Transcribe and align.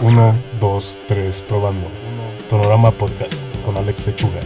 1, 0.00 0.44
2, 0.60 0.98
3, 1.08 1.42
probando. 1.42 1.90
Tonorama 2.48 2.92
Podcast 2.92 3.44
con 3.64 3.76
Alex 3.76 4.06
Lechuga. 4.06 4.38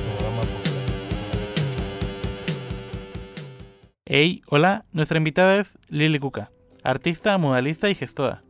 Hey, 4.06 4.40
hola, 4.46 4.86
nuestra 4.92 5.18
invitada 5.18 5.60
es 5.60 5.78
Lili 5.90 6.18
Cuca, 6.18 6.50
artista, 6.82 7.36
modalista 7.36 7.90
y 7.90 7.94
gestora. 7.94 8.42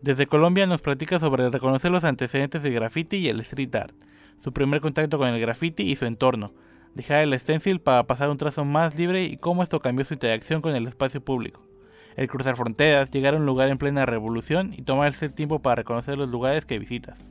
Desde 0.00 0.26
Colombia 0.26 0.66
nos 0.66 0.80
platica 0.80 1.20
sobre 1.20 1.50
reconocer 1.50 1.90
los 1.90 2.04
antecedentes 2.04 2.62
del 2.62 2.72
graffiti 2.72 3.18
y 3.18 3.28
el 3.28 3.40
street 3.40 3.74
art, 3.74 3.94
su 4.42 4.54
primer 4.54 4.80
contacto 4.80 5.18
con 5.18 5.28
el 5.28 5.40
graffiti 5.40 5.82
y 5.82 5.96
su 5.96 6.06
entorno, 6.06 6.54
dejar 6.94 7.24
el 7.24 7.38
stencil 7.38 7.82
para 7.82 8.06
pasar 8.06 8.30
un 8.30 8.38
trazo 8.38 8.64
más 8.64 8.96
libre 8.96 9.24
y 9.24 9.36
cómo 9.36 9.62
esto 9.62 9.80
cambió 9.80 10.06
su 10.06 10.14
interacción 10.14 10.62
con 10.62 10.74
el 10.74 10.86
espacio 10.86 11.22
público. 11.22 11.67
El 12.18 12.26
cruzar 12.26 12.56
fronteras, 12.56 13.12
llegar 13.12 13.34
a 13.34 13.36
un 13.36 13.46
lugar 13.46 13.68
en 13.68 13.78
plena 13.78 14.04
revolución 14.04 14.72
y 14.76 14.82
tomarse 14.82 15.26
el 15.26 15.34
tiempo 15.34 15.60
para 15.60 15.76
reconocer 15.76 16.18
los 16.18 16.28
lugares 16.28 16.66
que 16.66 16.76
visitas. 16.76 17.24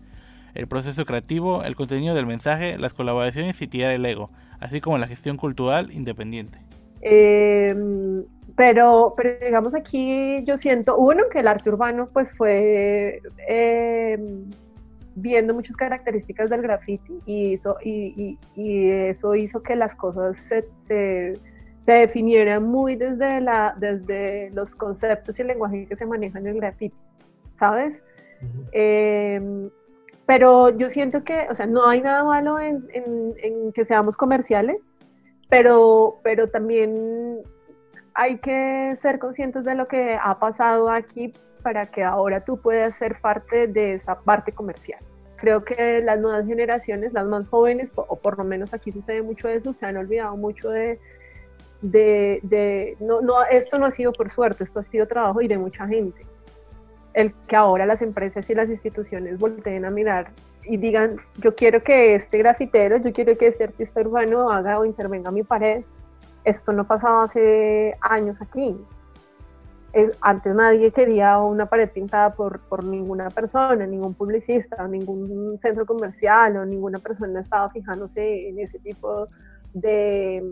El 0.55 0.67
proceso 0.67 1.03
creativo, 1.03 1.61
el 1.65 1.75
contenido 1.75 2.15
del 2.15 2.25
mensaje, 2.25 2.77
las 2.77 2.93
colaboraciones 2.93 3.61
y 3.61 3.67
tirar 3.67 3.91
el 3.91 4.05
ego, 4.05 4.29
así 4.61 4.79
como 4.79 4.97
la 4.97 5.05
gestión 5.07 5.35
cultural 5.35 5.91
independiente. 5.91 6.59
Eh, 7.01 7.75
pero, 8.55 9.13
pero 9.17 9.45
digamos 9.45 9.75
aquí 9.75 10.41
yo 10.45 10.55
siento, 10.55 10.97
uno, 10.97 11.23
que 11.29 11.39
el 11.39 11.49
arte 11.49 11.69
urbano 11.69 12.07
pues 12.13 12.33
fue 12.33 13.21
eh, 13.45 14.17
viendo 15.15 15.53
muchas 15.53 15.75
características 15.75 16.49
del 16.49 16.61
graffiti 16.61 17.19
y, 17.25 17.51
hizo, 17.51 17.75
y, 17.83 18.37
eso 18.55 19.35
hizo 19.35 19.61
que 19.61 19.75
las 19.75 19.95
cosas 19.95 20.37
se, 20.79 21.33
se, 21.79 21.93
definieran 21.93 22.63
muy 22.63 22.95
desde, 22.95 23.41
la, 23.41 23.75
desde 23.77 24.49
los 24.51 24.75
conceptos 24.75 25.37
y 25.37 25.41
el 25.41 25.49
lenguaje 25.49 25.85
que 25.87 25.95
se 25.95 26.05
maneja 26.05 26.39
en 26.39 26.47
el 26.47 26.55
graffiti, 26.55 26.95
¿sabes? 27.53 28.01
eh, 28.71 29.69
pero 30.27 30.77
yo 30.77 30.89
siento 30.89 31.23
que, 31.23 31.47
o 31.49 31.55
sea, 31.55 31.65
no 31.65 31.87
hay 31.87 32.01
nada 32.01 32.23
malo 32.23 32.59
en, 32.59 32.85
en, 32.93 33.33
en 33.41 33.71
que 33.71 33.85
seamos 33.85 34.17
comerciales, 34.17 34.93
pero, 35.49 36.19
pero 36.21 36.49
también 36.49 37.37
hay 38.13 38.39
que 38.39 38.93
ser 38.97 39.19
conscientes 39.19 39.63
de 39.63 39.75
lo 39.75 39.87
que 39.87 40.17
ha 40.21 40.37
pasado 40.37 40.89
aquí 40.89 41.33
para 41.63 41.85
que 41.85 42.03
ahora 42.03 42.43
tú 42.43 42.59
puedas 42.59 42.95
ser 42.95 43.21
parte 43.21 43.67
de 43.67 43.93
esa 43.93 44.19
parte 44.19 44.51
comercial. 44.51 44.99
Creo 45.37 45.63
que 45.63 46.01
las 46.01 46.19
nuevas 46.19 46.45
generaciones, 46.45 47.13
las 47.13 47.25
más 47.25 47.47
jóvenes, 47.47 47.89
o 47.95 48.19
por 48.19 48.37
lo 48.37 48.43
menos 48.43 48.73
aquí 48.73 48.91
sucede 48.91 49.21
mucho 49.21 49.47
eso, 49.47 49.71
se 49.71 49.85
han 49.85 49.95
olvidado 49.95 50.35
mucho 50.35 50.69
de, 50.69 50.99
de, 51.81 52.39
de 52.43 52.97
no, 52.99 53.21
no, 53.21 53.43
esto 53.43 53.77
no 53.77 53.85
ha 53.85 53.91
sido 53.91 54.11
por 54.13 54.29
suerte, 54.29 54.63
esto 54.63 54.79
ha 54.79 54.83
sido 54.83 55.07
trabajo 55.07 55.41
y 55.41 55.47
de 55.47 55.57
mucha 55.57 55.87
gente. 55.87 56.25
El 57.13 57.33
que 57.47 57.55
ahora 57.55 57.85
las 57.85 58.01
empresas 58.01 58.49
y 58.49 58.55
las 58.55 58.69
instituciones 58.69 59.39
volteen 59.39 59.85
a 59.85 59.89
mirar 59.89 60.31
y 60.65 60.77
digan, 60.77 61.17
yo 61.37 61.55
quiero 61.55 61.81
que 61.81 62.15
este 62.15 62.37
grafitero, 62.37 62.97
yo 62.97 63.13
quiero 63.13 63.37
que 63.37 63.47
este 63.47 63.63
artista 63.63 64.01
urbano 64.01 64.51
haga 64.51 64.79
o 64.79 64.85
intervenga 64.85 65.31
mi 65.31 65.43
pared, 65.43 65.83
esto 66.43 66.71
no 66.73 66.85
pasaba 66.85 67.23
hace 67.23 67.95
años 68.01 68.41
aquí. 68.41 68.77
Antes 70.21 70.53
nadie 70.53 70.91
quería 70.91 71.39
una 71.39 71.65
pared 71.65 71.89
pintada 71.89 72.35
por, 72.35 72.59
por, 72.59 72.83
ninguna 72.83 73.29
persona, 73.31 73.87
ningún 73.87 74.13
publicista, 74.13 74.87
ningún 74.87 75.57
centro 75.59 75.85
comercial 75.85 76.57
o 76.57 76.65
ninguna 76.65 76.99
persona 76.99 77.39
estaba 77.39 77.69
fijándose 77.71 78.49
en 78.49 78.59
ese 78.59 78.77
tipo 78.79 79.27
de 79.73 80.43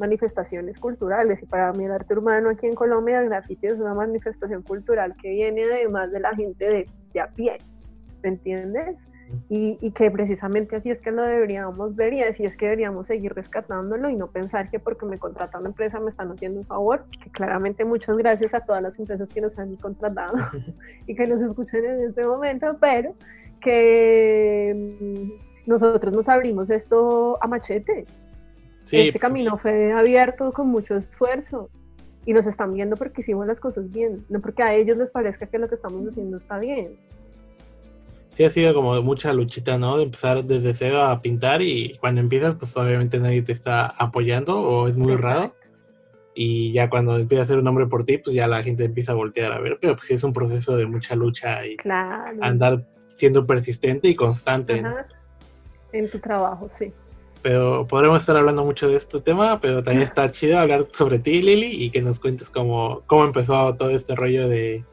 manifestaciones 0.00 0.78
culturales. 0.78 1.40
Y 1.42 1.46
para 1.46 1.72
mí 1.72 1.84
el 1.84 1.92
arte 1.92 2.14
urbano 2.14 2.50
aquí 2.50 2.66
en 2.66 2.74
Colombia, 2.74 3.20
el 3.20 3.28
graffiti 3.28 3.68
es 3.68 3.74
una 3.74 3.94
manifestación 3.94 4.62
cultural 4.62 5.14
que 5.20 5.30
viene 5.30 5.62
además 5.64 6.10
de 6.10 6.20
la 6.20 6.34
gente 6.34 6.68
de, 6.68 6.88
de 7.12 7.20
a 7.20 7.28
pie, 7.28 7.58
¿me 8.22 8.30
entiendes? 8.30 8.96
Y, 9.48 9.78
y, 9.80 9.92
que 9.92 10.10
precisamente 10.10 10.74
así 10.74 10.90
es 10.90 11.00
que 11.00 11.12
lo 11.12 11.22
deberíamos 11.22 11.94
ver 11.94 12.12
y 12.14 12.20
así 12.20 12.44
es 12.44 12.56
que 12.56 12.64
deberíamos 12.64 13.06
seguir 13.06 13.32
rescatándolo 13.32 14.10
y 14.10 14.16
no 14.16 14.26
pensar 14.26 14.68
que 14.70 14.80
porque 14.80 15.06
me 15.06 15.20
contrata 15.20 15.60
una 15.60 15.68
empresa 15.68 16.00
me 16.00 16.10
están 16.10 16.32
haciendo 16.32 16.58
un 16.58 16.66
favor, 16.66 17.04
que 17.22 17.30
claramente 17.30 17.84
muchas 17.84 18.16
gracias 18.16 18.54
a 18.54 18.60
todas 18.60 18.82
las 18.82 18.98
empresas 18.98 19.28
que 19.28 19.40
nos 19.40 19.56
han 19.56 19.76
contratado 19.76 20.36
y 21.06 21.14
que 21.14 21.28
nos 21.28 21.40
escuchan 21.42 21.84
en 21.84 22.08
este 22.08 22.26
momento, 22.26 22.76
pero 22.80 23.14
que 23.60 25.38
nosotros 25.64 26.12
nos 26.12 26.28
abrimos 26.28 26.68
esto 26.68 27.38
a 27.40 27.46
machete. 27.46 28.06
Sí, 28.82 28.98
este 28.98 29.12
pues, 29.12 29.22
camino 29.22 29.58
fue 29.58 29.92
abierto 29.92 30.52
con 30.52 30.68
mucho 30.68 30.96
esfuerzo 30.96 31.70
y 32.26 32.32
nos 32.32 32.46
están 32.46 32.72
viendo 32.74 32.96
porque 32.96 33.20
hicimos 33.20 33.46
las 33.46 33.60
cosas 33.60 33.90
bien, 33.90 34.24
no 34.28 34.40
porque 34.40 34.62
a 34.62 34.74
ellos 34.74 34.96
les 34.96 35.10
parezca 35.10 35.46
que 35.46 35.58
lo 35.58 35.68
que 35.68 35.76
estamos 35.76 36.06
haciendo 36.08 36.36
está 36.36 36.58
bien 36.58 36.98
sí 38.40 38.44
ha 38.44 38.50
sido 38.50 38.72
como 38.72 39.00
mucha 39.02 39.32
luchita, 39.32 39.76
¿no? 39.76 39.98
De 39.98 40.04
empezar 40.04 40.44
desde 40.44 40.72
cero 40.74 41.02
a 41.02 41.20
pintar 41.20 41.62
y 41.62 41.96
cuando 42.00 42.20
empiezas, 42.20 42.54
pues 42.54 42.76
obviamente 42.76 43.18
nadie 43.18 43.42
te 43.42 43.52
está 43.52 43.86
apoyando 43.86 44.58
o 44.58 44.88
es 44.88 44.96
muy 44.96 45.16
raro. 45.16 45.54
Y 46.34 46.72
ya 46.72 46.88
cuando 46.88 47.18
empieza 47.18 47.42
a 47.42 47.44
hacer 47.44 47.58
un 47.58 47.64
nombre 47.64 47.86
por 47.86 48.04
ti, 48.04 48.18
pues 48.18 48.34
ya 48.34 48.46
la 48.46 48.62
gente 48.62 48.84
empieza 48.84 49.12
a 49.12 49.16
voltear 49.16 49.52
a 49.52 49.58
ver. 49.58 49.78
Pero 49.80 49.94
pues 49.94 50.06
sí 50.06 50.14
es 50.14 50.24
un 50.24 50.32
proceso 50.32 50.76
de 50.76 50.86
mucha 50.86 51.14
lucha 51.16 51.66
y 51.66 51.76
andar 52.40 52.86
siendo 53.08 53.46
persistente 53.46 54.08
y 54.08 54.14
constante. 54.14 54.82
En 55.92 56.08
tu 56.08 56.18
trabajo, 56.18 56.68
sí. 56.70 56.92
Pero 57.42 57.86
podremos 57.86 58.20
estar 58.20 58.36
hablando 58.36 58.64
mucho 58.64 58.88
de 58.88 58.96
este 58.96 59.20
tema, 59.20 59.60
pero 59.60 59.82
también 59.82 60.06
está 60.06 60.30
chido 60.30 60.58
hablar 60.58 60.86
sobre 60.92 61.18
ti, 61.18 61.40
Lili, 61.40 61.84
y 61.84 61.90
que 61.90 62.02
nos 62.02 62.20
cuentes 62.20 62.50
cómo, 62.50 63.02
cómo 63.06 63.24
empezó 63.24 63.74
todo 63.76 63.90
este 63.90 64.14
rollo 64.14 64.46
de, 64.46 64.84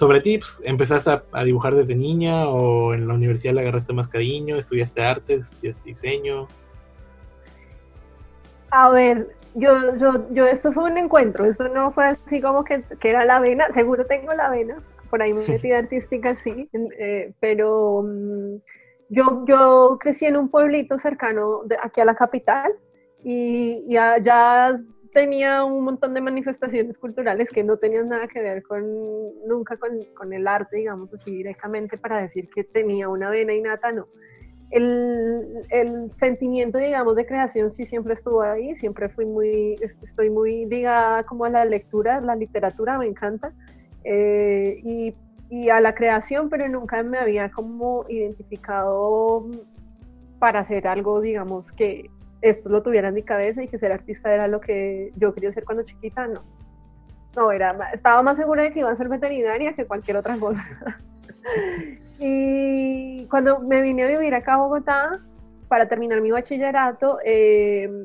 sobre 0.00 0.22
ti, 0.22 0.38
pues, 0.38 0.62
¿empezaste 0.64 1.10
a, 1.30 1.44
dibujar 1.44 1.74
desde 1.74 1.94
niña 1.94 2.48
o 2.48 2.94
en 2.94 3.06
la 3.06 3.12
universidad 3.12 3.52
le 3.52 3.60
agarraste 3.60 3.92
más 3.92 4.08
cariño? 4.08 4.56
¿Estudiaste 4.56 5.02
arte? 5.02 5.34
¿Estudiaste 5.34 5.90
diseño? 5.90 6.48
A 8.70 8.88
ver, 8.88 9.28
yo, 9.54 9.94
yo, 9.98 10.26
yo, 10.32 10.46
esto 10.46 10.72
fue 10.72 10.84
un 10.84 10.96
encuentro, 10.96 11.44
esto 11.44 11.68
no 11.68 11.92
fue 11.92 12.06
así 12.06 12.40
como 12.40 12.64
que, 12.64 12.82
que 12.98 13.10
era 13.10 13.26
la 13.26 13.40
vena, 13.40 13.70
seguro 13.72 14.06
tengo 14.06 14.32
la 14.32 14.48
vena, 14.48 14.82
por 15.10 15.20
ahí 15.20 15.34
me 15.34 15.44
metí 15.48 15.70
artística, 15.70 16.34
sí, 16.34 16.70
eh, 16.98 17.32
pero 17.38 17.96
um, 17.96 18.60
yo, 19.10 19.44
yo 19.46 19.98
crecí 20.00 20.24
en 20.24 20.36
un 20.36 20.48
pueblito 20.48 20.96
cercano 20.96 21.62
de, 21.64 21.76
aquí 21.82 22.00
a 22.00 22.04
la 22.04 22.14
capital 22.14 22.72
y, 23.22 23.84
y 23.86 23.96
allá 23.96 24.76
tenía 25.12 25.64
un 25.64 25.84
montón 25.84 26.14
de 26.14 26.20
manifestaciones 26.20 26.96
culturales 26.96 27.50
que 27.50 27.64
no 27.64 27.76
tenían 27.76 28.08
nada 28.08 28.28
que 28.28 28.40
ver 28.40 28.62
con 28.62 28.84
nunca 29.46 29.76
con, 29.76 29.90
con, 30.16 30.32
el 30.32 30.46
arte, 30.46 30.76
digamos 30.76 31.12
así 31.12 31.30
directamente, 31.30 31.98
para 31.98 32.22
decir 32.22 32.48
que 32.54 32.64
tenía 32.64 33.08
una 33.08 33.30
vena 33.30 33.52
innata, 33.52 33.92
no. 33.92 34.06
El, 34.70 35.64
el, 35.70 36.12
sentimiento, 36.12 36.78
digamos, 36.78 37.16
de 37.16 37.26
creación 37.26 37.72
sí 37.72 37.86
siempre 37.86 38.14
estuvo 38.14 38.40
ahí, 38.40 38.76
siempre 38.76 39.08
fui 39.08 39.26
muy, 39.26 39.76
estoy 39.82 40.30
muy 40.30 40.64
ligada 40.66 41.24
como 41.24 41.44
a 41.44 41.50
la 41.50 41.64
lectura, 41.64 42.20
la 42.20 42.36
literatura, 42.36 42.96
me 42.96 43.06
encanta, 43.06 43.52
eh, 44.04 44.80
y, 44.84 45.14
y 45.50 45.68
a 45.68 45.80
la 45.80 45.94
creación, 45.94 46.48
pero 46.48 46.68
nunca 46.68 47.02
me 47.02 47.18
había 47.18 47.50
como 47.50 48.06
identificado 48.08 49.44
para 50.38 50.60
hacer 50.60 50.86
algo, 50.86 51.20
digamos, 51.20 51.72
que 51.72 52.08
esto 52.40 52.68
lo 52.68 52.82
tuviera 52.82 53.08
en 53.08 53.14
mi 53.14 53.22
cabeza 53.22 53.62
y 53.62 53.68
que 53.68 53.76
ser 53.76 53.92
artista 53.92 54.32
era 54.32 54.46
lo 54.48 54.60
que 54.60 55.12
yo 55.16 55.34
quería 55.34 55.52
ser 55.52 55.64
cuando 55.64 55.82
chiquita, 55.82 56.26
no. 56.28 56.42
No, 57.36 57.52
era, 57.52 57.90
estaba 57.92 58.22
más 58.22 58.38
segura 58.38 58.62
de 58.62 58.72
que 58.72 58.80
iba 58.80 58.90
a 58.90 58.96
ser 58.96 59.08
veterinaria 59.08 59.74
que 59.74 59.86
cualquier 59.86 60.16
otra 60.16 60.36
cosa. 60.36 60.62
y 62.18 63.26
cuando 63.26 63.60
me 63.60 63.82
vine 63.82 64.04
a 64.04 64.08
vivir 64.08 64.34
acá 64.34 64.54
a 64.54 64.58
Bogotá, 64.58 65.20
para 65.68 65.88
terminar 65.88 66.20
mi 66.20 66.30
bachillerato, 66.30 67.18
eh, 67.24 68.04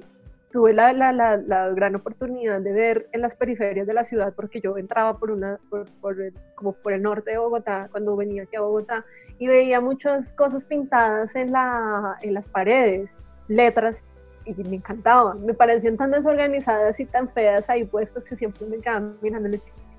tuve 0.55 0.71
la, 0.71 0.93
la, 0.93 1.11
la, 1.11 1.69
gran 1.71 1.95
oportunidad 1.95 2.61
de 2.61 2.71
ver 2.71 3.09
en 3.11 3.19
las 3.19 3.35
periferias 3.35 3.85
de 3.85 3.93
la 3.93 4.05
ciudad, 4.05 4.31
porque 4.33 4.61
yo 4.61 4.77
entraba 4.77 5.17
por 5.17 5.31
una, 5.31 5.59
por, 5.69 6.21
el, 6.21 6.33
como 6.55 6.71
por 6.71 6.93
el 6.93 7.01
norte 7.01 7.31
de 7.31 7.37
Bogotá, 7.37 7.89
cuando 7.91 8.15
venía 8.15 8.43
aquí 8.43 8.55
a 8.55 8.61
Bogotá, 8.61 9.03
y 9.37 9.47
veía 9.47 9.81
muchas 9.81 10.31
cosas 10.31 10.63
pintadas 10.63 11.35
en, 11.35 11.51
la, 11.51 12.15
en 12.21 12.33
las 12.33 12.47
paredes, 12.47 13.09
letras 13.49 14.01
y 14.45 14.53
me 14.53 14.77
encantaban, 14.77 15.45
me 15.45 15.53
parecían 15.53 15.97
tan 15.97 16.11
desorganizadas 16.11 16.97
y 17.01 17.05
tan 17.05 17.27
feas 17.27 17.69
ahí 17.69 17.83
puestas 17.83 18.23
que 18.23 18.37
siempre 18.37 18.65
me 18.65 18.77
quedaban 18.77 19.17
mirando 19.21 19.49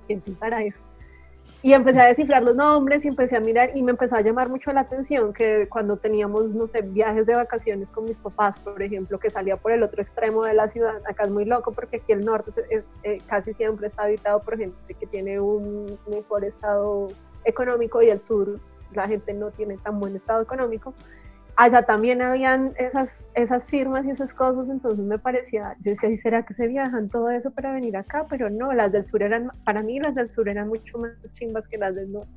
¿quién 0.06 0.22
pintará 0.22 0.62
eso? 0.62 0.82
Y 1.62 1.73
empecé 1.73 2.00
a 2.00 2.06
descifrar 2.06 2.43
los 2.43 2.55
nombres 2.55 3.05
y 3.05 3.08
empecé 3.08 3.37
a 3.37 3.41
mirar 3.41 3.70
y 3.75 3.82
me 3.82 3.91
empezó 3.91 4.17
a 4.17 4.20
llamar 4.20 4.49
mucho 4.49 4.73
la 4.73 4.81
atención 4.81 5.32
que 5.32 5.69
cuando 5.69 5.97
teníamos, 5.97 6.55
no 6.55 6.67
sé, 6.69 6.82
viajes 6.82 7.26
de 7.26 7.35
vacaciones 7.35 7.88
con 7.88 8.05
mis 8.05 8.19
papás, 8.19 8.58
por 8.58 8.81
ejemplo, 8.82 9.19
que 9.19 9.31
salía 9.31 9.56
por 9.56 9.73
el 9.73 9.82
otro 9.82 10.03
extremo 10.03 10.44
de 10.44 10.55
la 10.55 10.69
ciudad, 10.69 11.00
acá 11.08 11.25
es 11.25 11.31
muy 11.31 11.44
loco 11.44 11.73
porque 11.73 11.97
aquí 11.97 12.12
el 12.12 12.25
norte 12.25 12.53
eh, 13.03 13.20
casi 13.26 13.53
siempre 13.53 13.88
está 13.88 14.05
habitado 14.05 14.41
por 14.41 14.58
gente 14.58 14.94
que 14.94 15.06
tiene 15.06 15.41
un 15.41 15.99
mejor 16.06 16.44
estado 16.44 17.08
económico 17.44 18.03
y 18.03 18.11
el 18.11 18.20
sur 18.20 18.61
la 18.93 19.08
gente 19.08 19.32
no 19.32 19.50
tiene 19.50 19.76
tan 19.79 19.99
buen 19.99 20.14
estado 20.14 20.43
económico 20.43 20.94
allá 21.56 21.82
también 21.82 22.20
habían 22.23 22.75
esas, 22.79 23.25
esas 23.35 23.64
firmas 23.64 24.05
y 24.05 24.11
esas 24.11 24.32
cosas, 24.35 24.69
entonces 24.69 25.05
me 25.05 25.19
parecía, 25.19 25.75
yo 25.82 25.93
decía, 25.93 26.11
¿será 26.19 26.44
que 26.44 26.55
se 26.55 26.69
viajan 26.69 27.08
todo 27.08 27.31
eso 27.31 27.50
para 27.50 27.73
venir 27.73 27.97
acá? 27.97 28.26
Pero 28.29 28.50
no, 28.50 28.73
las 28.73 28.93
del 28.93 29.06
sur 29.06 29.23
eran, 29.23 29.50
para 29.64 29.82
mí 29.82 29.99
las 29.99 30.14
del 30.14 30.31
sur 30.31 30.49
eran 30.49 30.69
mucho 30.69 30.99
más 30.99 31.12
chimbas 31.32 31.67
que 31.67 31.79
las 31.79 31.94
del 31.94 32.12
norte. 32.12 32.31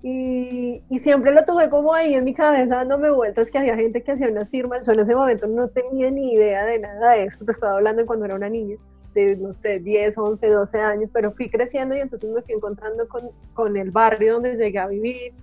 Y, 0.00 0.80
y, 0.88 1.00
siempre 1.00 1.32
lo 1.32 1.44
tuve 1.44 1.68
como 1.68 1.92
ahí 1.92 2.14
en 2.14 2.22
mi 2.22 2.32
cabeza 2.32 2.76
dándome 2.76 3.10
vueltas 3.10 3.50
que 3.50 3.58
había 3.58 3.74
gente 3.74 4.00
que 4.00 4.12
hacía 4.12 4.28
unas 4.28 4.48
firmas. 4.48 4.86
Yo 4.86 4.92
en 4.92 5.00
ese 5.00 5.12
momento 5.12 5.48
no 5.48 5.66
tenía 5.68 6.08
ni 6.08 6.34
idea 6.34 6.64
de 6.66 6.78
nada 6.78 7.14
de 7.14 7.24
esto. 7.24 7.44
Te 7.44 7.50
estaba 7.50 7.74
hablando 7.74 8.06
cuando 8.06 8.24
era 8.26 8.36
una 8.36 8.48
niña, 8.48 8.76
de 9.14 9.34
no 9.34 9.52
sé, 9.52 9.80
10, 9.80 10.16
11, 10.16 10.46
12 10.46 10.78
años, 10.78 11.10
pero 11.12 11.32
fui 11.32 11.50
creciendo 11.50 11.96
y 11.96 11.98
entonces 11.98 12.30
me 12.30 12.42
fui 12.42 12.54
encontrando 12.54 13.08
con, 13.08 13.30
con 13.54 13.76
el 13.76 13.90
barrio 13.90 14.34
donde 14.34 14.54
llegué 14.54 14.78
a 14.78 14.86
vivir, 14.86 15.34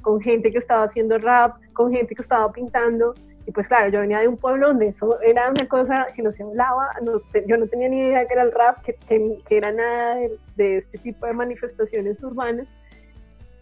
con 0.00 0.20
gente 0.20 0.50
que 0.50 0.58
estaba 0.58 0.84
haciendo 0.84 1.18
rap, 1.18 1.56
con 1.72 1.92
gente 1.92 2.14
que 2.14 2.22
estaba 2.22 2.50
pintando. 2.52 3.14
Y 3.46 3.52
pues 3.52 3.68
claro, 3.68 3.90
yo 3.90 4.00
venía 4.00 4.20
de 4.20 4.28
un 4.28 4.36
pueblo 4.36 4.68
donde 4.68 4.88
eso 4.88 5.20
era 5.22 5.50
una 5.50 5.66
cosa 5.66 6.06
que 6.14 6.22
no 6.22 6.32
se 6.32 6.42
hablaba, 6.42 6.90
no, 7.02 7.20
yo 7.46 7.56
no 7.56 7.66
tenía 7.66 7.88
ni 7.88 7.98
idea 8.00 8.26
que 8.26 8.34
era 8.34 8.42
el 8.42 8.52
rap, 8.52 8.82
que, 8.82 8.94
que, 8.94 9.38
que 9.48 9.56
era 9.56 9.72
nada 9.72 10.16
de, 10.16 10.38
de 10.56 10.76
este 10.76 10.98
tipo 10.98 11.26
de 11.26 11.32
manifestaciones 11.32 12.22
urbanas. 12.22 12.68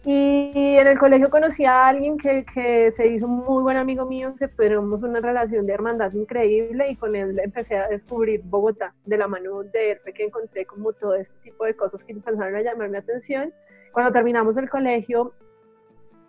Y 0.05 0.77
en 0.77 0.87
el 0.87 0.97
colegio 0.97 1.29
conocí 1.29 1.65
a 1.65 1.87
alguien 1.87 2.17
que, 2.17 2.45
que, 2.45 2.89
se 2.89 3.07
hizo 3.07 3.27
muy 3.27 3.63
buen 3.63 3.75
amigo 3.75 4.05
mío, 4.05 4.33
que 4.39 4.47
tuvimos 4.47 5.03
una 5.03 5.19
relación 5.19 5.65
de 5.65 5.73
hermandad 5.73 6.13
increíble 6.13 6.89
y 6.89 6.95
con 6.95 7.17
él 7.17 7.37
empecé 7.43 7.75
a 7.77 7.89
descubrir 7.89 8.41
Bogotá 8.45 8.93
de 9.05 9.17
la 9.17 9.27
mano 9.27 9.61
de 9.63 9.91
él, 9.91 9.99
que 10.15 10.23
encontré 10.23 10.65
como 10.65 10.93
todo 10.93 11.15
este 11.15 11.35
tipo 11.43 11.65
de 11.65 11.75
cosas 11.75 12.01
que 12.03 12.13
empezaron 12.13 12.55
a 12.55 12.61
llamar 12.61 12.89
mi 12.89 12.97
atención. 12.97 13.53
Cuando 13.91 14.13
terminamos 14.13 14.55
el 14.55 14.69
colegio, 14.69 15.33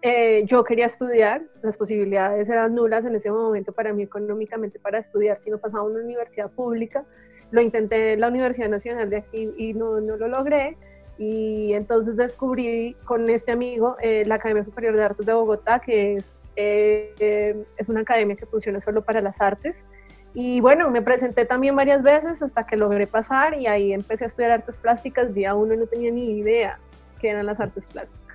eh, 0.03 0.45
yo 0.47 0.65
quería 0.65 0.87
estudiar, 0.87 1.43
las 1.63 1.77
posibilidades 1.77 2.49
eran 2.49 2.75
nulas 2.75 3.05
en 3.05 3.15
ese 3.15 3.31
momento 3.31 3.73
para 3.73 3.93
mí 3.93 4.03
económicamente 4.03 4.79
para 4.79 4.99
estudiar, 4.99 5.39
si 5.39 5.51
no 5.51 5.59
pasaba 5.59 5.85
a 5.85 5.87
una 5.87 6.01
universidad 6.01 6.51
pública. 6.51 7.05
Lo 7.51 7.61
intenté 7.61 8.15
en 8.15 8.21
la 8.21 8.29
Universidad 8.29 8.69
Nacional 8.69 9.11
de 9.11 9.19
aquí 9.19 9.51
y 9.59 9.75
no, 9.75 10.01
no 10.01 10.17
lo 10.17 10.29
logré 10.29 10.77
y 11.19 11.75
entonces 11.75 12.17
descubrí 12.17 12.97
con 13.05 13.29
este 13.29 13.53
amigo 13.53 13.97
eh, 14.01 14.25
la 14.25 14.37
Academia 14.37 14.65
Superior 14.65 14.97
de 14.97 15.05
Artes 15.05 15.27
de 15.27 15.35
Bogotá, 15.35 15.79
que 15.79 16.17
es, 16.17 16.43
eh, 16.57 17.63
es 17.77 17.89
una 17.91 18.01
academia 18.01 18.37
que 18.37 18.47
funciona 18.47 18.81
solo 18.81 19.03
para 19.03 19.21
las 19.21 19.39
artes. 19.39 19.85
Y 20.33 20.63
bueno, 20.63 20.91
me 20.91 21.03
presenté 21.03 21.45
también 21.45 21.77
varias 21.77 22.03
veces 22.03 22.41
hasta 22.43 22.65
que 22.65 22.79
logré 22.79 23.07
pasar 23.07 23.55
y 23.55 23.67
ahí 23.67 23.93
empecé 23.93 24.25
a 24.25 24.27
estudiar 24.29 24.53
artes 24.53 24.79
plásticas. 24.79 25.35
Día 25.35 25.55
uno 25.55 25.77
no 25.77 25.87
tenía 25.87 26.11
ni 26.11 26.39
idea 26.39 26.79
qué 27.21 27.29
eran 27.29 27.45
las 27.45 27.61
artes 27.61 27.87
plásticas. 27.87 28.30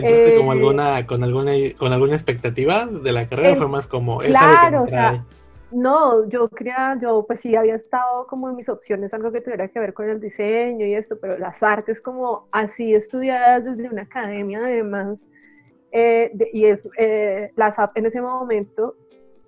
¿Entraste 0.00 0.36
como 0.36 0.52
alguna, 0.52 1.06
con, 1.06 1.22
alguna, 1.22 1.52
con 1.76 1.92
alguna 1.92 2.14
expectativa 2.14 2.86
de 2.86 3.12
la 3.12 3.28
carrera? 3.28 3.56
¿Fue 3.56 3.68
más 3.68 3.86
como... 3.86 4.18
Claro, 4.18 4.84
o 4.84 4.88
sea, 4.88 5.24
no, 5.70 6.26
yo 6.28 6.48
quería, 6.48 6.98
yo 7.00 7.24
pues 7.26 7.40
sí 7.40 7.54
había 7.54 7.74
estado 7.74 8.26
como 8.26 8.48
en 8.48 8.56
mis 8.56 8.70
opciones 8.70 9.12
algo 9.12 9.30
que 9.30 9.42
tuviera 9.42 9.68
que 9.68 9.78
ver 9.78 9.92
con 9.92 10.08
el 10.08 10.18
diseño 10.18 10.86
y 10.86 10.94
esto, 10.94 11.18
pero 11.20 11.36
las 11.38 11.62
artes 11.62 12.00
como 12.00 12.48
así 12.52 12.94
estudiadas 12.94 13.64
desde 13.64 13.88
una 13.88 14.02
academia 14.02 14.60
además, 14.60 15.26
eh, 15.92 16.32
y 16.54 16.64
es, 16.64 16.88
eh, 16.96 17.50
la 17.56 17.70
SAP 17.70 17.98
en 17.98 18.06
ese 18.06 18.22
momento, 18.22 18.96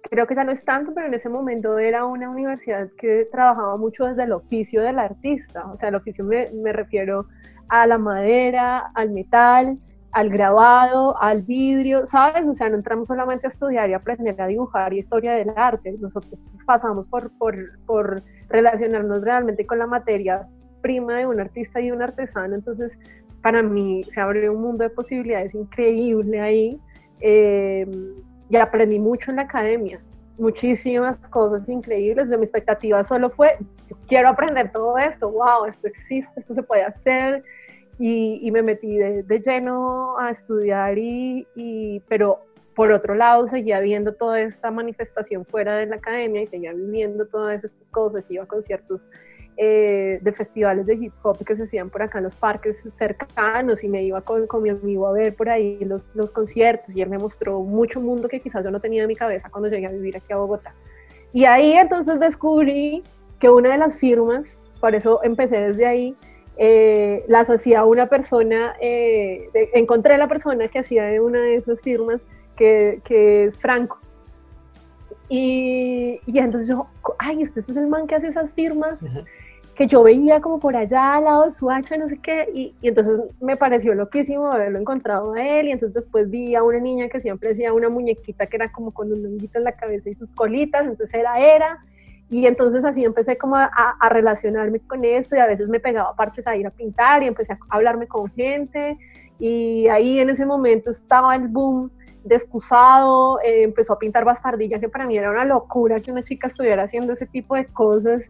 creo 0.03 0.27
que 0.27 0.35
ya 0.35 0.45
no 0.45 0.53
es 0.53 0.63
tanto, 0.63 0.93
pero 0.95 1.07
en 1.07 1.15
ese 1.15 1.31
momento 1.31 1.79
era 1.79 2.05
una 2.05 2.29
universidad 2.29 2.91
que 2.99 3.27
trabajaba 3.33 3.79
mucho 3.79 4.05
desde 4.05 4.25
el 4.25 4.33
oficio 4.33 4.83
del 4.83 4.99
artista, 4.99 5.71
o 5.73 5.79
sea, 5.79 5.89
el 5.89 5.95
oficio 5.95 6.23
me, 6.23 6.51
me 6.51 6.75
refiero 6.75 7.29
a 7.69 7.87
la 7.87 7.97
madera, 7.97 8.91
al 8.95 9.11
metal, 9.11 9.79
al 10.13 10.31
grabado, 10.31 11.21
al 11.23 11.43
vidrio, 11.43 12.07
¿sabes? 12.07 12.45
O 12.47 12.55
sea, 12.55 12.69
no 12.69 12.77
entramos 12.77 13.09
solamente 13.09 13.47
a 13.47 13.49
estudiar 13.49 13.89
y 13.91 13.95
aprender 13.95 14.41
a 14.41 14.47
dibujar 14.47 14.93
y 14.93 14.99
historia 14.99 15.33
del 15.33 15.53
arte, 15.57 15.97
nosotros 16.01 16.41
pasamos 16.67 17.09
por, 17.09 17.31
por, 17.39 17.79
por 17.87 18.23
relacionarnos 18.49 19.23
realmente 19.23 19.67
con 19.67 19.79
la 19.79 19.87
materia 19.87 20.49
prima 20.83 21.19
de 21.19 21.27
un 21.27 21.41
artista 21.41 21.81
y 21.81 21.91
un 21.91 22.03
artesano, 22.03 22.55
entonces 22.55 22.99
para 23.43 23.63
mí 23.63 24.05
se 24.11 24.21
abrió 24.21 24.53
un 24.53 24.63
mundo 24.63 24.85
de 24.85 24.91
posibilidades 24.91 25.55
increíble 25.55 26.41
ahí. 26.41 26.81
Eh, 27.21 27.87
y 28.51 28.57
aprendí 28.57 28.99
mucho 28.99 29.31
en 29.31 29.37
la 29.37 29.43
academia, 29.43 30.01
muchísimas 30.37 31.17
cosas 31.29 31.69
increíbles, 31.69 32.29
de 32.29 32.37
mi 32.37 32.43
expectativa 32.43 33.05
solo 33.05 33.31
fue, 33.31 33.57
quiero 34.09 34.29
aprender 34.29 34.73
todo 34.73 34.99
esto, 34.99 35.31
wow, 35.31 35.67
esto 35.67 35.87
existe, 35.87 36.41
esto 36.41 36.55
se 36.55 36.63
puede 36.63 36.83
hacer, 36.83 37.45
y, 38.03 38.51
me 38.51 38.63
metí 38.63 38.97
de, 38.97 39.41
lleno 39.41 40.19
a 40.19 40.31
estudiar 40.31 40.97
y, 40.97 41.47
y, 41.55 42.01
pero 42.09 42.41
por 42.75 42.93
otro 42.93 43.15
lado 43.15 43.47
seguía 43.47 43.79
viendo 43.81 44.15
toda 44.15 44.41
esta 44.41 44.71
manifestación 44.71 45.45
fuera 45.45 45.77
de 45.77 45.85
la 45.85 45.97
academia 45.97 46.41
y 46.41 46.47
seguía 46.47 46.73
viviendo 46.73 47.27
todas 47.27 47.63
estas 47.63 47.91
cosas, 47.91 48.31
iba 48.31 48.45
a 48.45 48.47
conciertos 48.47 49.07
eh, 49.59 50.19
de 50.23 50.33
festivales 50.33 50.87
de 50.87 50.95
hip 50.95 51.13
hop 51.23 51.45
que 51.45 51.55
se 51.55 51.65
hacían 51.65 51.91
por 51.91 52.01
acá 52.01 52.19
en 52.19 52.25
los 52.25 52.35
parques 52.35 52.83
cercanos 52.91 53.85
y 53.85 53.89
me 53.89 54.03
iba 54.03 54.23
con, 54.23 54.47
con 54.47 54.63
mi 54.63 54.71
amigo 54.71 55.07
a 55.07 55.13
ver 55.13 55.37
por 55.37 55.51
ahí 55.51 55.79
los, 55.81 56.09
los, 56.15 56.31
conciertos 56.31 56.97
y 56.97 57.03
él 57.03 57.11
me 57.11 57.19
mostró 57.19 57.61
mucho 57.61 58.01
mundo 58.01 58.29
que 58.29 58.41
quizás 58.41 58.65
yo 58.65 58.71
no 58.71 58.81
tenía 58.81 59.03
en 59.03 59.09
mi 59.09 59.17
cabeza 59.17 59.51
cuando 59.51 59.69
llegué 59.69 59.87
a 59.89 59.91
vivir 59.91 60.17
aquí 60.17 60.33
a 60.33 60.37
Bogotá. 60.37 60.75
Y 61.35 61.45
ahí 61.45 61.75
entonces 61.75 62.19
descubrí 62.19 63.03
que 63.39 63.51
una 63.51 63.73
de 63.73 63.77
las 63.77 63.99
firmas, 63.99 64.59
por 64.81 64.95
eso 64.95 65.21
empecé 65.23 65.61
desde 65.61 65.85
ahí, 65.85 66.17
eh, 66.63 67.25
las 67.27 67.49
hacía 67.49 67.87
una 67.87 68.11
persona, 68.11 68.75
eh, 68.83 69.49
encontré 69.73 70.19
la 70.19 70.29
persona 70.29 70.69
que 70.69 70.81
hacía 70.81 71.05
de 71.05 71.19
una 71.19 71.41
de 71.41 71.57
esas 71.57 71.81
firmas, 71.81 72.27
que, 72.55 73.01
que 73.03 73.45
es 73.45 73.59
Franco. 73.59 73.99
Y, 75.31 76.21
y, 76.27 76.39
entonces 76.39 76.69
yo, 76.69 76.87
ay, 77.19 77.41
este, 77.41 77.61
es 77.61 77.69
el 77.71 77.87
man 77.87 78.07
que 78.07 78.15
hace 78.15 78.27
esas 78.27 78.53
firmas, 78.53 79.03
que 79.75 79.87
yo 79.87 80.03
veía 80.03 80.43
como 80.43 80.61
por 80.61 80.77
allá 80.77 81.15
al 81.15 81.25
lado 81.25 81.47
de 81.47 81.53
su 81.53 81.71
hacha, 81.71 81.97
no 81.97 82.11
sé 82.11 82.19
qué, 82.19 82.51
y, 82.53 82.75
y, 82.83 82.89
entonces 82.89 83.19
me 83.41 83.57
pareció 83.57 83.95
loquísimo 83.95 84.53
haberlo 84.53 84.81
encontrado 84.81 85.33
a 85.33 85.43
él, 85.43 85.69
y 85.69 85.71
entonces 85.71 85.95
después 85.95 86.29
vi 86.29 86.57
a 86.57 86.63
una 86.63 86.79
niña 86.79 87.09
que 87.09 87.21
siempre 87.21 87.53
hacía 87.53 87.73
una 87.73 87.89
muñequita 87.89 88.45
que 88.45 88.57
era 88.57 88.71
como 88.71 88.91
con 88.91 89.11
un 89.11 89.25
honguito 89.25 89.57
en 89.57 89.65
la 89.65 89.73
cabeza 89.73 90.11
y 90.11 90.15
sus 90.15 90.31
colitas, 90.31 90.83
entonces 90.83 91.15
era, 91.15 91.39
era, 91.41 91.87
y 92.31 92.47
entonces 92.47 92.85
así 92.85 93.05
empecé 93.05 93.37
como 93.37 93.57
a, 93.57 93.65
a, 93.67 94.09
relacionarme 94.09 94.79
con 94.81 95.05
eso 95.05 95.35
y 95.35 95.41
a 95.41 95.47
veces 95.47 95.69
me 95.69 95.81
pegaba 95.81 96.15
parches 96.15 96.47
a 96.47 96.57
ir 96.57 96.67
a 96.67 96.71
pintar 96.71 97.23
y 97.23 97.27
empecé 97.27 97.53
a 97.53 97.59
hablarme 97.69 98.07
con 98.07 98.31
gente 98.31 98.97
y 99.41 99.89
ahí 99.89 100.21
en 100.21 100.31
ese 100.31 100.47
momento 100.47 100.91
estaba 100.91 101.35
el 101.35 101.49
boom 101.49 101.91
de 102.25 102.37
excusado, 102.37 103.41
eh, 103.41 103.63
empezó 103.63 103.95
a 103.95 103.99
pintar 103.99 104.25
bastardilla, 104.25 104.79
que 104.79 104.89
para 104.89 105.07
mí 105.07 105.17
era 105.17 105.31
una 105.31 105.45
locura 105.45 106.01
que 106.01 106.13
una 106.13 106.23
chica 106.23 106.49
estuviera 106.49 106.83
haciendo 106.83 107.15
ese 107.15 107.27
tipo 107.27 107.55
de 107.55 107.67
cosas. 107.67 108.25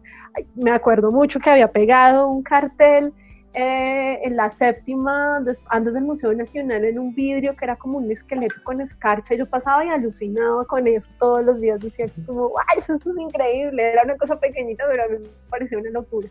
Me 0.55 0.71
acuerdo 0.71 1.11
mucho 1.11 1.39
que 1.39 1.49
había 1.49 1.71
pegado 1.71 2.27
un 2.27 2.41
cartel 2.41 3.13
eh, 3.53 4.19
en 4.23 4.37
la 4.37 4.49
séptima, 4.49 5.43
antes 5.67 5.93
del 5.93 6.03
Museo 6.03 6.33
Nacional, 6.33 6.85
en 6.85 6.97
un 6.97 7.13
vidrio 7.13 7.55
que 7.55 7.65
era 7.65 7.75
como 7.75 7.97
un 7.97 8.09
esqueleto 8.09 8.55
con 8.63 8.79
escarcha. 8.79 9.35
Yo 9.35 9.45
pasaba 9.45 9.83
y 9.85 9.89
alucinaba 9.89 10.63
con 10.65 10.87
eso 10.87 11.07
todos 11.19 11.43
los 11.43 11.59
días. 11.59 11.81
Decía, 11.81 12.07
como, 12.25 12.49
¡ay, 12.67 12.79
eso 12.79 12.93
es 12.93 13.01
increíble! 13.05 13.91
Era 13.91 14.03
una 14.03 14.17
cosa 14.17 14.39
pequeñita, 14.39 14.85
pero 14.89 15.03
a 15.03 15.07
mí 15.07 15.17
me 15.19 15.29
pareció 15.49 15.79
una 15.79 15.89
locura. 15.89 16.29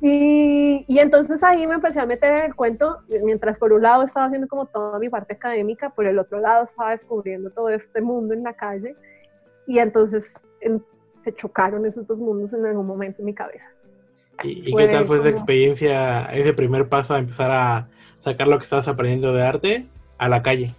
Y, 0.00 0.84
y, 0.88 0.98
entonces 0.98 1.42
ahí 1.44 1.66
me 1.66 1.74
empecé 1.74 2.00
a 2.00 2.06
meter 2.06 2.32
en 2.32 2.44
el 2.46 2.54
cuento, 2.54 3.00
mientras 3.22 3.58
por 3.58 3.72
un 3.72 3.82
lado 3.82 4.02
estaba 4.02 4.26
haciendo 4.26 4.48
como 4.48 4.66
toda 4.66 4.98
mi 4.98 5.10
parte 5.10 5.34
académica, 5.34 5.90
por 5.90 6.06
el 6.06 6.18
otro 6.18 6.40
lado 6.40 6.64
estaba 6.64 6.90
descubriendo 6.90 7.50
todo 7.50 7.68
este 7.68 8.00
mundo 8.00 8.34
en 8.34 8.42
la 8.42 8.54
calle. 8.54 8.96
Y 9.66 9.78
entonces 9.78 10.42
en, 10.62 10.82
se 11.14 11.32
chocaron 11.34 11.84
esos 11.86 12.06
dos 12.06 12.18
mundos 12.18 12.52
en 12.54 12.64
algún 12.64 12.86
momento 12.86 13.20
en 13.20 13.26
mi 13.26 13.34
cabeza. 13.34 13.70
¿Y, 14.42 14.74
qué 14.74 14.88
tal 14.88 15.06
fue 15.06 15.18
esa 15.18 15.28
experiencia, 15.28 16.30
ese 16.32 16.52
primer 16.52 16.88
paso 16.88 17.14
a 17.14 17.18
empezar 17.18 17.50
a 17.50 17.88
sacar 18.20 18.48
lo 18.48 18.58
que 18.58 18.64
estabas 18.64 18.88
aprendiendo 18.88 19.34
de 19.34 19.42
arte 19.42 19.86
a 20.18 20.28
la 20.28 20.42
calle? 20.42 20.74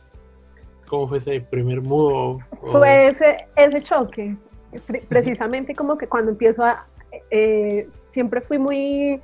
¿Cómo 0.87 1.07
fue 1.07 1.19
ese 1.19 1.41
primer 1.41 1.81
mudo? 1.81 2.39
Fue 2.59 3.07
ese, 3.07 3.47
ese 3.55 3.81
choque, 3.81 4.35
precisamente 5.07 5.75
como 5.75 5.97
que 5.97 6.07
cuando 6.07 6.31
empiezo 6.31 6.63
a... 6.63 6.85
Eh, 7.29 7.87
siempre 8.09 8.41
fui 8.41 8.57
muy... 8.57 9.21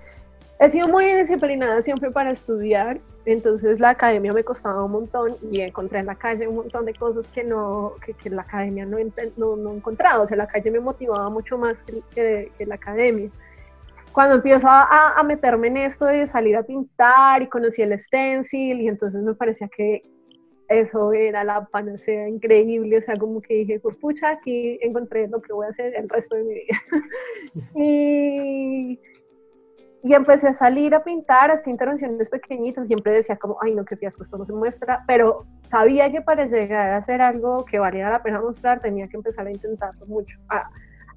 He 0.59 0.69
sido 0.69 0.87
muy 0.87 1.05
disciplinada 1.13 1.81
siempre 1.81 2.09
para 2.09 2.31
estudiar, 2.31 2.99
entonces 3.25 3.79
la 3.79 3.89
academia 3.89 4.33
me 4.33 4.43
costaba 4.43 4.83
un 4.83 4.91
montón 4.91 5.35
y 5.51 5.61
encontré 5.61 5.99
en 5.99 6.07
la 6.07 6.15
calle 6.15 6.47
un 6.47 6.55
montón 6.55 6.85
de 6.85 6.95
cosas 6.95 7.27
que 7.27 7.43
no 7.43 7.93
que, 8.03 8.13
que 8.13 8.31
la 8.31 8.41
academia 8.41 8.83
no, 8.85 8.97
no, 9.35 9.55
no 9.55 9.73
encontraba, 9.75 10.23
o 10.23 10.27
sea, 10.27 10.35
la 10.35 10.47
calle 10.47 10.71
me 10.71 10.79
motivaba 10.79 11.29
mucho 11.29 11.59
más 11.59 11.77
que, 11.81 12.01
que, 12.15 12.51
que 12.57 12.65
la 12.65 12.75
academia 12.75 13.29
cuando 14.17 14.33
empiezo 14.33 14.67
a, 14.67 15.13
a, 15.15 15.21
meterme 15.21 15.67
en 15.67 15.77
esto 15.77 16.05
de 16.05 16.25
salir 16.25 16.55
a 16.57 16.63
pintar 16.63 17.43
y 17.43 17.47
conocí 17.49 17.83
el 17.83 17.99
stencil 17.99 18.81
y 18.81 18.87
entonces 18.87 19.21
me 19.21 19.35
parecía 19.35 19.67
que 19.67 20.01
eso 20.69 21.13
era 21.13 21.43
la 21.43 21.65
panacea 21.65 22.27
increíble, 22.27 22.97
o 22.97 23.01
sea, 23.03 23.15
como 23.15 23.43
que 23.43 23.53
dije, 23.53 23.79
pues 23.79 23.95
pucha, 23.97 24.31
aquí 24.31 24.79
encontré 24.81 25.27
lo 25.27 25.39
que 25.39 25.53
voy 25.53 25.67
a 25.67 25.69
hacer 25.69 25.93
el 25.95 26.09
resto 26.09 26.35
de 26.35 26.43
mi 26.45 26.53
vida. 26.55 26.77
y, 27.75 28.99
y 30.01 30.13
empecé 30.15 30.47
a 30.47 30.53
salir 30.53 30.95
a 30.95 31.03
pintar, 31.03 31.51
así 31.51 31.69
intervenciones 31.69 32.31
pequeñitas, 32.31 32.87
siempre 32.87 33.13
decía 33.13 33.37
como, 33.37 33.59
ay 33.61 33.75
no, 33.75 33.85
qué 33.85 33.97
fiasco, 33.97 34.23
esto 34.23 34.39
no 34.39 34.45
se 34.45 34.53
muestra, 34.53 35.03
pero 35.05 35.45
sabía 35.67 36.11
que 36.11 36.21
para 36.23 36.47
llegar 36.47 36.89
a 36.89 36.97
hacer 36.97 37.21
algo 37.21 37.65
que 37.65 37.77
valiera 37.77 38.09
la 38.09 38.23
pena 38.23 38.41
mostrar 38.41 38.81
tenía 38.81 39.07
que 39.09 39.17
empezar 39.17 39.45
a 39.45 39.51
intentarlo 39.51 40.07
mucho, 40.07 40.39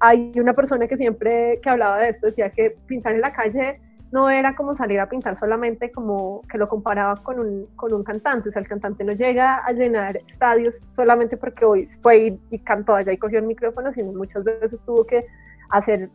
hay 0.01 0.31
una 0.35 0.53
persona 0.53 0.87
que 0.87 0.97
siempre 0.97 1.59
que 1.61 1.69
hablaba 1.69 1.99
de 1.99 2.09
esto 2.09 2.25
decía 2.25 2.49
que 2.49 2.75
pintar 2.87 3.13
en 3.13 3.21
la 3.21 3.31
calle 3.31 3.79
no 4.11 4.31
era 4.31 4.55
como 4.55 4.75
salir 4.75 4.99
a 4.99 5.07
pintar 5.07 5.37
solamente 5.37 5.91
como 5.91 6.41
que 6.51 6.57
lo 6.57 6.67
comparaba 6.67 7.15
con 7.17 7.39
un, 7.39 7.67
con 7.75 7.93
un 7.93 8.03
cantante, 8.03 8.49
o 8.49 8.51
sea, 8.51 8.63
el 8.63 8.67
cantante 8.67 9.03
no 9.03 9.13
llega 9.13 9.57
a 9.57 9.71
llenar 9.71 10.17
estadios 10.27 10.81
solamente 10.89 11.37
porque 11.37 11.65
hoy 11.65 11.87
fue 12.01 12.39
y, 12.49 12.59
cantó 12.59 12.95
allá 12.95 13.13
y 13.13 13.17
cogió 13.17 13.37
el 13.37 13.45
micrófono, 13.45 13.93
sino 13.93 14.11
muchas 14.11 14.43
veces 14.43 14.81
tuvo 14.81 15.05
que 15.05 15.27
hacer 15.69 16.09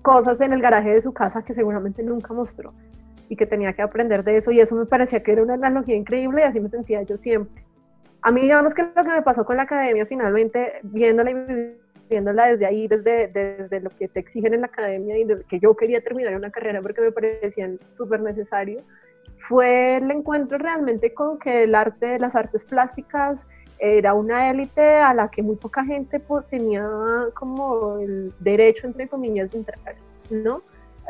cosas 0.00 0.40
en 0.40 0.52
el 0.52 0.62
garaje 0.62 0.94
de 0.94 1.00
su 1.00 1.12
casa 1.12 1.42
que 1.42 1.54
seguramente 1.54 2.04
nunca 2.04 2.32
mostró 2.32 2.72
y 3.28 3.34
que 3.34 3.46
tenía 3.46 3.72
que 3.72 3.82
aprender 3.82 4.22
de 4.22 4.36
eso 4.36 4.52
y 4.52 4.60
eso 4.60 4.76
me 4.76 4.86
parecía 4.86 5.24
que 5.24 5.32
era 5.32 5.42
una 5.42 5.54
analogía 5.54 5.96
increíble 5.96 6.42
y 6.42 6.44
así 6.44 6.60
me 6.60 6.68
sentía 6.68 7.02
yo 7.02 7.16
siempre. 7.16 7.64
A 8.22 8.30
mí 8.30 8.42
digamos 8.42 8.74
que 8.74 8.84
lo 8.84 8.94
que 8.94 9.10
me 9.10 9.22
pasó 9.22 9.44
con 9.44 9.56
la 9.56 9.64
academia 9.64 10.06
finalmente, 10.06 10.74
viéndola 10.82 11.30
y 11.32 11.83
viéndola 12.08 12.46
desde 12.46 12.66
ahí, 12.66 12.88
desde, 12.88 13.28
desde 13.28 13.80
lo 13.80 13.90
que 13.90 14.08
te 14.08 14.20
exigen 14.20 14.54
en 14.54 14.60
la 14.60 14.66
academia 14.66 15.18
y 15.18 15.26
que 15.48 15.58
yo 15.58 15.74
quería 15.76 16.00
terminar 16.02 16.34
una 16.36 16.50
carrera 16.50 16.82
porque 16.82 17.00
me 17.00 17.12
parecían 17.12 17.78
súper 17.96 18.20
necesario, 18.20 18.82
fue 19.38 19.96
el 19.96 20.10
encuentro 20.10 20.58
realmente 20.58 21.12
con 21.12 21.38
que 21.38 21.64
el 21.64 21.74
arte, 21.74 22.18
las 22.18 22.34
artes 22.34 22.64
plásticas, 22.64 23.46
era 23.78 24.14
una 24.14 24.50
élite 24.50 24.96
a 24.96 25.12
la 25.12 25.28
que 25.28 25.42
muy 25.42 25.56
poca 25.56 25.84
gente 25.84 26.22
tenía 26.48 26.88
como 27.34 27.98
el 27.98 28.32
derecho, 28.40 28.86
entre 28.86 29.08
comillas, 29.08 29.50
de 29.50 29.58
entrar, 29.58 29.96
¿no? 30.30 30.62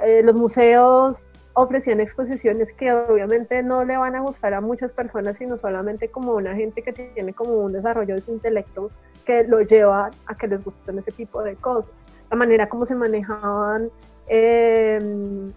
Eh, 0.05 0.23
los 0.25 0.35
museos 0.35 1.35
ofrecían 1.53 2.01
exposiciones 2.01 2.73
que 2.73 2.93
obviamente 2.93 3.63
no 3.63 3.85
le 3.85 3.97
van 3.97 4.17
a 4.17 4.21
gustar 4.21 4.55
a 4.55 4.61
muchas 4.61 4.93
personas, 4.93 5.37
sino 5.37 5.57
solamente 5.57 6.09
como 6.09 6.33
una 6.33 6.55
gente 6.55 6.83
que 6.83 6.93
tiene 6.93 7.33
como 7.33 7.53
un 7.53 7.73
desarrollo 7.73 8.15
de 8.15 8.21
su 8.21 8.33
intelecto 8.33 8.91
que 9.25 9.45
lo 9.45 9.61
lleva 9.63 10.11
a 10.27 10.37
que 10.37 10.47
les 10.47 10.65
gusten 10.65 10.99
ese 10.99 11.13
tipo 11.13 11.43
de 11.43 11.57
cosas. 11.57 11.91
La 12.31 12.37
manera 12.37 12.69
como 12.69 12.87
se 12.87 12.95
manejaban 12.95 13.91
em, 14.29 15.53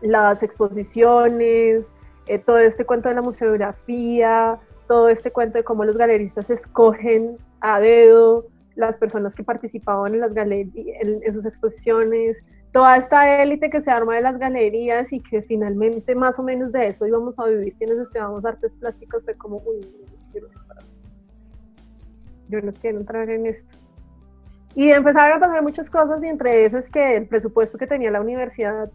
las 0.00 0.42
exposiciones, 0.42 1.94
eh, 2.26 2.38
todo 2.38 2.58
este 2.58 2.84
cuento 2.84 3.08
de 3.08 3.14
la 3.14 3.22
museografía, 3.22 4.58
todo 4.86 5.08
este 5.08 5.30
cuento 5.30 5.58
de 5.58 5.64
cómo 5.64 5.84
los 5.84 5.96
galeristas 5.96 6.50
escogen 6.50 7.36
a 7.60 7.80
dedo 7.80 8.46
las 8.76 8.96
personas 8.96 9.34
que 9.34 9.44
participaban 9.44 10.14
en 10.14 10.20
las 10.20 10.34
en, 10.36 11.20
en 11.22 11.34
sus 11.34 11.44
exposiciones, 11.44 12.42
toda 12.72 12.96
esta 12.96 13.42
élite 13.42 13.68
que 13.68 13.80
se 13.80 13.90
arma 13.90 14.14
de 14.14 14.22
las 14.22 14.38
galerías 14.38 15.12
y 15.12 15.20
que 15.20 15.42
finalmente 15.42 16.14
más 16.14 16.38
o 16.38 16.42
menos 16.42 16.72
de 16.72 16.88
eso 16.88 17.06
íbamos 17.06 17.38
a 17.38 17.46
vivir 17.46 17.74
quienes 17.74 17.98
estudiamos 17.98 18.44
artes 18.44 18.74
plásticas 18.76 19.24
fue 19.24 19.34
como, 19.34 19.56
uy, 19.66 19.86
yo 22.50 22.60
no 22.60 22.72
quiero 22.72 22.98
entrar 22.98 23.30
en 23.30 23.46
esto. 23.46 23.76
Y 24.74 24.90
empezaron 24.90 25.36
a 25.36 25.40
pasar 25.40 25.62
muchas 25.62 25.90
cosas 25.90 26.22
y 26.22 26.28
entre 26.28 26.64
esas 26.64 26.90
que 26.90 27.16
el 27.16 27.26
presupuesto 27.26 27.78
que 27.78 27.86
tenía 27.86 28.10
la 28.10 28.20
universidad 28.20 28.90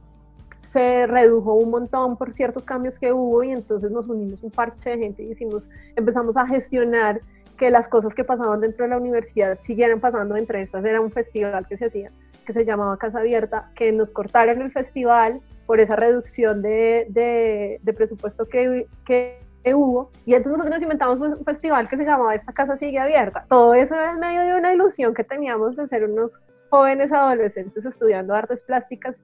se 0.56 1.08
redujo 1.08 1.54
un 1.54 1.70
montón 1.70 2.18
por 2.18 2.34
ciertos 2.34 2.66
cambios 2.66 3.00
que 3.00 3.14
hubo 3.14 3.44
y 3.44 3.52
entonces 3.52 3.92
nos 3.92 4.08
unimos 4.08 4.44
un 4.44 4.52
parche 4.52 4.92
de 4.92 4.98
gente 4.98 5.24
y 5.24 5.32
hicimos, 5.32 5.70
empezamos 5.96 6.38
a 6.38 6.46
gestionar 6.48 7.22
que 7.58 7.70
las 7.72 7.88
cosas 7.88 8.14
que 8.14 8.24
pasaban 8.24 8.60
dentro 8.62 8.84
de 8.84 8.90
la 8.90 8.98
universidad 8.98 9.60
siguieran 9.60 10.00
pasando 10.00 10.36
entre 10.36 10.62
estas. 10.62 10.84
Era 10.84 11.00
un 11.00 11.12
festival 11.12 11.66
que 11.68 11.78
se 11.78 11.86
hacía, 11.86 12.12
que 12.46 12.54
se 12.54 12.66
llamaba 12.66 12.98
Casa 12.98 13.20
Abierta, 13.20 13.72
que 13.76 13.92
nos 13.92 14.12
cortaron 14.12 14.62
el 14.62 14.72
festival 14.72 15.40
por 15.66 15.80
esa 15.80 15.96
reducción 15.96 16.62
de, 16.62 17.08
de, 17.10 17.80
de 17.82 17.94
presupuesto 17.94 18.46
que, 18.46 18.88
que 19.06 19.45
hubo. 19.74 20.12
Y 20.26 20.34
entonces 20.34 20.58
nosotros 20.58 20.76
nos 20.76 20.84
inventamos 20.84 21.20
un 21.20 21.46
festival 21.46 21.90
que 21.90 21.98
se 21.98 22.06
llamaba 22.06 22.36
Esta 22.36 22.54
Casa 22.54 22.76
Sigue 22.76 23.00
Abierta. 23.00 23.46
Todo 23.50 23.74
eso 23.74 23.96
era 23.96 24.12
en 24.12 24.20
medio 24.20 24.42
de 24.42 24.56
una 24.56 24.74
ilusión 24.74 25.14
que 25.14 25.24
teníamos 25.24 25.76
de 25.76 25.88
ser 25.88 26.04
unos 26.04 26.40
jóvenes 26.70 27.12
adolescentes 27.12 27.86
estudiando 27.86 28.34
artes 28.34 28.62
plásticas, 28.64 29.18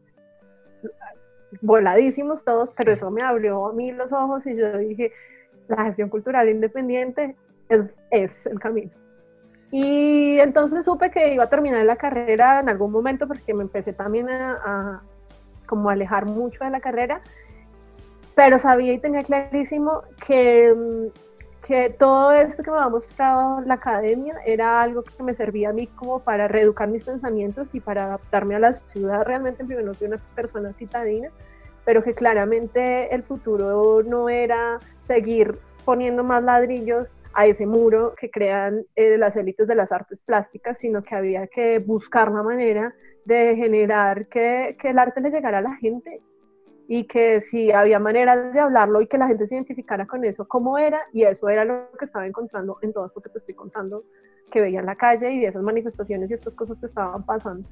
voladísimos 1.62 2.44
todos, 2.46 2.72
pero 2.72 2.92
eso 2.92 3.12
me 3.12 3.22
abrió 3.22 3.68
a 3.68 3.74
mí 3.74 3.92
los 3.92 4.12
ojos 4.14 4.46
y 4.48 4.56
yo 4.56 4.78
dije, 4.78 5.12
la 5.68 5.86
gestión 5.86 6.10
cultural 6.10 6.50
independiente 6.50 7.36
es, 7.70 7.98
es 8.10 8.46
el 8.46 8.60
camino. 8.60 8.92
Y 9.70 10.40
entonces 10.40 10.86
supe 10.86 11.12
que 11.12 11.34
iba 11.34 11.46
a 11.46 11.50
terminar 11.50 11.86
la 11.86 11.96
carrera 11.96 12.60
en 12.60 12.70
algún 12.70 12.92
momento 12.92 13.28
porque 13.28 13.54
me 13.54 13.64
empecé 13.64 13.94
también 13.94 14.30
a, 14.30 14.60
a 14.64 15.02
como 15.66 15.90
alejar 15.90 16.26
mucho 16.26 16.64
de 16.64 16.70
la 16.70 16.82
carrera 16.82 17.22
pero 18.44 18.58
sabía 18.58 18.94
y 18.94 18.98
tenía 18.98 19.22
clarísimo 19.22 20.02
que, 20.26 20.74
mm, 20.76 21.64
que 21.64 21.92
todo 21.92 22.32
esto 22.32 22.64
que 22.64 22.72
me 22.72 22.80
ha 22.80 22.90
mostrado 22.90 23.62
la 23.62 23.76
academia 23.76 24.34
era 24.48 24.82
algo 24.82 25.04
que 25.04 25.22
me 25.22 25.36
servía 25.36 25.70
a 25.70 25.74
mí 25.74 25.86
como 25.86 26.22
para 26.22 26.48
reeducar 26.48 26.90
mis 26.90 27.04
pensamientos 27.04 27.70
y 27.74 27.80
para 27.80 28.06
adaptarme 28.06 28.56
a 28.56 28.60
la 28.60 28.74
ciudad. 28.74 29.26
Realmente, 29.26 29.64
primero, 29.64 29.94
soy 29.94 30.08
una 30.08 30.18
persona 30.34 30.74
citadina, 30.74 31.30
pero 31.86 32.04
que 32.04 32.16
claramente 32.16 33.14
el 33.14 33.22
futuro 33.22 34.02
no 34.02 34.28
era 34.28 34.80
seguir 35.04 35.60
poniendo 35.86 36.24
más 36.24 36.42
ladrillos 36.42 37.16
a 37.34 37.46
ese 37.46 37.68
muro 37.68 38.16
que 38.20 38.32
crean 38.32 38.86
eh, 38.96 39.20
las 39.20 39.38
élites 39.38 39.68
de 39.68 39.76
las 39.76 39.92
artes 39.92 40.24
plásticas, 40.24 40.80
sino 40.80 41.04
que 41.04 41.14
había 41.14 41.46
que 41.46 41.78
buscar 41.78 42.32
la 42.32 42.42
manera 42.42 42.96
de 43.24 43.56
generar 43.56 44.26
que, 44.30 44.78
que 44.82 44.90
el 44.90 44.98
arte 44.98 45.22
le 45.22 45.30
llegara 45.30 45.60
a 45.60 45.62
la 45.62 45.76
gente 45.76 46.22
y 46.94 47.06
que 47.06 47.40
si 47.40 47.72
había 47.72 48.00
maneras 48.00 48.52
de 48.52 48.60
hablarlo 48.60 49.00
y 49.00 49.08
que 49.08 49.18
la 49.18 49.30
gente 49.30 49.48
se 49.48 49.56
identificara 49.56 50.06
con 50.06 50.26
eso, 50.26 50.46
cómo 50.46 50.78
era, 50.78 51.00
y 51.14 51.24
eso 51.24 51.48
era 51.48 51.64
lo 51.64 51.90
que 51.98 52.04
estaba 52.04 52.28
encontrando 52.28 52.80
en 52.82 52.92
todo 52.92 53.06
esto 53.06 53.22
que 53.22 53.30
te 53.30 53.38
estoy 53.38 53.56
contando, 53.56 54.04
que 54.52 54.60
veía 54.60 54.82
en 54.82 54.88
la 54.88 54.98
calle 54.98 55.32
y 55.32 55.40
de 55.40 55.48
esas 55.48 55.64
manifestaciones 55.64 56.30
y 56.30 56.34
estas 56.34 56.54
cosas 56.54 56.82
que 56.82 56.88
estaban 56.88 57.24
pasando. 57.26 57.70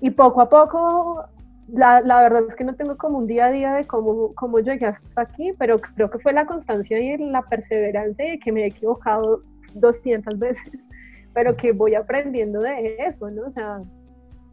Y 0.00 0.10
poco 0.10 0.42
a 0.42 0.48
poco, 0.48 1.24
la, 1.66 2.00
la 2.02 2.22
verdad 2.22 2.44
es 2.46 2.54
que 2.54 2.62
no 2.62 2.76
tengo 2.76 2.96
como 2.96 3.18
un 3.18 3.26
día 3.26 3.46
a 3.46 3.50
día 3.50 3.72
de 3.72 3.84
cómo, 3.84 4.32
cómo 4.36 4.60
llegué 4.60 4.86
hasta 4.86 5.22
aquí, 5.22 5.52
pero 5.58 5.80
creo 5.80 6.08
que 6.08 6.20
fue 6.20 6.32
la 6.32 6.46
constancia 6.46 7.00
y 7.00 7.16
la 7.16 7.42
perseverancia 7.42 8.32
y 8.32 8.38
que 8.38 8.52
me 8.52 8.62
he 8.62 8.66
equivocado 8.66 9.42
200 9.74 10.38
veces, 10.38 10.88
pero 11.34 11.56
que 11.56 11.72
voy 11.72 11.96
aprendiendo 11.96 12.60
de 12.60 12.94
eso, 13.00 13.28
¿no? 13.28 13.46
O 13.48 13.50
sea, 13.50 13.80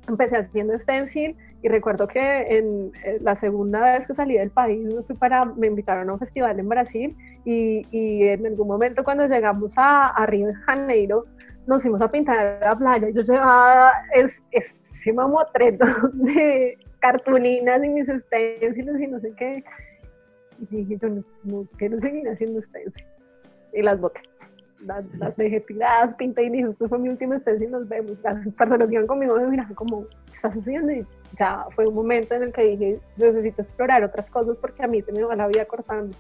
empecé 0.07 0.37
haciendo 0.37 0.79
stencil 0.79 1.37
y 1.63 1.69
recuerdo 1.69 2.07
que 2.09 2.57
en 2.57 2.91
la 3.21 3.35
segunda 3.35 3.79
vez 3.79 4.05
que 4.05 4.13
salí 4.13 4.37
del 4.37 4.51
país 4.51 4.85
fui 5.07 5.15
para, 5.15 5.45
me 5.45 5.67
invitaron 5.67 6.09
a 6.09 6.13
un 6.13 6.19
festival 6.19 6.59
en 6.59 6.67
Brasil 6.67 7.15
y, 7.45 7.87
y 7.89 8.27
en 8.27 8.45
algún 8.45 8.67
momento 8.67 9.05
cuando 9.05 9.25
llegamos 9.25 9.73
a, 9.77 10.09
a, 10.09 10.25
Río 10.25 10.47
de 10.47 10.55
Janeiro 10.55 11.25
nos 11.65 11.81
fuimos 11.81 12.01
a 12.01 12.11
pintar 12.11 12.59
la 12.59 12.77
playa. 12.77 13.09
Yo 13.11 13.21
llevaba 13.21 13.93
es, 14.13 14.43
ese 14.51 15.13
mamotreto 15.13 15.85
de 16.13 16.77
cartulinas 16.99 17.81
y 17.81 17.89
mis 17.89 18.07
stencils 18.07 18.99
y 18.99 19.07
no 19.07 19.19
sé 19.21 19.33
qué. 19.37 19.63
Y 20.59 20.75
dije, 20.75 20.97
yo 21.01 21.07
no, 21.07 21.23
no 21.43 21.67
quiero 21.77 21.97
seguir 22.01 22.27
haciendo 22.27 22.61
stencils. 22.61 23.07
Y 23.71 23.81
las 23.81 24.01
boté 24.01 24.19
las, 24.85 25.05
las 25.17 25.35
dejé 25.37 25.63
pinté 26.17 26.43
y 26.43 26.49
dije, 26.49 26.69
esto 26.69 26.89
fue 26.89 26.99
mi 26.99 27.09
última 27.09 27.37
estancia 27.37 27.65
y 27.65 27.71
nos 27.71 27.87
vemos. 27.87 28.19
Las 28.21 28.45
personas 28.53 28.89
que 28.89 28.95
iban 28.95 29.07
conmigo 29.07 29.35
me 29.35 29.47
miraban 29.47 29.73
como, 29.75 30.07
¿qué 30.07 30.33
estás 30.33 30.55
haciendo? 30.55 30.91
Ya 31.37 31.65
fue 31.75 31.87
un 31.87 31.95
momento 31.95 32.35
en 32.35 32.43
el 32.43 32.53
que 32.53 32.63
dije, 32.63 32.99
necesito 33.17 33.61
explorar 33.61 34.03
otras 34.03 34.29
cosas 34.29 34.59
porque 34.59 34.83
a 34.83 34.87
mí 34.87 35.01
se 35.01 35.11
me 35.11 35.23
va 35.23 35.35
la 35.35 35.47
vida 35.47 35.65
cortando. 35.65 36.15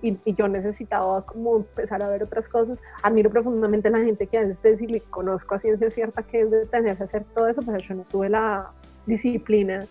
Y, 0.00 0.16
y, 0.24 0.34
yo 0.36 0.46
necesitaba 0.46 1.26
como 1.26 1.56
empezar 1.56 2.00
a 2.04 2.08
ver 2.08 2.22
otras 2.22 2.48
cosas. 2.48 2.80
Admiro 3.02 3.30
profundamente 3.30 3.88
a 3.88 3.90
la 3.90 3.98
gente 3.98 4.28
que 4.28 4.38
hace 4.38 4.54
stencil 4.54 4.94
y 4.94 5.00
conozco 5.00 5.56
a 5.56 5.58
ciencia 5.58 5.90
cierta 5.90 6.22
que 6.22 6.42
es 6.42 6.50
de 6.52 6.66
tenerse 6.66 7.02
a 7.02 7.06
hacer 7.06 7.24
todo 7.34 7.48
eso, 7.48 7.62
pero 7.62 7.78
yo 7.78 7.94
no 7.96 8.04
tuve 8.04 8.28
la 8.28 8.70
disciplina 9.06 9.86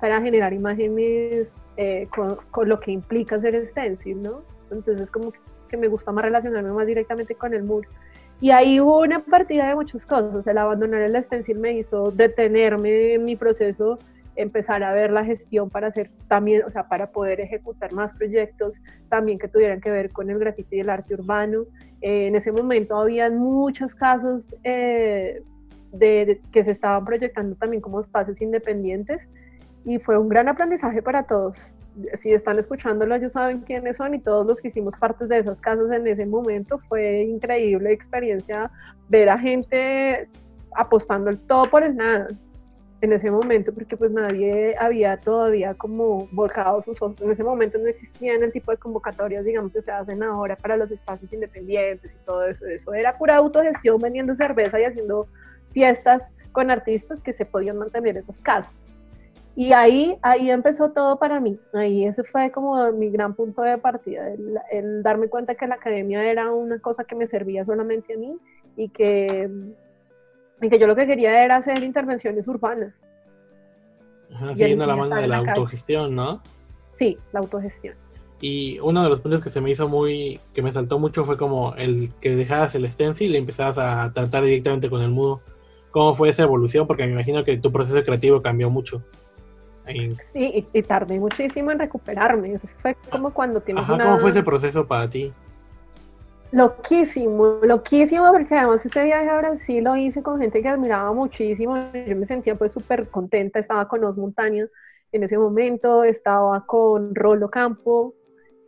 para 0.00 0.20
generar 0.20 0.52
imágenes 0.52 1.54
eh, 1.76 2.08
con, 2.14 2.36
con, 2.50 2.68
lo 2.68 2.80
que 2.80 2.90
implica 2.90 3.36
hacer 3.36 3.64
stencil, 3.68 4.22
¿no? 4.22 4.42
Entonces 4.72 5.08
como 5.10 5.32
que 5.68 5.76
me 5.76 5.86
gusta 5.86 6.10
más 6.10 6.24
relacionarme 6.24 6.72
más 6.72 6.86
directamente 6.86 7.34
con 7.36 7.54
el 7.54 7.62
muro. 7.62 7.88
Y 8.44 8.50
ahí 8.50 8.78
hubo 8.78 9.00
una 9.00 9.20
partida 9.20 9.68
de 9.68 9.74
muchas 9.74 10.04
cosas. 10.04 10.46
El 10.46 10.58
abandonar 10.58 11.00
el 11.00 11.24
stencil 11.24 11.58
me 11.58 11.72
hizo 11.78 12.10
detenerme 12.10 13.14
en 13.14 13.24
mi 13.24 13.36
proceso, 13.36 13.98
empezar 14.36 14.82
a 14.82 14.92
ver 14.92 15.12
la 15.12 15.24
gestión 15.24 15.70
para 15.70 15.86
hacer 15.86 16.10
también, 16.28 16.62
o 16.64 16.70
sea, 16.70 16.86
para 16.86 17.10
poder 17.10 17.40
ejecutar 17.40 17.94
más 17.94 18.12
proyectos 18.12 18.82
también 19.08 19.38
que 19.38 19.48
tuvieran 19.48 19.80
que 19.80 19.90
ver 19.90 20.10
con 20.10 20.28
el 20.28 20.38
grafiti 20.38 20.76
y 20.76 20.80
el 20.80 20.90
arte 20.90 21.14
urbano. 21.14 21.62
Eh, 22.02 22.26
en 22.26 22.36
ese 22.36 22.52
momento 22.52 22.98
había 22.98 23.30
muchos 23.30 23.94
casos 23.94 24.54
eh, 24.62 25.40
de, 25.92 26.38
que 26.52 26.64
se 26.64 26.72
estaban 26.72 27.02
proyectando 27.06 27.56
también 27.56 27.80
como 27.80 28.02
espacios 28.02 28.42
independientes 28.42 29.26
y 29.86 30.00
fue 30.00 30.18
un 30.18 30.28
gran 30.28 30.50
aprendizaje 30.50 31.00
para 31.00 31.22
todos 31.22 31.56
si 32.14 32.32
están 32.32 32.58
escuchándolo, 32.58 33.14
ellos 33.14 33.32
saben 33.32 33.60
quiénes 33.60 33.96
son 33.96 34.14
y 34.14 34.20
todos 34.20 34.46
los 34.46 34.60
que 34.60 34.68
hicimos 34.68 34.96
parte 34.96 35.26
de 35.26 35.38
esas 35.38 35.60
casas 35.60 35.90
en 35.92 36.06
ese 36.06 36.26
momento 36.26 36.78
fue 36.88 37.22
increíble 37.22 37.92
experiencia 37.92 38.70
ver 39.08 39.28
a 39.28 39.38
gente 39.38 40.28
apostando 40.74 41.30
el 41.30 41.38
todo 41.38 41.64
por 41.66 41.82
el 41.82 41.96
nada 41.96 42.28
en 43.00 43.12
ese 43.12 43.30
momento 43.30 43.72
porque 43.72 43.96
pues 43.96 44.10
nadie 44.10 44.74
había 44.78 45.18
todavía 45.18 45.74
como 45.74 46.26
volcado 46.32 46.82
sus 46.82 47.00
ojos. 47.02 47.20
En 47.20 47.30
ese 47.30 47.44
momento 47.44 47.78
no 47.78 47.86
existían 47.86 48.42
el 48.42 48.50
tipo 48.50 48.70
de 48.70 48.78
convocatorias, 48.78 49.44
digamos, 49.44 49.74
que 49.74 49.82
se 49.82 49.90
hacen 49.90 50.22
ahora 50.22 50.56
para 50.56 50.76
los 50.76 50.90
espacios 50.90 51.32
independientes 51.32 52.14
y 52.14 52.24
todo 52.24 52.44
eso. 52.46 52.64
Eso 52.66 52.94
era 52.94 53.16
pura 53.18 53.36
autogestión 53.36 54.00
vendiendo 54.00 54.34
cerveza 54.34 54.80
y 54.80 54.84
haciendo 54.84 55.28
fiestas 55.72 56.30
con 56.52 56.70
artistas 56.70 57.22
que 57.22 57.32
se 57.32 57.44
podían 57.44 57.76
mantener 57.76 58.16
esas 58.16 58.40
casas. 58.40 58.93
Y 59.56 59.72
ahí, 59.72 60.16
ahí 60.22 60.50
empezó 60.50 60.90
todo 60.90 61.18
para 61.18 61.38
mí. 61.40 61.58
Ahí 61.72 62.04
ese 62.04 62.24
fue 62.24 62.50
como 62.50 62.90
mi 62.92 63.10
gran 63.10 63.34
punto 63.34 63.62
de 63.62 63.78
partida, 63.78 64.28
el, 64.70 65.02
darme 65.02 65.28
cuenta 65.28 65.54
que 65.54 65.66
la 65.66 65.76
academia 65.76 66.24
era 66.24 66.50
una 66.52 66.80
cosa 66.80 67.04
que 67.04 67.14
me 67.14 67.28
servía 67.28 67.64
solamente 67.64 68.14
a 68.14 68.18
mí 68.18 68.36
y 68.76 68.88
que, 68.88 69.48
y 70.60 70.68
que 70.68 70.78
yo 70.78 70.86
lo 70.86 70.96
que 70.96 71.06
quería 71.06 71.44
era 71.44 71.56
hacer 71.56 71.82
intervenciones 71.84 72.48
urbanas. 72.48 72.94
siguiendo 74.54 74.86
la 74.86 74.96
mano 74.96 75.14
de 75.16 75.28
la, 75.28 75.36
autogestión, 75.36 76.16
¿no? 76.16 76.42
Sí, 76.88 77.16
la 77.32 77.40
autogestión. 77.40 77.94
Y 78.40 78.80
uno 78.80 79.04
de 79.04 79.08
los 79.08 79.20
puntos 79.20 79.40
que 79.40 79.50
se 79.50 79.60
me 79.60 79.70
hizo 79.70 79.88
muy, 79.88 80.40
que 80.52 80.62
me 80.62 80.72
saltó 80.72 80.98
mucho 80.98 81.24
fue 81.24 81.36
como 81.36 81.74
el 81.76 82.12
que 82.20 82.34
dejaras 82.34 82.74
el 82.74 82.90
stencil 82.90 83.34
y 83.34 83.38
empezabas 83.38 83.78
a 83.78 84.10
tratar 84.10 84.42
directamente 84.42 84.90
con 84.90 85.00
el 85.00 85.10
mudo. 85.10 85.40
¿Cómo 85.92 86.12
fue 86.16 86.28
esa 86.28 86.42
evolución? 86.42 86.88
Porque 86.88 87.06
me 87.06 87.12
imagino 87.12 87.44
que 87.44 87.56
tu 87.56 87.70
proceso 87.70 88.02
creativo 88.02 88.42
cambió 88.42 88.68
mucho. 88.68 89.04
Sí, 90.22 90.66
y, 90.72 90.82
tardé 90.82 91.18
muchísimo 91.18 91.70
en 91.70 91.78
recuperarme. 91.78 92.54
Eso 92.54 92.66
fue 92.78 92.96
como 93.10 93.32
cuando 93.32 93.60
tienes 93.60 93.84
Ajá, 93.84 94.02
¿Cómo 94.02 94.18
fue 94.18 94.30
ese 94.30 94.42
proceso 94.42 94.86
para 94.86 95.08
ti? 95.08 95.32
Loquísimo, 96.52 97.58
loquísimo, 97.62 98.30
porque 98.30 98.54
además 98.54 98.84
ese 98.86 99.04
viaje 99.04 99.28
a 99.28 99.38
Brasil 99.38 99.84
lo 99.84 99.96
hice 99.96 100.22
con 100.22 100.40
gente 100.40 100.62
que 100.62 100.68
admiraba 100.68 101.12
muchísimo. 101.12 101.76
Yo 102.06 102.16
me 102.16 102.26
sentía 102.26 102.54
pues 102.54 102.72
súper 102.72 103.08
contenta. 103.08 103.58
Estaba 103.58 103.88
con 103.88 104.04
Os 104.04 104.16
Montañas 104.16 104.70
en 105.12 105.22
ese 105.22 105.36
momento, 105.36 106.04
estaba 106.04 106.64
con 106.66 107.14
Rolo 107.14 107.50
Campo, 107.50 108.14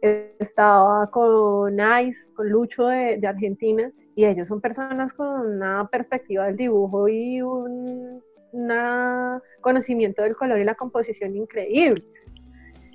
estaba 0.00 1.10
con 1.10 1.76
Ice, 2.02 2.30
con 2.34 2.48
Lucho 2.48 2.86
de, 2.86 3.18
de 3.18 3.26
Argentina, 3.26 3.90
y 4.14 4.24
ellos 4.26 4.48
son 4.48 4.60
personas 4.60 5.12
con 5.12 5.26
una 5.26 5.88
perspectiva 5.88 6.46
del 6.46 6.56
dibujo 6.56 7.08
y 7.08 7.42
un 7.42 8.22
un 8.52 9.40
conocimiento 9.60 10.22
del 10.22 10.36
color 10.36 10.58
y 10.60 10.64
la 10.64 10.74
composición 10.74 11.36
increíbles. 11.36 12.04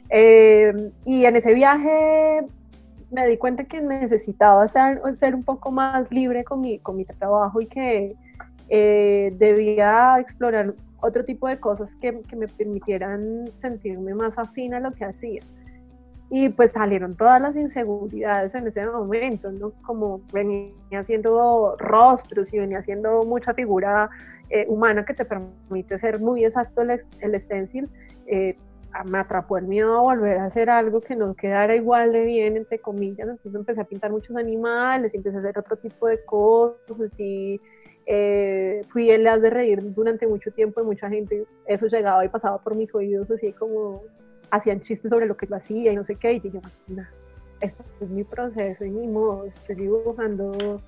Eh, 0.10 0.92
y 1.06 1.26
en 1.26 1.36
ese 1.36 1.54
viaje 1.54 2.46
me 3.12 3.28
di 3.28 3.38
cuenta 3.38 3.66
que 3.66 3.82
necesitaba 3.82 4.68
ser, 4.68 5.36
un 5.36 5.44
poco 5.44 5.72
más 5.72 6.12
libre 6.12 6.44
con 6.44 6.62
mi, 6.62 6.80
con 6.80 6.98
mi 6.98 7.06
trabajo 7.06 7.62
y 7.62 7.68
que 7.68 8.16
eh, 8.70 9.34
debía 9.38 10.18
explorar 10.20 10.74
otro 11.02 11.26
tipo 11.26 11.48
de 11.48 11.60
cosas 11.60 11.96
que, 11.96 12.22
que, 12.22 12.36
me 12.36 12.48
permitieran 12.48 13.50
sentirme 13.54 14.14
más 14.14 14.38
afín 14.38 14.74
a 14.74 14.80
lo 14.80 14.92
que 14.92 15.04
hacía. 15.04 15.42
Y 16.30 16.48
pues 16.50 16.72
salieron 16.72 17.16
todas 17.16 17.42
las 17.42 17.56
inseguridades 17.58 18.56
en 18.56 18.68
ese 18.68 18.86
momento, 18.86 19.52
¿no? 19.52 19.74
Como 19.86 20.22
venía 20.32 20.72
haciendo 20.94 21.76
rostros 21.78 22.54
y 22.54 22.60
venía 22.60 22.80
haciendo 22.80 23.24
mucha 23.24 23.54
figura 23.54 24.10
eh, 24.52 24.66
humana 24.68 25.06
que 25.06 25.14
te 25.14 25.26
permite 25.26 25.98
ser 25.98 26.20
muy 26.20 26.44
exacto 26.44 26.82
el, 26.82 27.00
el 27.20 27.40
stencil, 27.40 27.90
eh, 28.28 28.58
me 29.06 29.20
atrapó 29.20 29.58
el 29.58 29.66
miedo 29.66 29.98
a 29.98 30.02
volver 30.02 30.40
a 30.40 30.46
hacer 30.46 30.70
algo 30.70 31.00
que 31.00 31.16
no 31.16 31.34
quedara 31.36 31.76
igual 31.76 32.12
de 32.12 32.26
bien, 32.26 32.58
entre 32.58 32.80
comillas. 32.80 33.30
Entonces 33.30 33.56
empecé 33.56 33.82
a 33.82 33.86
pintar 33.86 34.12
muchos 34.12 34.36
animales, 34.36 35.14
empecé 35.14 35.38
a 35.38 35.40
hacer 35.40 35.58
otro 35.58 35.78
tipo 35.78 36.08
de 36.08 36.24
cosas 36.26 37.18
y 37.18 37.62
eh, 38.06 38.84
fui 38.90 39.10
el 39.10 39.26
as 39.28 39.42
de 39.42 39.50
reír 39.50 39.82
durante 39.94 40.28
mucho 40.28 40.52
tiempo 40.52 40.82
y 40.82 40.84
mucha 40.84 41.10
gente, 41.10 41.46
eso 41.66 41.88
llegaba 41.88 42.26
y 42.26 42.30
pasaba 42.30 42.58
por 42.58 42.76
mis 42.76 42.94
oídos 42.94 43.32
así 43.32 43.54
como 43.54 44.04
hacían 44.50 44.82
chistes 44.82 45.10
sobre 45.10 45.28
lo 45.28 45.38
que 45.38 45.48
yo 45.48 45.56
hacía 45.56 45.94
y 45.94 45.96
no 45.96 46.04
sé 46.04 46.16
qué. 46.16 46.34
Y 46.34 46.42
yo, 46.42 46.60
este 47.62 47.84
es 48.02 48.10
mi 48.10 48.26
proceso 48.26 48.84
y 48.84 48.90
mi 48.90 49.08
modo, 49.08 49.46
estoy 49.46 49.76
dibujando 49.76 50.82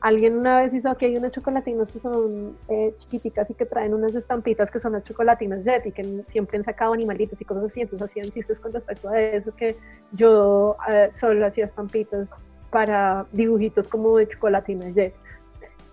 Alguien 0.00 0.36
una 0.36 0.58
vez 0.58 0.72
hizo 0.74 0.90
aquí 0.90 1.06
hay 1.06 1.16
unas 1.16 1.32
chocolatinas 1.32 1.90
que 1.90 1.98
son 1.98 2.56
eh, 2.68 2.94
chiquiticas 2.98 3.50
y 3.50 3.54
que 3.54 3.66
traen 3.66 3.94
unas 3.94 4.14
estampitas 4.14 4.70
que 4.70 4.78
son 4.78 4.92
las 4.92 5.02
chocolatinas 5.02 5.64
Jet 5.64 5.86
y 5.86 5.92
que 5.92 6.22
siempre 6.28 6.56
han 6.56 6.64
sacado 6.64 6.92
animalitos 6.92 7.40
y 7.40 7.44
cosas 7.44 7.64
así, 7.64 7.80
entonces 7.80 8.08
hacían 8.08 8.26
chistes 8.26 8.60
con 8.60 8.72
respecto 8.72 9.08
a 9.08 9.20
eso, 9.20 9.54
que 9.56 9.76
yo 10.12 10.76
eh, 10.88 11.08
solo 11.12 11.44
hacía 11.44 11.64
estampitas 11.64 12.30
para 12.70 13.26
dibujitos 13.32 13.88
como 13.88 14.16
de 14.16 14.28
chocolatinas 14.28 14.94
Jet. 14.94 15.14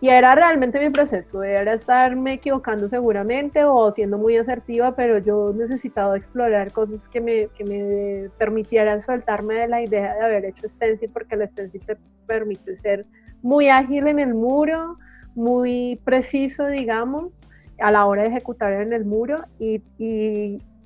Y 0.01 0.09
era 0.09 0.35
realmente 0.35 0.79
mi 0.79 0.91
proceso, 0.91 1.41
era 1.41 1.73
estarme 1.73 2.33
equivocando 2.33 2.87
seguramente 2.87 3.63
o 3.63 3.91
siendo 3.91 4.19
muy 4.19 4.37
asertiva, 4.37 4.95
pero 4.95 5.17
yo 5.17 5.51
necesitaba 5.55 6.15
explorar 6.15 6.71
cosas 6.73 7.07
que 7.07 7.21
me, 7.21 7.47
que 7.57 7.63
me 7.63 8.29
permitieran 8.37 9.01
soltarme 9.01 9.55
de 9.55 9.67
la 9.67 9.81
idea 9.81 10.13
de 10.13 10.21
haber 10.21 10.45
hecho 10.45 10.69
stencil, 10.69 11.09
porque 11.11 11.33
el 11.33 11.47
stencil 11.47 11.81
te 11.85 11.97
permite 12.27 12.75
ser 12.75 13.05
muy 13.45 13.69
ágil 13.69 14.07
en 14.07 14.17
el 14.17 14.33
muro, 14.33 14.97
muy 15.35 16.01
preciso, 16.03 16.65
digamos, 16.65 17.31
a 17.79 17.91
la 17.91 18.07
hora 18.07 18.23
de 18.23 18.29
ejecutar 18.29 18.73
en 18.73 18.91
el 18.91 19.05
muro 19.05 19.43
y, 19.59 19.83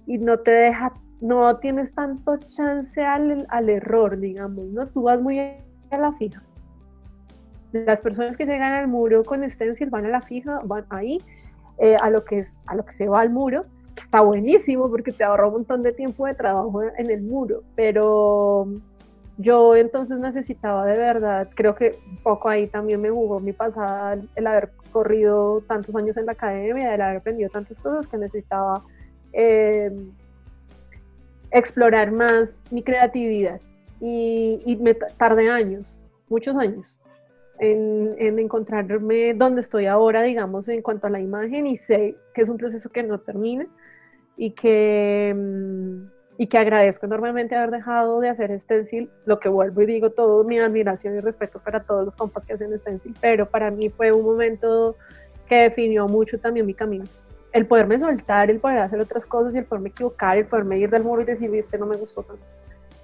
no 0.05 0.39
te 0.39 0.51
deja, 0.51 0.91
no 1.21 1.55
tienes 1.59 1.93
tanto 1.93 2.35
chance 2.49 3.01
al, 3.01 3.47
al, 3.47 3.69
error, 3.69 4.19
digamos, 4.19 4.65
¿no? 4.71 4.87
Tú 4.87 5.03
vas 5.03 5.21
muy 5.21 5.39
a 5.39 5.57
la 5.97 6.11
fija. 6.17 6.43
Las 7.71 8.01
personas 8.01 8.35
que 8.35 8.45
llegan 8.45 8.73
al 8.73 8.89
muro 8.89 9.23
con 9.23 9.49
stencil 9.49 9.89
van 9.89 10.07
a 10.07 10.09
la 10.09 10.21
fija, 10.21 10.59
van 10.65 10.85
ahí, 10.89 11.19
eh, 11.77 11.95
a, 11.95 12.09
lo 12.09 12.25
que 12.25 12.39
es, 12.39 12.59
a 12.65 12.75
lo 12.75 12.83
que 12.83 12.91
se 12.91 13.07
va 13.07 13.21
al 13.21 13.29
muro, 13.29 13.67
que 13.95 14.03
está 14.03 14.19
buenísimo 14.19 14.89
porque 14.89 15.13
te 15.13 15.23
ahorra 15.23 15.47
un 15.47 15.53
montón 15.53 15.81
de 15.81 15.93
tiempo 15.93 16.25
de 16.25 16.33
trabajo 16.33 16.83
en 16.83 17.09
el 17.09 17.21
muro, 17.21 17.63
pero 17.77 18.67
yo 19.39 19.73
entonces 19.73 20.19
necesitaba 20.19 20.85
de 20.85 20.97
verdad, 20.97 21.49
creo 21.55 21.73
que 21.73 21.97
un 22.05 22.17
poco 22.17 22.49
ahí 22.49 22.67
también 22.67 22.99
me 22.99 23.09
jugó 23.09 23.39
mi 23.39 23.53
pasada, 23.53 24.19
el 24.35 24.47
haber 24.47 24.71
corrido 24.91 25.61
tantos 25.61 25.95
años 25.95 26.17
en 26.17 26.25
la 26.25 26.33
academia, 26.33 26.93
el 26.93 27.01
haber 27.01 27.17
aprendido 27.17 27.49
tantas 27.49 27.79
cosas 27.79 28.05
que 28.07 28.17
necesitaba 28.17 28.83
eh, 29.31 29.91
explorar 31.51 32.11
más 32.11 32.61
mi 32.69 32.83
creatividad. 32.83 33.61
Y, 34.01 34.77
me 34.81 34.93
tardé 34.93 35.49
años, 35.49 36.05
muchos 36.27 36.57
años, 36.57 36.99
en, 37.59 38.15
en, 38.17 38.39
encontrarme 38.39 39.33
donde 39.33 39.61
estoy 39.61 39.85
ahora, 39.85 40.21
digamos, 40.21 40.67
en 40.67 40.81
cuanto 40.81 41.07
a 41.07 41.09
la 41.09 41.21
imagen 41.21 41.65
y 41.65 41.77
sé 41.77 42.17
que 42.33 42.41
es 42.41 42.49
un 42.49 42.57
proceso 42.57 42.89
que 42.89 43.03
no 43.03 43.19
termina 43.19 43.67
y 44.35 44.51
que... 44.51 45.33
Mm, 45.33 46.18
y 46.39 46.47
que 46.47 46.57
agradezco 46.57 47.05
enormemente 47.05 47.53
haber 47.53 47.69
dejado 47.69 48.21
de 48.21 48.29
hacer 48.29 48.57
stencil, 48.61 49.09
lo 49.25 49.41
que 49.41 49.49
vuelvo 49.49 49.81
y 49.81 49.85
digo, 49.85 50.11
todo 50.11 50.45
mi 50.45 50.57
admiración 50.57 51.17
y 51.17 51.19
respeto 51.19 51.59
para 51.59 51.83
todos 51.83 52.05
los 52.05 52.15
compas 52.15 52.45
que 52.45 52.53
hacen 52.53 52.79
stencil, 52.79 53.13
pero 53.19 53.49
para 53.49 53.69
mí 53.71 53.89
fue 53.89 54.13
un 54.13 54.23
momento 54.23 54.95
que 55.49 55.63
definió 55.63 56.07
mucho 56.07 56.39
también 56.39 56.65
mi 56.65 56.73
camino. 56.73 57.03
El 57.51 57.65
poderme 57.65 57.99
soltar, 57.99 58.49
el 58.49 58.61
poder 58.61 58.77
hacer 58.77 59.01
otras 59.01 59.25
cosas 59.25 59.53
y 59.53 59.57
el 59.57 59.65
poderme 59.65 59.89
equivocar, 59.89 60.37
el 60.37 60.45
poderme 60.45 60.79
ir 60.79 60.89
del 60.89 61.03
muro 61.03 61.23
y 61.23 61.25
decir, 61.25 61.51
viste, 61.51 61.77
no 61.77 61.85
me 61.85 61.97
gustó 61.97 62.23
tanto. 62.23 62.41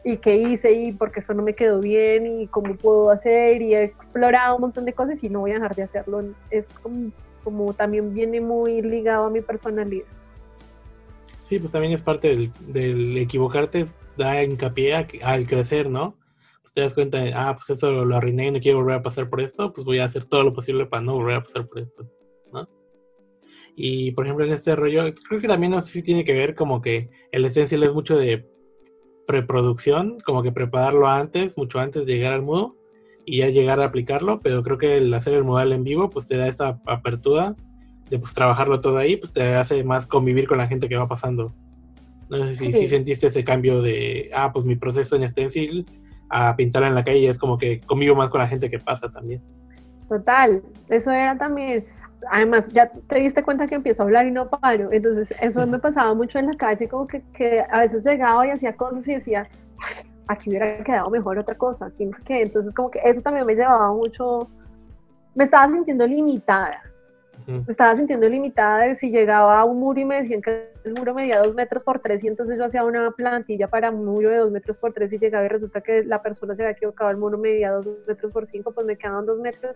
Y 0.05 0.15
qué 0.15 0.37
hice 0.37 0.71
y 0.71 0.93
por 0.93 1.11
qué 1.11 1.19
esto 1.19 1.33
no 1.33 1.43
me 1.43 1.55
quedó 1.55 1.81
bien 1.81 2.39
y 2.39 2.47
cómo 2.47 2.73
puedo 2.77 3.09
hacer 3.09 3.61
y 3.61 3.75
he 3.75 3.83
explorado 3.83 4.55
un 4.55 4.61
montón 4.61 4.85
de 4.85 4.93
cosas 4.93 5.21
y 5.21 5.27
no 5.27 5.41
voy 5.41 5.51
a 5.51 5.55
dejar 5.55 5.75
de 5.75 5.83
hacerlo. 5.83 6.23
Es 6.49 6.69
como, 6.81 7.11
como 7.43 7.73
también 7.73 8.13
viene 8.13 8.39
muy 8.39 8.81
ligado 8.81 9.25
a 9.25 9.29
mi 9.29 9.41
personalidad. 9.41 10.05
Sí, 11.45 11.59
pues 11.59 11.71
también 11.71 11.93
es 11.93 12.01
parte 12.01 12.51
del, 12.67 13.17
equivocarte, 13.17 13.85
da 14.17 14.43
hincapié 14.43 14.95
al 15.23 15.45
crecer, 15.45 15.89
¿no? 15.89 16.17
Pues 16.61 16.73
te 16.73 16.81
das 16.81 16.95
cuenta 16.95 17.19
de, 17.19 17.33
ah, 17.35 17.55
pues 17.55 17.69
esto 17.69 17.91
lo, 18.03 18.15
arruiné 18.15 18.47
y 18.47 18.51
no 18.51 18.59
quiero 18.59 18.79
volver 18.79 18.95
a 18.95 19.03
pasar 19.03 19.29
por 19.29 19.41
esto, 19.41 19.71
pues 19.71 19.85
voy 19.85 19.99
a 19.99 20.05
hacer 20.05 20.25
todo 20.25 20.43
lo 20.43 20.53
posible 20.53 20.87
para 20.87 21.03
no 21.03 21.13
volver 21.13 21.35
a 21.35 21.43
pasar 21.43 21.67
por 21.67 21.79
esto, 21.79 22.09
¿no? 22.51 22.67
Y 23.75 24.11
por 24.13 24.25
ejemplo, 24.25 24.43
en 24.43 24.53
este 24.53 24.75
rollo, 24.75 25.03
creo 25.29 25.39
que 25.39 25.47
también 25.47 25.71
no 25.71 25.81
sé 25.81 25.91
si 25.91 26.03
tiene 26.03 26.25
que 26.25 26.33
ver 26.33 26.55
como 26.55 26.81
que 26.81 27.11
el 27.31 27.45
esencial 27.45 27.83
es 27.83 27.93
mucho 27.93 28.17
de 28.17 28.49
preproducción, 29.27 30.17
como 30.25 30.41
que 30.41 30.51
prepararlo 30.51 31.07
antes, 31.07 31.55
mucho 31.57 31.79
antes 31.79 32.07
de 32.07 32.13
llegar 32.13 32.33
al 32.33 32.41
mudo 32.41 32.75
y 33.23 33.39
ya 33.39 33.49
llegar 33.49 33.79
a 33.79 33.85
aplicarlo, 33.85 34.39
pero 34.39 34.63
creo 34.63 34.79
que 34.79 34.97
el 34.97 35.13
hacer 35.13 35.35
el 35.35 35.43
modal 35.43 35.73
en 35.73 35.83
vivo, 35.83 36.09
pues 36.09 36.25
te 36.27 36.37
da 36.37 36.47
esa 36.47 36.81
apertura 36.87 37.55
de 38.09 38.19
pues 38.19 38.33
trabajarlo 38.33 38.81
todo 38.81 38.97
ahí, 38.97 39.17
pues 39.17 39.33
te 39.33 39.55
hace 39.55 39.83
más 39.83 40.05
convivir 40.05 40.47
con 40.47 40.57
la 40.57 40.67
gente 40.67 40.87
que 40.87 40.95
va 40.95 41.07
pasando. 41.07 41.53
No 42.29 42.43
sé 42.45 42.55
si, 42.55 42.73
si 42.73 42.87
sentiste 42.87 43.27
ese 43.27 43.43
cambio 43.43 43.81
de, 43.81 44.31
ah, 44.33 44.51
pues 44.51 44.65
mi 44.65 44.75
proceso 44.75 45.15
en 45.15 45.27
Stencil 45.29 45.85
a 46.29 46.55
pintar 46.55 46.83
en 46.83 46.95
la 46.95 47.03
calle 47.03 47.29
es 47.29 47.37
como 47.37 47.57
que 47.57 47.81
convivo 47.81 48.15
más 48.15 48.29
con 48.29 48.41
la 48.41 48.47
gente 48.47 48.69
que 48.69 48.79
pasa 48.79 49.11
también. 49.11 49.41
Total, 50.09 50.63
eso 50.89 51.11
era 51.11 51.37
también. 51.37 51.85
Además, 52.31 52.69
ya 52.73 52.89
te 53.07 53.19
diste 53.19 53.43
cuenta 53.43 53.67
que 53.67 53.75
empiezo 53.75 54.01
a 54.01 54.05
hablar 54.05 54.25
y 54.25 54.31
no 54.31 54.49
paro. 54.49 54.91
Entonces, 54.91 55.33
eso 55.39 55.65
me 55.67 55.77
pasaba 55.77 56.13
mucho 56.15 56.39
en 56.39 56.47
la 56.47 56.53
calle, 56.53 56.87
como 56.87 57.05
que, 57.05 57.21
que 57.35 57.63
a 57.69 57.79
veces 57.79 58.03
llegaba 58.03 58.47
y 58.47 58.49
hacía 58.49 58.75
cosas 58.75 59.07
y 59.07 59.13
decía, 59.13 59.47
aquí 60.27 60.49
hubiera 60.49 60.83
quedado 60.83 61.09
mejor 61.11 61.37
otra 61.37 61.55
cosa, 61.55 61.85
aquí 61.85 62.05
no 62.05 62.13
sé 62.13 62.23
qué. 62.23 62.41
Entonces, 62.41 62.73
como 62.73 62.89
que 62.89 62.99
eso 63.03 63.21
también 63.21 63.45
me 63.45 63.53
llevaba 63.53 63.93
mucho, 63.93 64.49
me 65.35 65.43
estaba 65.43 65.71
sintiendo 65.71 66.07
limitada 66.07 66.81
me 67.47 67.63
estaba 67.67 67.95
sintiendo 67.95 68.27
limitada 68.27 68.79
de 68.83 68.95
si 68.95 69.11
llegaba 69.11 69.59
a 69.59 69.65
un 69.65 69.79
muro 69.79 69.99
y 69.99 70.05
me 70.05 70.15
decían 70.15 70.41
que 70.41 70.71
el 70.83 70.93
muro 70.93 71.13
medía 71.13 71.39
dos 71.39 71.53
metros 71.53 71.83
por 71.83 71.99
tres 71.99 72.23
y 72.23 72.27
entonces 72.27 72.57
yo 72.57 72.65
hacía 72.65 72.83
una 72.83 73.11
plantilla 73.11 73.67
para 73.67 73.91
un 73.91 74.05
muro 74.05 74.29
de 74.29 74.37
dos 74.37 74.51
metros 74.51 74.77
por 74.77 74.93
tres 74.93 75.13
y 75.13 75.19
llegaba 75.19 75.45
y 75.45 75.49
resulta 75.49 75.81
que 75.81 76.03
la 76.03 76.21
persona 76.21 76.55
se 76.55 76.63
había 76.63 76.73
equivocado, 76.73 77.11
el 77.11 77.17
muro 77.17 77.37
medía 77.37 77.71
dos 77.71 77.87
metros 78.07 78.31
por 78.31 78.47
cinco, 78.47 78.71
pues 78.71 78.87
me 78.87 78.97
quedaban 78.97 79.25
dos 79.25 79.39
metros 79.39 79.75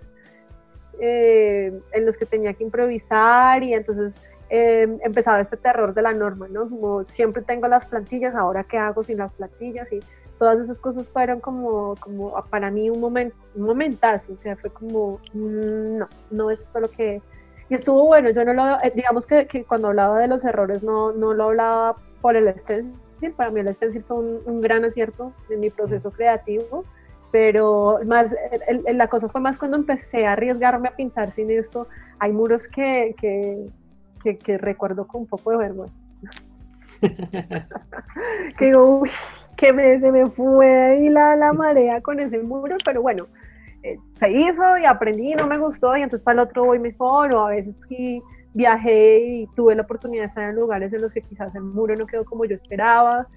eh, 1.00 1.80
en 1.92 2.06
los 2.06 2.18
que 2.18 2.26
tenía 2.26 2.54
que 2.54 2.64
improvisar 2.64 3.62
y 3.64 3.74
entonces 3.74 4.16
eh, 4.50 4.88
empezaba 5.04 5.40
este 5.40 5.58
terror 5.58 5.94
de 5.94 6.02
la 6.02 6.14
norma, 6.14 6.48
¿no? 6.48 6.68
Como 6.68 7.04
siempre 7.06 7.44
tengo 7.44 7.68
las 7.68 7.86
plantillas, 7.86 8.34
ahora 8.34 8.64
qué 8.64 8.78
hago 8.78 9.04
sin 9.04 9.20
las 9.20 9.34
plantillas 9.34 9.92
y 9.92 10.00
todas 10.40 10.58
esas 10.60 10.82
cosas 10.82 11.12
fueron 11.12 11.40
como, 11.40 11.96
como 12.00 12.34
para 12.50 12.72
mí 12.72 12.90
un, 12.90 13.00
momento 13.00 13.36
un 13.56 13.64
momentazo, 13.64 14.34
o 14.34 14.38
sea, 14.38 14.56
fue 14.56 14.72
como, 14.72 15.20
mm, 15.34 15.98
no, 15.98 16.10
no 16.32 16.50
es 16.50 16.62
esto 16.62 16.80
lo 16.80 16.90
que... 16.90 17.22
Y 17.70 17.76
estuvo 17.76 18.06
bueno, 18.06 18.32
yo 18.32 18.44
no 18.46 18.54
lo, 18.54 18.82
eh, 18.82 18.92
digamos 18.96 19.28
que, 19.28 19.46
que 19.46 19.64
cuando 19.64 19.90
hablaba 19.90 20.20
de 20.20 20.28
los 20.28 20.44
errores 20.44 20.82
no, 20.84 21.12
no 21.12 21.34
lo 21.34 21.46
hablaba 21.46 21.96
por 22.22 22.36
el 22.36 22.54
stencil, 22.60 22.94
para 23.36 23.52
mí 23.52 23.60
el 23.60 23.74
stencil 23.76 24.04
fue 24.04 24.18
un, 24.18 24.40
un 24.46 24.62
gran 24.62 24.84
acierto 24.86 25.34
en 25.50 25.60
mi 25.60 25.70
proceso 25.70 26.10
creativo, 26.12 26.84
pero 27.32 28.00
más, 28.06 28.36
la 28.92 29.08
cosa 29.08 29.30
fue 29.30 29.42
más 29.42 29.58
cuando 29.58 29.78
empecé 29.78 30.26
a 30.26 30.34
arriesgarme 30.34 30.88
a 30.88 30.96
pintar 30.96 31.32
sin 31.32 31.52
esto, 31.52 31.88
hay 32.18 32.32
muros 32.32 32.68
que, 32.68 33.16
que, 33.20 34.38
que, 34.38 34.58
recuerdo 34.58 35.06
con 35.06 35.22
un 35.22 35.28
poco 35.28 35.52
de 35.52 35.58
vergüenza. 35.58 36.10
que 38.58 38.66
digo, 38.66 39.02
uy, 39.02 39.10
que 39.56 39.72
me, 39.74 40.00
se 40.00 40.12
me 40.12 40.30
fue 40.32 40.82
ahí 40.82 41.10
la, 41.10 41.36
la 41.36 41.54
marea 41.54 42.02
con 42.02 42.20
ese 42.20 42.40
muro, 42.40 42.76
pero 42.84 43.02
bueno, 43.02 43.28
eh, 43.84 43.98
se 44.12 44.32
hizo 44.32 44.78
y 44.78 44.86
aprendí, 44.86 45.34
no 45.36 45.48
me 45.48 45.58
gustó, 45.58 45.96
y 45.96 46.02
entonces 46.02 46.24
para 46.24 46.42
el 46.42 46.48
otro 46.48 46.66
voy 46.66 46.80
mejor, 46.80 47.34
o 47.34 47.48
a 47.48 47.50
veces 47.52 47.80
fui, 47.88 48.22
viajé 48.54 49.20
y 49.20 49.48
tuve 49.56 49.76
la 49.76 49.84
oportunidad 49.84 50.24
de 50.24 50.28
estar 50.28 50.50
en 50.50 50.56
lugares 50.56 50.92
en 50.94 51.02
los 51.02 51.14
que 51.14 51.22
quizás 51.22 51.54
el 51.56 51.62
muro 51.62 51.96
no 51.96 52.06
quedó 52.06 52.26
como 52.26 52.46
yo 52.46 52.56
esperaba, 52.56 53.28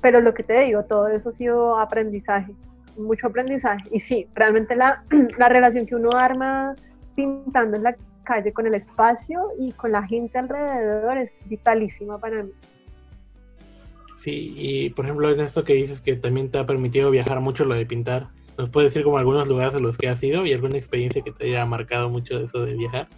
pero 0.00 0.20
lo 0.20 0.34
que 0.34 0.42
te 0.42 0.60
digo, 0.60 0.84
todo 0.84 1.08
eso 1.08 1.30
ha 1.30 1.32
sido 1.32 1.78
aprendizaje, 1.78 2.54
mucho 2.96 3.28
aprendizaje, 3.28 3.84
y 3.90 4.00
sí, 4.00 4.28
realmente 4.34 4.76
la, 4.76 5.04
la 5.38 5.48
relación 5.48 5.86
que 5.86 5.96
uno 5.96 6.10
arma 6.14 6.76
pintando 7.14 7.76
en 7.76 7.82
la 7.82 7.96
calle 8.24 8.52
con 8.52 8.66
el 8.66 8.74
espacio 8.74 9.48
y 9.58 9.72
con 9.72 9.92
la 9.92 10.06
gente 10.06 10.38
alrededor 10.38 11.18
es 11.18 11.32
vitalísima 11.46 12.18
para 12.18 12.44
mí. 12.44 12.52
Sí, 14.16 14.54
y 14.56 14.90
por 14.90 15.04
ejemplo 15.04 15.30
en 15.30 15.40
esto 15.40 15.64
que 15.64 15.74
dices 15.74 16.00
que 16.00 16.14
también 16.14 16.48
te 16.48 16.58
ha 16.58 16.66
permitido 16.66 17.10
viajar 17.10 17.40
mucho 17.40 17.64
lo 17.64 17.74
de 17.74 17.84
pintar, 17.84 18.28
¿nos 18.62 18.70
puedes 18.70 18.94
decir 18.94 19.02
como 19.02 19.18
algunos 19.18 19.48
lugares 19.48 19.74
a 19.74 19.80
los 19.80 19.98
que 19.98 20.08
has 20.08 20.22
ido 20.22 20.46
y 20.46 20.52
alguna 20.52 20.76
experiencia 20.76 21.20
que 21.20 21.32
te 21.32 21.46
haya 21.46 21.66
marcado 21.66 22.08
mucho 22.08 22.38
eso 22.38 22.64
de 22.64 22.74
viajar? 22.74 23.08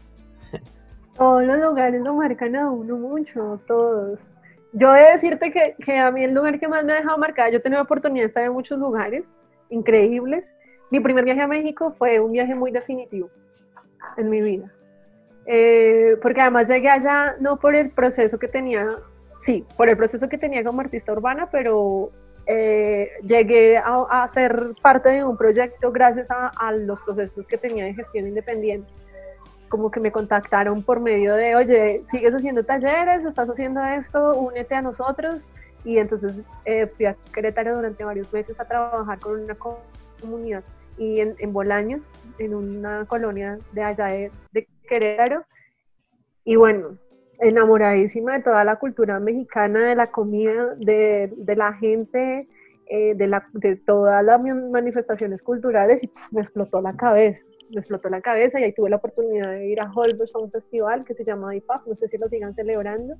Todos 1.18 1.44
los 1.44 1.58
lugares 1.58 2.00
lo 2.00 2.14
marcan 2.14 2.56
a 2.56 2.70
uno 2.70 2.96
mucho, 2.96 3.60
todos. 3.66 4.38
Yo 4.72 4.96
he 4.96 5.02
de 5.02 5.10
decirte 5.10 5.52
que, 5.52 5.76
que 5.84 5.98
a 5.98 6.10
mí 6.10 6.24
el 6.24 6.32
lugar 6.32 6.58
que 6.58 6.66
más 6.66 6.82
me 6.82 6.94
ha 6.94 6.96
dejado 6.96 7.18
marcada, 7.18 7.50
yo 7.50 7.58
he 7.58 7.60
tenido 7.60 7.78
la 7.78 7.84
oportunidad 7.84 8.22
de 8.22 8.28
estar 8.28 8.42
en 8.42 8.54
muchos 8.54 8.78
lugares 8.78 9.24
increíbles. 9.68 10.50
Mi 10.90 10.98
primer 10.98 11.26
viaje 11.26 11.42
a 11.42 11.46
México 11.46 11.94
fue 11.98 12.20
un 12.20 12.32
viaje 12.32 12.54
muy 12.54 12.70
definitivo 12.70 13.28
en 14.16 14.30
mi 14.30 14.40
vida. 14.40 14.72
Eh, 15.44 16.16
porque 16.22 16.40
además 16.40 16.70
llegué 16.70 16.88
allá 16.88 17.36
no 17.38 17.58
por 17.58 17.74
el 17.74 17.90
proceso 17.90 18.38
que 18.38 18.48
tenía, 18.48 18.96
sí, 19.36 19.66
por 19.76 19.90
el 19.90 19.96
proceso 19.98 20.26
que 20.26 20.38
tenía 20.38 20.64
como 20.64 20.80
artista 20.80 21.12
urbana, 21.12 21.50
pero 21.52 22.12
eh, 22.46 23.10
llegué 23.22 23.78
a, 23.78 24.26
ser 24.28 24.74
parte 24.82 25.08
de 25.10 25.24
un 25.24 25.36
proyecto 25.36 25.90
gracias 25.92 26.30
a, 26.30 26.48
a, 26.48 26.72
los 26.72 27.00
procesos 27.02 27.46
que 27.46 27.58
tenía 27.58 27.84
de 27.84 27.94
gestión 27.94 28.26
independiente. 28.28 28.90
Como 29.68 29.90
que 29.90 30.00
me 30.00 30.12
contactaron 30.12 30.82
por 30.82 31.00
medio 31.00 31.34
de, 31.34 31.56
oye, 31.56 32.02
sigues 32.10 32.34
haciendo 32.34 32.64
talleres, 32.64 33.24
estás 33.24 33.48
haciendo 33.48 33.82
esto, 33.84 34.36
únete 34.36 34.74
a 34.74 34.82
nosotros. 34.82 35.48
Y 35.84 35.98
entonces 35.98 36.42
eh, 36.64 36.86
fui 36.86 37.06
a 37.06 37.16
Querétaro 37.32 37.76
durante 37.76 38.04
varios 38.04 38.32
meses 38.32 38.58
a 38.58 38.64
trabajar 38.64 39.18
con 39.18 39.40
una 39.40 39.56
comunidad 40.20 40.62
y 40.96 41.20
en, 41.20 41.34
en 41.38 41.52
Bolaños, 41.52 42.04
en 42.38 42.54
una 42.54 43.04
colonia 43.06 43.58
de 43.72 43.82
allá 43.82 44.06
de, 44.06 44.30
de 44.52 44.68
Querétaro. 44.88 45.44
Y 46.44 46.56
bueno, 46.56 46.96
enamoradísima 47.44 48.34
de 48.34 48.42
toda 48.42 48.64
la 48.64 48.76
cultura 48.76 49.20
mexicana, 49.20 49.88
de 49.88 49.94
la 49.94 50.10
comida, 50.10 50.74
de, 50.78 51.32
de 51.36 51.56
la 51.56 51.72
gente, 51.74 52.48
eh, 52.86 53.14
de, 53.14 53.26
la, 53.26 53.46
de 53.52 53.76
todas 53.76 54.22
las 54.24 54.40
manifestaciones 54.40 55.42
culturales 55.42 56.02
y 56.02 56.10
me 56.32 56.42
explotó 56.42 56.82
la 56.82 56.94
cabeza, 56.94 57.44
me 57.70 57.78
explotó 57.78 58.10
la 58.10 58.20
cabeza 58.20 58.60
y 58.60 58.64
ahí 58.64 58.72
tuve 58.72 58.90
la 58.90 58.96
oportunidad 58.96 59.52
de 59.52 59.68
ir 59.68 59.80
a 59.80 59.90
Holbox 59.90 60.34
a 60.34 60.38
un 60.38 60.50
festival 60.50 61.04
que 61.04 61.14
se 61.14 61.24
llama 61.24 61.56
IPAP, 61.56 61.86
no 61.86 61.94
sé 61.96 62.08
si 62.08 62.18
lo 62.18 62.28
sigan 62.28 62.54
celebrando. 62.54 63.14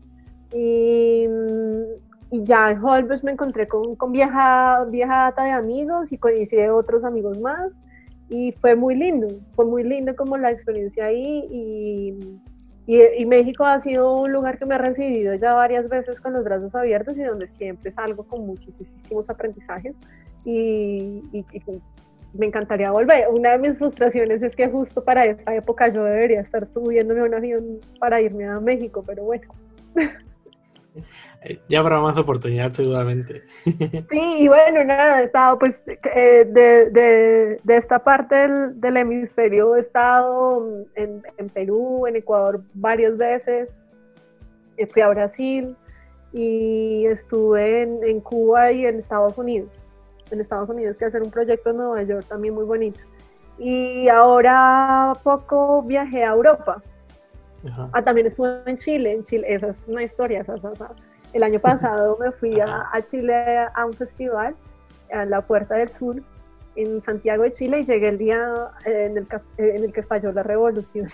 Y, 0.52 1.26
y 2.30 2.44
ya 2.44 2.70
en 2.70 2.84
Holbox 2.84 3.24
me 3.24 3.32
encontré 3.32 3.66
con, 3.66 3.96
con 3.96 4.12
vieja, 4.12 4.84
vieja 4.90 5.16
data 5.24 5.44
de 5.44 5.52
amigos 5.52 6.12
y 6.12 6.18
conocí 6.18 6.58
otros 6.66 7.04
amigos 7.04 7.40
más 7.40 7.80
y 8.28 8.52
fue 8.60 8.74
muy 8.74 8.94
lindo, 8.94 9.28
fue 9.54 9.64
muy 9.66 9.82
lindo 9.82 10.16
como 10.16 10.36
la 10.36 10.50
experiencia 10.50 11.06
ahí 11.06 11.46
y, 11.50 12.14
y, 12.86 13.24
México 13.24 13.64
ha 13.64 13.80
sido 13.80 14.20
un 14.20 14.32
lugar 14.32 14.58
que 14.58 14.66
me 14.66 14.74
ha 14.74 14.78
recibido 14.78 15.34
ya 15.34 15.54
varias 15.54 15.88
veces 15.88 16.20
con 16.20 16.34
los 16.34 16.44
brazos 16.44 16.74
abiertos 16.74 17.16
y 17.16 17.22
donde 17.22 17.46
siempre 17.46 17.90
salgo 17.90 18.24
con 18.24 18.46
muchísimos 18.46 19.30
aprendizajes 19.30 19.94
y, 20.44 21.22
y, 21.32 21.44
me 22.36 22.46
encantaría 22.46 22.90
volver. 22.90 23.28
Una 23.30 23.52
de 23.52 23.58
mis 23.58 23.78
frustraciones 23.78 24.42
es 24.42 24.56
que 24.56 24.68
justo 24.68 25.04
para 25.04 25.24
esta 25.24 25.54
época 25.54 25.88
yo 25.88 26.04
debería 26.04 26.40
estar 26.40 26.66
subiéndome 26.66 27.20
a 27.20 27.24
un 27.24 27.34
avión 27.34 27.80
para 28.00 28.20
irme 28.20 28.44
a 28.44 28.60
México, 28.60 29.04
pero 29.06 29.24
bueno. 29.24 29.46
Ya 31.68 31.80
habrá 31.80 32.00
más 32.00 32.16
oportunidad 32.16 32.72
seguramente. 32.72 33.42
Sí, 34.10 34.36
y 34.38 34.48
bueno, 34.48 34.84
nada, 34.84 35.20
he 35.20 35.24
estado 35.24 35.58
pues 35.58 35.84
eh, 35.86 36.44
de, 36.46 37.76
esta 37.76 37.98
parte 37.98 38.34
del, 38.34 38.80
del, 38.80 38.96
hemisferio, 38.96 39.76
he 39.76 39.80
estado 39.80 40.84
en, 40.94 41.22
en, 41.36 41.48
Perú, 41.48 42.06
en 42.06 42.16
Ecuador 42.16 42.62
varias 42.74 43.16
veces, 43.16 43.80
eh, 44.76 44.86
fui 44.86 45.02
a 45.02 45.08
Brasil 45.08 45.76
y 46.32 47.06
estuve 47.06 47.82
en, 47.82 48.00
en, 48.04 48.20
Cuba 48.20 48.72
y 48.72 48.86
en 48.86 48.98
Estados 48.98 49.38
Unidos. 49.38 49.84
En 50.30 50.40
Estados 50.40 50.68
Unidos 50.68 50.96
que 50.96 51.04
hacer 51.04 51.22
un 51.22 51.30
proyecto 51.30 51.70
en 51.70 51.76
Nueva 51.76 52.02
York 52.02 52.26
también 52.28 52.54
muy 52.54 52.64
bonito. 52.64 53.00
Y 53.58 54.08
ahora 54.08 55.12
poco 55.22 55.82
viajé 55.82 56.24
a 56.24 56.32
Europa 56.32 56.82
Ah, 57.92 58.02
también 58.02 58.26
estuve 58.26 58.62
en 58.66 58.78
Chile, 58.78 59.12
en 59.12 59.24
Chile, 59.24 59.46
esa 59.48 59.68
es 59.68 59.86
una 59.88 60.02
historia, 60.02 60.40
esa, 60.40 60.58
el 61.32 61.42
año 61.42 61.58
pasado 61.58 62.16
me 62.20 62.30
fui 62.32 62.60
a, 62.60 62.90
Chile 63.10 63.66
a 63.74 63.86
un 63.86 63.94
festival, 63.94 64.54
a 65.12 65.24
la 65.24 65.40
Puerta 65.40 65.74
del 65.74 65.90
Sur, 65.90 66.22
en 66.76 67.02
Santiago 67.02 67.42
de 67.42 67.52
Chile, 67.52 67.80
y 67.80 67.84
llegué 67.84 68.08
el 68.08 68.18
día 68.18 68.70
en 68.84 69.16
el, 69.18 69.26
en 69.58 69.84
el 69.84 69.92
que 69.92 70.00
estalló 70.00 70.32
la 70.32 70.42
revolución. 70.42 71.08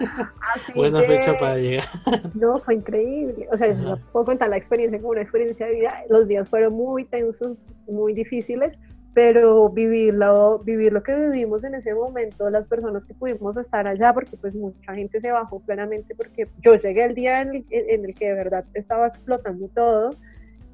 Buena 0.74 1.02
fecha 1.02 1.36
para 1.36 1.56
llegar. 1.56 1.84
No, 2.34 2.58
fue 2.58 2.74
increíble. 2.74 3.48
O 3.52 3.56
sea, 3.56 3.98
puedo 4.12 4.26
contar 4.26 4.48
la 4.48 4.56
experiencia 4.56 4.98
como 4.98 5.10
una 5.10 5.22
experiencia 5.22 5.66
de 5.66 5.74
vida. 5.74 6.02
Los 6.08 6.26
días 6.26 6.48
fueron 6.48 6.74
muy 6.74 7.04
tensos, 7.04 7.68
muy 7.86 8.12
difíciles, 8.12 8.78
pero 9.14 9.70
vivirlo, 9.70 10.58
vivir 10.58 10.92
lo 10.92 11.02
que 11.04 11.14
vivimos 11.14 11.62
en 11.62 11.76
ese 11.76 11.94
momento, 11.94 12.50
las 12.50 12.66
personas 12.66 13.06
que 13.06 13.14
pudimos 13.14 13.56
estar 13.56 13.86
allá, 13.86 14.12
porque 14.12 14.36
pues 14.36 14.54
mucha 14.54 14.92
gente 14.94 15.20
se 15.20 15.30
bajó 15.30 15.60
claramente, 15.60 16.16
porque 16.16 16.48
yo 16.60 16.74
llegué 16.74 17.04
el 17.04 17.14
día 17.14 17.40
en 17.40 17.64
el, 17.70 18.14
que 18.14 18.26
de 18.26 18.34
verdad 18.34 18.64
estaba 18.74 19.06
explotando 19.06 19.68
todo 19.68 20.10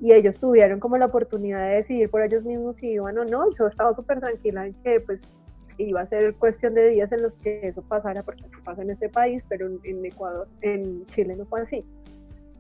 y 0.00 0.12
ellos 0.12 0.38
tuvieron 0.38 0.80
como 0.80 0.96
la 0.96 1.06
oportunidad 1.06 1.68
de 1.68 1.76
decidir 1.76 2.08
por 2.08 2.22
ellos 2.22 2.46
mismos 2.46 2.78
si 2.78 2.92
iban 2.92 3.18
o 3.18 3.26
no, 3.26 3.54
yo 3.58 3.66
estaba 3.66 3.94
súper 3.94 4.20
tranquila 4.20 4.66
en 4.66 4.74
que 4.82 5.00
pues 5.00 5.30
iba 5.76 6.00
a 6.00 6.06
ser 6.06 6.34
cuestión 6.34 6.72
de 6.74 6.88
días 6.88 7.12
en 7.12 7.22
los 7.22 7.36
que 7.36 7.68
eso 7.68 7.82
pasara, 7.82 8.22
porque 8.22 8.44
así 8.44 8.56
pasa 8.64 8.80
en 8.80 8.90
este 8.90 9.10
país, 9.10 9.44
pero 9.50 9.68
en 9.84 10.04
Ecuador, 10.04 10.48
en 10.62 11.04
Chile 11.06 11.36
no 11.36 11.44
fue 11.44 11.60
así 11.60 11.84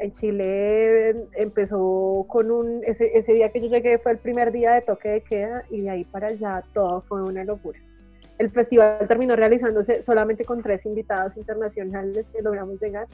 en 0.00 0.12
Chile 0.12 1.10
empezó 1.34 2.24
con 2.26 2.50
un, 2.50 2.82
ese, 2.84 3.16
ese, 3.16 3.34
día 3.34 3.50
que 3.50 3.60
yo 3.60 3.68
llegué 3.68 3.98
fue 3.98 4.12
el 4.12 4.18
primer 4.18 4.50
día 4.50 4.72
de 4.72 4.80
toque 4.80 5.10
de 5.10 5.20
queda 5.20 5.64
y 5.70 5.82
de 5.82 5.90
ahí 5.90 6.04
para 6.04 6.28
allá 6.28 6.64
todo 6.72 7.02
fue 7.02 7.22
una 7.22 7.44
locura. 7.44 7.78
El 8.38 8.50
festival 8.50 9.06
terminó 9.06 9.36
realizándose 9.36 10.00
solamente 10.02 10.46
con 10.46 10.62
tres 10.62 10.86
invitados 10.86 11.36
internacionales 11.36 12.26
que 12.32 12.40
logramos 12.40 12.80
llegar. 12.80 13.06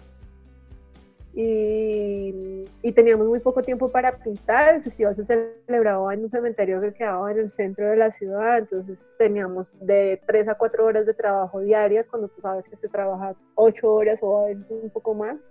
Y, 1.34 2.64
y, 2.80 2.92
teníamos 2.92 3.26
muy 3.26 3.40
poco 3.40 3.60
tiempo 3.60 3.90
para 3.90 4.16
pintar. 4.16 4.76
El 4.76 4.82
festival 4.82 5.16
se 5.16 5.24
celebraba 5.24 6.14
en 6.14 6.22
un 6.22 6.30
cementerio 6.30 6.80
que 6.80 6.94
quedaba 6.94 7.30
en 7.30 7.40
el 7.40 7.50
centro 7.50 7.90
de 7.90 7.96
la 7.96 8.10
ciudad, 8.10 8.56
entonces 8.56 8.98
teníamos 9.18 9.74
de 9.80 10.18
tres 10.26 10.48
a 10.48 10.54
cuatro 10.54 10.86
horas 10.86 11.04
de 11.04 11.12
trabajo 11.12 11.60
diarias, 11.60 12.08
cuando 12.08 12.28
tú 12.28 12.40
sabes 12.40 12.66
que 12.68 12.76
se 12.76 12.88
trabaja 12.88 13.34
ocho 13.54 13.92
horas 13.92 14.20
o 14.22 14.44
a 14.44 14.46
veces 14.46 14.70
un 14.70 14.88
poco 14.88 15.12
más 15.12 15.46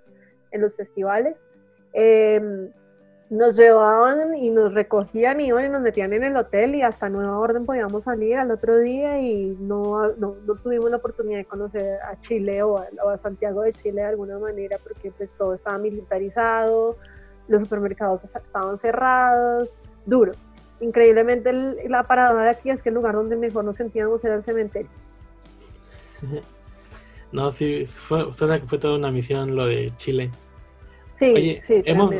en 0.56 0.62
los 0.62 0.76
festivales. 0.76 1.36
Em, 1.94 2.72
nos 3.30 3.56
llevaban 3.56 4.38
y 4.38 4.50
nos 4.50 4.74
recogían 4.74 5.42
iban 5.42 5.66
y 5.66 5.70
nos 5.70 5.82
metían 5.82 6.14
en 6.14 6.24
el 6.24 6.38
hotel 6.38 6.76
y 6.76 6.84
hasta 6.84 7.10
nueva 7.10 7.40
orden 7.40 7.66
podíamos 7.66 8.04
salir 8.04 8.38
al 8.38 8.52
otro 8.52 8.78
día 8.80 9.20
y 9.20 9.58
no, 9.60 10.14
no, 10.18 10.36
tuvimos 10.62 10.92
la 10.92 10.98
oportunidad 10.98 11.40
de 11.40 11.46
conocer 11.46 12.00
a 12.02 12.22
Chile 12.22 12.62
o 12.62 12.78
a, 12.78 13.18
Santiago 13.18 13.62
de 13.64 13.74
Chile 13.74 14.02
de 14.02 14.08
alguna 14.08 14.38
manera 14.38 14.78
porque 14.84 15.12
pues 15.12 15.30
todo 15.38 15.56
estaba 15.56 15.78
militarizado, 15.80 16.98
los 17.48 17.64
supermercados 17.64 18.24
estaban 18.24 18.78
cerrados, 18.78 19.76
duro. 20.06 20.34
Increíblemente 20.80 21.52
la 21.88 22.04
parada 22.04 22.44
de 22.44 22.50
aquí 22.50 22.70
es 22.70 22.84
que 22.84 22.90
el 22.90 22.96
lugar 22.96 23.16
donde 23.16 23.36
mejor 23.38 23.66
nos 23.66 23.78
sentíamos 23.78 24.24
era 24.24 24.36
el 24.36 24.44
cementerio. 24.44 24.90
No, 27.32 27.52
sí, 27.52 27.86
fue, 27.86 28.32
fue 28.32 28.78
toda 28.78 28.96
una 28.96 29.12
misión 29.12 29.58
lo 29.58 29.66
de 29.66 29.92
Chile. 29.98 30.32
Sí, 31.16 31.26
Oye, 31.26 31.62
sí, 31.62 31.82
hemos-. 31.86 32.14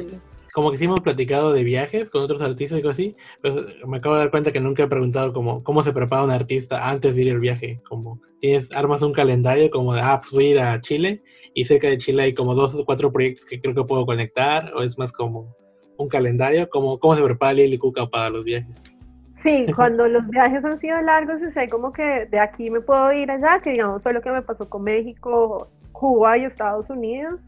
Como 0.56 0.72
que 0.72 0.78
sí 0.78 0.86
hemos 0.86 1.02
platicado 1.02 1.52
de 1.52 1.66
viajes 1.66 2.10
con 2.10 2.24
otros 2.24 2.42
artistas 2.42 2.80
y 2.80 2.82
cosas 2.82 2.96
así, 2.96 3.16
pero 3.42 3.58
me 3.86 3.98
acabo 3.98 4.16
de 4.16 4.22
dar 4.22 4.32
cuenta 4.32 4.54
que 4.54 4.62
nunca 4.62 4.84
he 4.84 4.88
preguntado 4.88 5.34
como 5.34 5.62
cómo 5.66 5.84
se 5.84 5.92
prepara 5.92 6.24
un 6.24 6.32
artista 6.32 6.90
antes 6.90 7.14
de 7.14 7.24
ir 7.24 7.32
al 7.34 7.42
viaje. 7.42 7.82
Como 7.90 8.22
tienes, 8.40 8.72
armas 8.72 9.02
un 9.02 9.12
calendario 9.12 9.70
como 9.70 9.94
de, 9.94 10.00
ah, 10.00 10.22
pues 10.22 10.32
voy 10.32 10.46
a 10.46 10.50
ir 10.52 10.60
a 10.60 10.80
Chile 10.80 11.22
y 11.54 11.66
cerca 11.66 11.90
de 11.90 11.98
Chile 11.98 12.24
hay 12.24 12.34
como 12.34 12.56
dos 12.56 12.74
o 12.74 12.86
cuatro 12.86 13.12
proyectos 13.12 13.46
que 13.46 13.60
creo 13.60 13.76
que 13.76 13.84
puedo 13.84 14.06
conectar, 14.06 14.72
o 14.74 14.82
es 14.82 14.98
más 14.98 15.12
como 15.12 15.54
un 15.98 16.08
calendario, 16.08 16.70
como 16.70 17.00
cómo 17.00 17.16
se 17.16 17.24
prepara 17.24 17.52
Lili 17.52 17.78
Cuca 17.78 18.08
para 18.08 18.30
los 18.30 18.46
viajes. 18.46 18.96
Sí, 19.34 19.66
cuando 19.76 20.08
los 20.08 20.26
viajes 20.30 20.64
han 20.64 20.78
sido 20.78 21.02
largos 21.02 21.42
y 21.42 21.52
sé 21.52 21.68
como 21.68 21.92
que 21.92 22.28
de 22.32 22.40
aquí 22.40 22.70
me 22.70 22.80
puedo 22.80 23.12
ir 23.12 23.30
allá, 23.30 23.60
que 23.60 23.72
digamos 23.72 24.02
fue 24.02 24.14
lo 24.14 24.22
que 24.22 24.32
me 24.32 24.42
pasó 24.42 24.70
con 24.70 24.84
México, 24.84 25.70
Cuba 25.92 26.38
y 26.38 26.46
Estados 26.46 26.90
Unidos, 26.90 27.42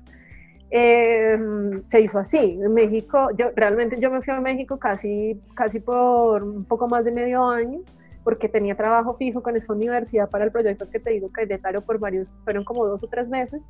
eh, 0.70 1.38
se 1.84 2.02
hizo 2.02 2.20
así. 2.20 2.60
En 2.62 2.74
México, 2.74 3.30
yo 3.38 3.48
realmente 3.56 4.00
yo 4.00 4.12
me 4.12 4.22
fui 4.22 4.34
a 4.34 4.42
México 4.42 4.78
casi, 4.78 5.40
casi 5.56 5.80
por 5.80 6.44
un 6.44 6.66
poco 6.66 6.88
más 6.88 7.06
de 7.06 7.12
medio 7.12 7.46
año, 7.46 7.82
porque 8.24 8.50
tenía 8.50 8.76
trabajo 8.76 9.16
fijo 9.16 9.42
con 9.42 9.56
esa 9.56 9.74
universidad 9.74 10.30
para 10.30 10.44
el 10.44 10.52
proyecto 10.52 10.90
que 10.90 11.00
te 11.00 11.12
digo 11.12 11.32
que 11.32 11.46
de 11.46 11.60
por 11.82 12.00
varios, 12.00 12.28
fueron 12.44 12.64
como 12.64 12.86
dos 12.86 13.04
o 13.04 13.08
tres 13.08 13.30
meses, 13.30 13.62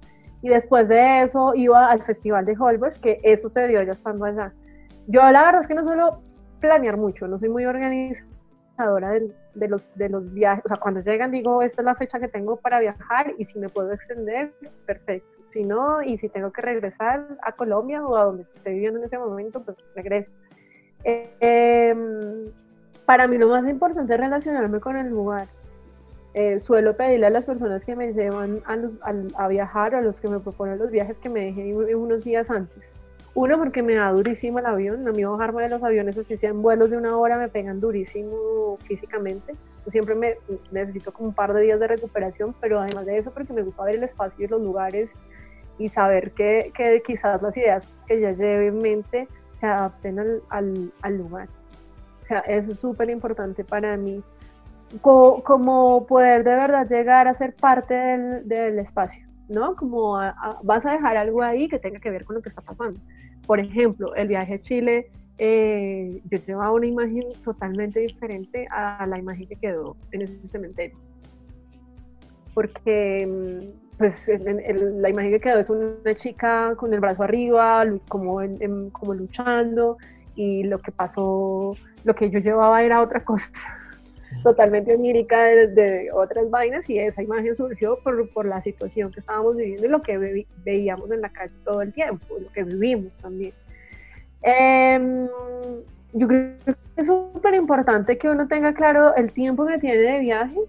y 0.42 0.50
después 0.50 0.88
de 0.88 1.24
eso 1.24 1.54
iba 1.56 1.90
al 1.90 2.04
Festival 2.04 2.46
de 2.46 2.56
Holbox, 2.58 3.00
que 3.00 3.20
eso 3.24 3.50
se 3.50 3.68
dio 3.68 3.82
ya 3.84 3.94
estando 3.94 4.26
allá. 4.26 4.54
Yo 5.08 5.22
la 5.32 5.46
verdad 5.46 5.62
es 5.62 5.68
que 5.68 5.76
no 5.76 5.84
suelo 5.84 6.22
planear 6.60 6.98
mucho, 6.98 7.28
no 7.28 7.40
soy 7.40 7.50
muy 7.50 7.66
de, 8.78 9.68
los, 9.68 9.96
de 9.96 10.10
los 10.10 10.32
viajes, 10.34 10.64
o 10.66 10.68
sea, 10.68 10.78
cuando 10.78 11.02
llegan 11.02 11.32
digo, 11.32 11.62
esta 11.62 11.82
es 11.82 11.86
la 11.86 11.96
fecha 11.96 12.20
que 12.20 12.28
tengo 12.28 12.58
para 12.58 12.80
viajar 12.80 13.34
y 13.38 13.46
si 13.46 13.58
me 13.58 13.70
puedo 13.70 13.92
extender, 13.92 14.52
perfecto, 14.86 15.40
si 15.48 15.64
no, 15.64 16.04
y 16.04 16.18
si 16.18 16.30
tengo 16.30 16.52
que 16.52 16.62
regresar 16.62 17.26
a 17.42 17.52
Colombia 17.54 18.06
o 18.06 18.16
a 18.16 18.26
donde 18.26 18.44
esté 18.54 18.72
viviendo 18.72 19.00
en 19.00 19.06
ese 19.06 19.18
momento, 19.18 19.62
pues 19.64 19.78
regreso. 19.96 20.32
Eh, 21.04 21.96
para 23.06 23.28
mí 23.28 23.38
lo 23.38 23.48
más 23.48 23.68
importante 23.68 24.14
es 24.14 24.20
relacionarme 24.20 24.80
con 24.80 24.98
el 24.98 25.10
lugar. 25.10 25.48
Eh, 26.34 26.60
suelo 26.60 26.96
pedirle 26.96 27.26
a 27.26 27.30
las 27.32 27.46
personas 27.46 27.84
que 27.84 27.96
me 27.96 28.14
llevan 28.14 28.62
a, 28.66 28.76
los- 28.76 28.92
al- 29.02 29.34
a 29.38 29.48
viajar 29.48 29.96
o 29.96 29.98
a 29.98 30.02
los 30.02 30.22
que 30.22 30.28
me 30.28 30.40
proponen 30.40 30.78
los 30.78 30.92
viajes 30.92 31.18
que 31.18 31.30
me 31.30 31.46
dejen 31.46 31.76
unos 31.96 32.24
días 32.24 32.52
antes. 32.52 32.92
Uno, 33.40 33.60
porque 33.60 33.84
me 33.84 33.94
da 33.94 34.10
durísimo 34.12 34.58
el 34.58 34.66
avión. 34.66 35.08
A 35.08 35.12
mí 35.12 35.24
bajarme 35.24 35.62
de 35.62 35.70
los 35.70 35.84
aviones, 35.84 36.18
así 36.18 36.38
sean 36.38 36.64
vuelos 36.64 36.90
de 36.90 36.98
una 36.98 37.16
hora, 37.18 37.38
me 37.38 37.50
pegan 37.50 37.80
durísimo 37.80 38.80
físicamente. 38.88 39.54
Yo 39.86 39.92
siempre 39.92 40.16
me 40.16 40.38
necesito 40.72 41.14
como 41.14 41.30
un 41.30 41.36
par 41.36 41.54
de 41.54 41.62
días 41.62 41.80
de 41.80 41.86
recuperación, 41.86 42.56
pero 42.60 42.80
además 42.80 43.06
de 43.06 43.20
eso, 43.20 43.30
porque 43.30 43.54
me 43.54 43.62
gusta 43.62 43.84
ver 43.84 43.96
el 43.96 44.04
espacio 44.04 44.44
y 44.44 44.48
los 44.48 44.60
lugares 44.60 45.10
y 45.78 45.88
saber 45.90 46.32
que, 46.32 46.72
que 46.76 47.04
quizás 47.06 47.40
las 47.44 47.56
ideas 47.56 47.88
que 48.08 48.20
yo 48.20 48.32
lleve 48.32 48.68
en 48.68 48.80
mente 48.80 49.28
se 49.54 49.68
adapten 49.68 50.18
al, 50.18 50.42
al, 50.50 50.92
al 51.04 51.18
lugar. 51.20 51.48
O 52.24 52.26
sea, 52.26 52.40
eso 52.40 52.72
es 52.72 52.80
súper 52.80 53.12
importante 53.12 53.64
para 53.64 53.96
mí. 53.98 54.24
Co- 55.02 55.44
como 55.44 56.08
poder 56.08 56.44
de 56.44 56.56
verdad 56.56 56.90
llegar 56.90 57.28
a 57.28 57.36
ser 57.36 57.54
parte 57.54 57.94
del, 57.94 58.48
del 58.48 58.80
espacio, 58.80 59.28
¿no? 59.48 59.76
Como 59.76 60.18
a- 60.18 60.30
a- 60.30 60.60
vas 60.64 60.88
a 60.88 60.94
dejar 60.94 61.18
algo 61.18 61.44
ahí 61.44 61.68
que 61.68 61.78
tenga 61.78 62.00
que 62.00 62.10
ver 62.10 62.26
con 62.26 62.36
lo 62.38 62.42
que 62.42 62.50
está 62.50 62.62
pasando. 62.64 63.00
Por 63.48 63.60
ejemplo, 63.60 64.14
el 64.16 64.28
viaje 64.28 64.56
a 64.56 64.60
Chile, 64.62 65.10
eh, 65.40 66.22
yo 66.30 66.38
llevaba 66.46 66.72
una 66.74 66.86
imagen 66.86 67.24
totalmente 67.44 68.00
diferente 68.02 68.68
a 68.70 69.06
la 69.08 69.18
imagen 69.18 69.48
que 69.48 69.56
quedó 69.56 69.96
en 70.12 70.22
ese 70.22 70.48
cementerio. 70.48 70.98
Porque 72.54 73.26
mm, 73.28 73.98
pues, 73.98 74.28
la 74.28 75.10
imagen 75.10 75.32
que 75.32 75.40
quedó 75.40 75.60
es 75.60 75.70
una 75.70 76.16
chica 76.16 76.74
con 76.76 76.94
el 76.94 77.00
brazo 77.00 77.24
arriba, 77.24 77.84
como, 78.08 78.42
en- 78.42 78.90
como 78.92 79.14
luchando, 79.14 79.98
y 80.36 80.64
lo 80.64 80.80
que 80.80 80.92
pasó, 80.92 81.76
lo 82.04 82.16
que 82.16 82.30
yo 82.30 82.40
llevaba 82.40 82.84
era 82.84 83.02
otra 83.02 83.24
cosa 83.26 83.50
totalmente 84.44 84.94
onírica 84.94 85.44
de, 85.44 85.68
de 85.68 86.12
otras 86.12 86.50
vainas 86.50 86.90
y 86.90 87.00
esa 87.00 87.22
imagen 87.22 87.56
surgió 87.56 88.00
por, 88.04 88.30
por 88.32 88.46
la 88.46 88.62
situación 88.62 89.12
que 89.12 89.20
estábamos 89.20 89.56
viviendo 89.56 89.86
y 89.86 89.90
lo 89.90 90.02
que 90.02 90.18
ve- 90.18 90.48
veíamos 90.64 91.12
en 91.12 91.22
la 91.22 91.30
calle 91.30 91.54
todo 91.64 91.82
el 91.82 91.92
tiempo, 91.92 92.38
lo 92.40 92.52
que 92.52 92.64
vivimos 92.64 93.12
también. 93.22 93.54
Em, 94.42 95.28
yo 96.14 96.28
creo 96.28 96.54
que 96.66 96.76
es 96.96 97.08
súper 97.08 97.56
importante 97.56 98.18
que 98.18 98.30
uno 98.30 98.48
tenga 98.48 98.74
claro 98.74 99.16
el 99.16 99.34
tiempo 99.34 99.66
que 99.66 99.78
tiene 99.78 99.98
de 99.98 100.20
viaje, 100.20 100.60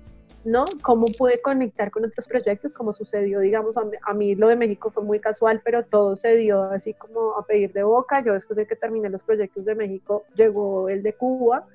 ¿no? 0.45 0.65
Cómo 0.83 1.07
puede 1.19 1.41
conectar 1.41 1.91
con 1.91 2.05
otros 2.05 2.27
proyectos, 2.27 2.73
como 2.73 2.93
sucedió, 2.93 3.41
digamos, 3.41 3.77
a, 3.77 3.83
a 4.03 4.15
mí 4.15 4.35
lo 4.35 4.49
de 4.49 4.57
México 4.57 4.91
fue 4.91 5.03
muy 5.03 5.21
casual, 5.21 5.61
pero 5.65 5.85
todo 5.85 6.17
se 6.17 6.37
dio 6.37 6.63
así 6.65 6.95
como 6.95 7.37
a 7.37 7.45
pedir 7.47 7.73
de 7.73 7.83
boca. 7.83 8.21
Yo 8.25 8.33
después 8.33 8.57
de 8.57 8.67
que 8.67 8.77
terminé 8.77 9.11
los 9.11 9.23
proyectos 9.23 9.65
de 9.65 9.75
México, 9.75 10.25
llegó 10.35 10.89
el 10.89 11.03
de 11.03 11.13
Cuba 11.13 11.67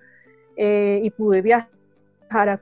eh, 0.56 1.00
y 1.04 1.10
pude 1.12 1.42
viajar 1.42 1.70
a 2.50 2.60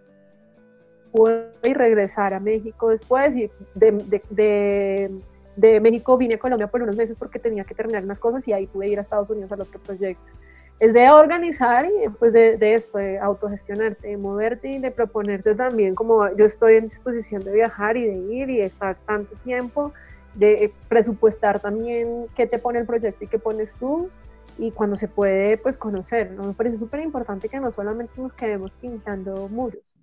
Cuba 1.11 1.45
y 1.63 1.73
regresar 1.73 2.33
a 2.33 2.39
México 2.39 2.89
después 2.89 3.35
y 3.35 3.49
de, 3.75 3.91
de- 3.91 4.21
de- 4.29 5.11
de 5.57 5.79
México 5.81 6.17
vine 6.17 6.35
a 6.35 6.39
Colombia 6.39 6.67
por 6.67 6.81
unos 6.81 6.95
meses 6.95 7.17
porque 7.17 7.37
tenía 7.37 7.65
que 7.65 7.75
terminar 7.75 8.03
unas 8.05 8.19
cosas 8.21 8.47
y 8.47 8.53
ahí 8.53 8.67
pude 8.67 8.87
ir 8.87 8.97
a 8.97 9.01
Estados 9.01 9.29
Unidos 9.29 9.51
al 9.51 9.61
otro 9.61 9.79
proyecto. 9.81 10.31
Es 10.79 10.93
de 10.93 11.09
organizar 11.11 11.85
y 11.85 12.09
pues 12.17 12.31
de, 12.33 12.57
esto, 12.73 12.97
de 12.97 13.19
autogestionarte, 13.19 14.07
de 14.07 14.17
moverte 14.17 14.69
y 14.69 14.79
de 14.79 14.89
proponerte 14.91 15.53
también 15.53 15.93
como 15.93 16.33
yo 16.35 16.45
estoy 16.45 16.75
en 16.75 16.87
disposición 16.87 17.43
de 17.43 17.51
viajar 17.51 17.97
y 17.97 18.07
de 18.07 18.15
ir 18.33 18.49
y 18.49 18.57
de 18.59 18.65
estar 18.65 18.95
tanto 19.05 19.35
tiempo, 19.43 19.91
de 20.33 20.71
presupuestar 20.87 21.59
también 21.59 22.27
qué 22.35 22.47
te 22.47 22.57
pone 22.57 22.79
el 22.79 22.85
proyecto 22.85 23.25
y 23.25 23.27
qué 23.27 23.37
pones 23.37 23.75
tú 23.75 24.09
y 24.57 24.71
cuando 24.71 24.95
se 24.95 25.07
puede 25.07 25.57
pues 25.57 25.77
conocer, 25.77 26.31
¿no? 26.31 26.43
Me 26.43 26.53
parece 26.53 26.77
súper 26.77 27.01
importante 27.01 27.49
que 27.49 27.59
no 27.59 27.71
solamente 27.71 28.13
nos 28.17 28.33
quedemos 28.33 28.75
pintando 28.75 29.47
muros, 29.49 29.97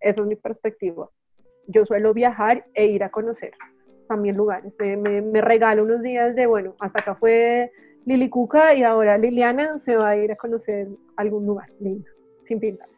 esa 0.00 0.20
es 0.20 0.26
mi 0.26 0.36
perspectiva. 0.36 1.10
Yo 1.66 1.84
suelo 1.84 2.12
viajar 2.12 2.66
e 2.74 2.86
ir 2.86 3.02
a 3.04 3.10
conocer 3.10 3.52
también 4.06 4.36
lugares, 4.36 4.72
me, 4.78 4.96
me, 4.96 5.22
me 5.22 5.40
regalo 5.40 5.82
unos 5.82 6.02
días 6.02 6.36
de, 6.36 6.46
bueno, 6.46 6.74
hasta 6.78 7.00
acá 7.00 7.14
fue 7.14 7.72
Lili 8.04 8.28
Cuca 8.28 8.74
y 8.74 8.82
ahora 8.82 9.16
Liliana 9.16 9.78
se 9.78 9.96
va 9.96 10.10
a 10.10 10.16
ir 10.16 10.30
a 10.30 10.36
conocer 10.36 10.88
algún 11.16 11.46
lugar 11.46 11.70
lindo, 11.80 12.06
sin 12.44 12.60
pintar. 12.60 12.88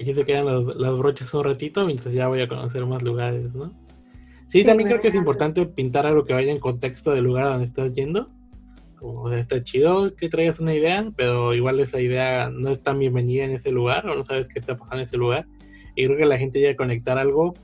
Aquí 0.00 0.14
se 0.14 0.24
quedan 0.24 0.46
los, 0.46 0.76
las 0.76 0.96
brochas 0.96 1.32
un 1.34 1.44
ratito 1.44 1.84
mientras 1.84 2.14
ya 2.14 2.26
voy 2.28 2.40
a 2.40 2.48
conocer 2.48 2.86
más 2.86 3.02
lugares, 3.02 3.54
¿no? 3.54 3.64
Sí, 4.48 4.60
Sí, 4.60 4.64
también 4.64 4.88
creo 4.88 5.00
que 5.00 5.08
es 5.08 5.14
importante 5.14 5.64
pintar 5.66 6.06
algo 6.06 6.24
que 6.24 6.32
vaya 6.32 6.50
en 6.50 6.58
contexto 6.58 7.12
del 7.12 7.24
lugar 7.24 7.46
a 7.46 7.50
donde 7.50 7.66
estás 7.66 7.92
yendo. 7.92 8.28
Como, 9.00 9.22
o 9.22 9.30
sea, 9.30 9.38
está 9.38 9.62
chido 9.62 10.14
que 10.14 10.28
traigas 10.28 10.60
una 10.60 10.74
idea, 10.74 11.08
pero 11.16 11.54
igual 11.54 11.80
esa 11.80 12.00
idea 12.00 12.50
no 12.50 12.68
es 12.68 12.82
tan 12.82 12.98
bienvenida 12.98 13.44
en 13.44 13.52
ese 13.52 13.72
lugar 13.72 14.06
o 14.06 14.14
no 14.14 14.22
sabes 14.24 14.46
qué 14.48 14.58
está 14.58 14.76
pasando 14.76 14.98
en 14.98 15.04
ese 15.04 15.16
lugar. 15.16 15.46
Y 15.96 16.04
creo 16.04 16.18
que 16.18 16.26
la 16.26 16.36
gente 16.38 16.60
llega 16.60 16.72
a 16.72 16.76
conectar 16.76 17.16
algo, 17.18 17.54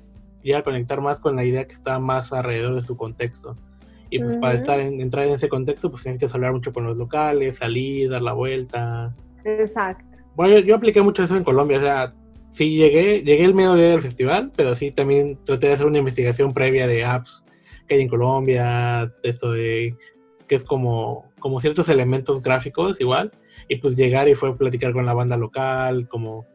llega 0.42 0.58
a 0.58 0.62
conectar 0.62 1.00
más 1.02 1.20
con 1.20 1.36
la 1.36 1.44
idea 1.44 1.66
que 1.66 1.74
está 1.74 1.98
más 1.98 2.32
alrededor 2.32 2.74
de 2.74 2.80
su 2.82 2.96
contexto. 2.96 3.56
Y 4.08 4.20
pues 4.20 4.38
para 4.38 4.54
Ujú. 4.54 4.60
estar 4.62 4.80
en- 4.80 5.00
entrar 5.00 5.26
en 5.26 5.34
ese 5.34 5.48
contexto, 5.48 5.90
pues 5.90 6.06
necesitas 6.06 6.34
hablar 6.34 6.52
mucho 6.52 6.72
con 6.72 6.84
los 6.84 6.96
locales, 6.96 7.56
salir, 7.56 8.08
dar 8.08 8.22
la 8.22 8.32
vuelta, 8.32 9.14
Exacto. 9.44 10.04
bueno, 10.34 10.58
yo, 10.58 10.64
yo 10.64 10.74
apliqué 10.76 11.02
mucho 11.02 11.22
eso 11.22 11.36
en 11.36 11.44
Colombia, 11.44 11.78
o 11.78 11.82
sea, 11.82 12.14
sí 12.50 12.76
llegué, 12.76 13.22
llegué 13.22 13.44
el 13.44 13.54
medio 13.54 13.74
día 13.74 13.88
del 13.88 14.00
festival, 14.00 14.52
pero 14.56 14.74
sí 14.74 14.90
también 14.90 15.38
traté 15.44 15.66
de 15.68 15.74
hacer 15.74 15.86
una 15.86 15.98
investigación 15.98 16.54
previa 16.54 16.86
de 16.86 17.04
apps 17.04 17.44
que 17.86 17.94
hay 17.96 18.00
en 18.00 18.08
Colombia, 18.08 19.12
de 19.22 19.28
esto 19.28 19.52
de 19.52 19.94
que 20.46 20.54
es 20.54 20.64
como, 20.64 21.26
como 21.38 21.60
ciertos 21.60 21.88
elementos 21.88 22.42
gráficos 22.42 23.00
igual, 23.00 23.32
y 23.68 23.76
pues 23.76 23.96
llegar 23.96 24.28
y 24.28 24.34
fue 24.34 24.56
platicar 24.56 24.92
con 24.92 25.06
la 25.06 25.14
banda 25.14 25.36
local, 25.36 26.08
como 26.08 26.46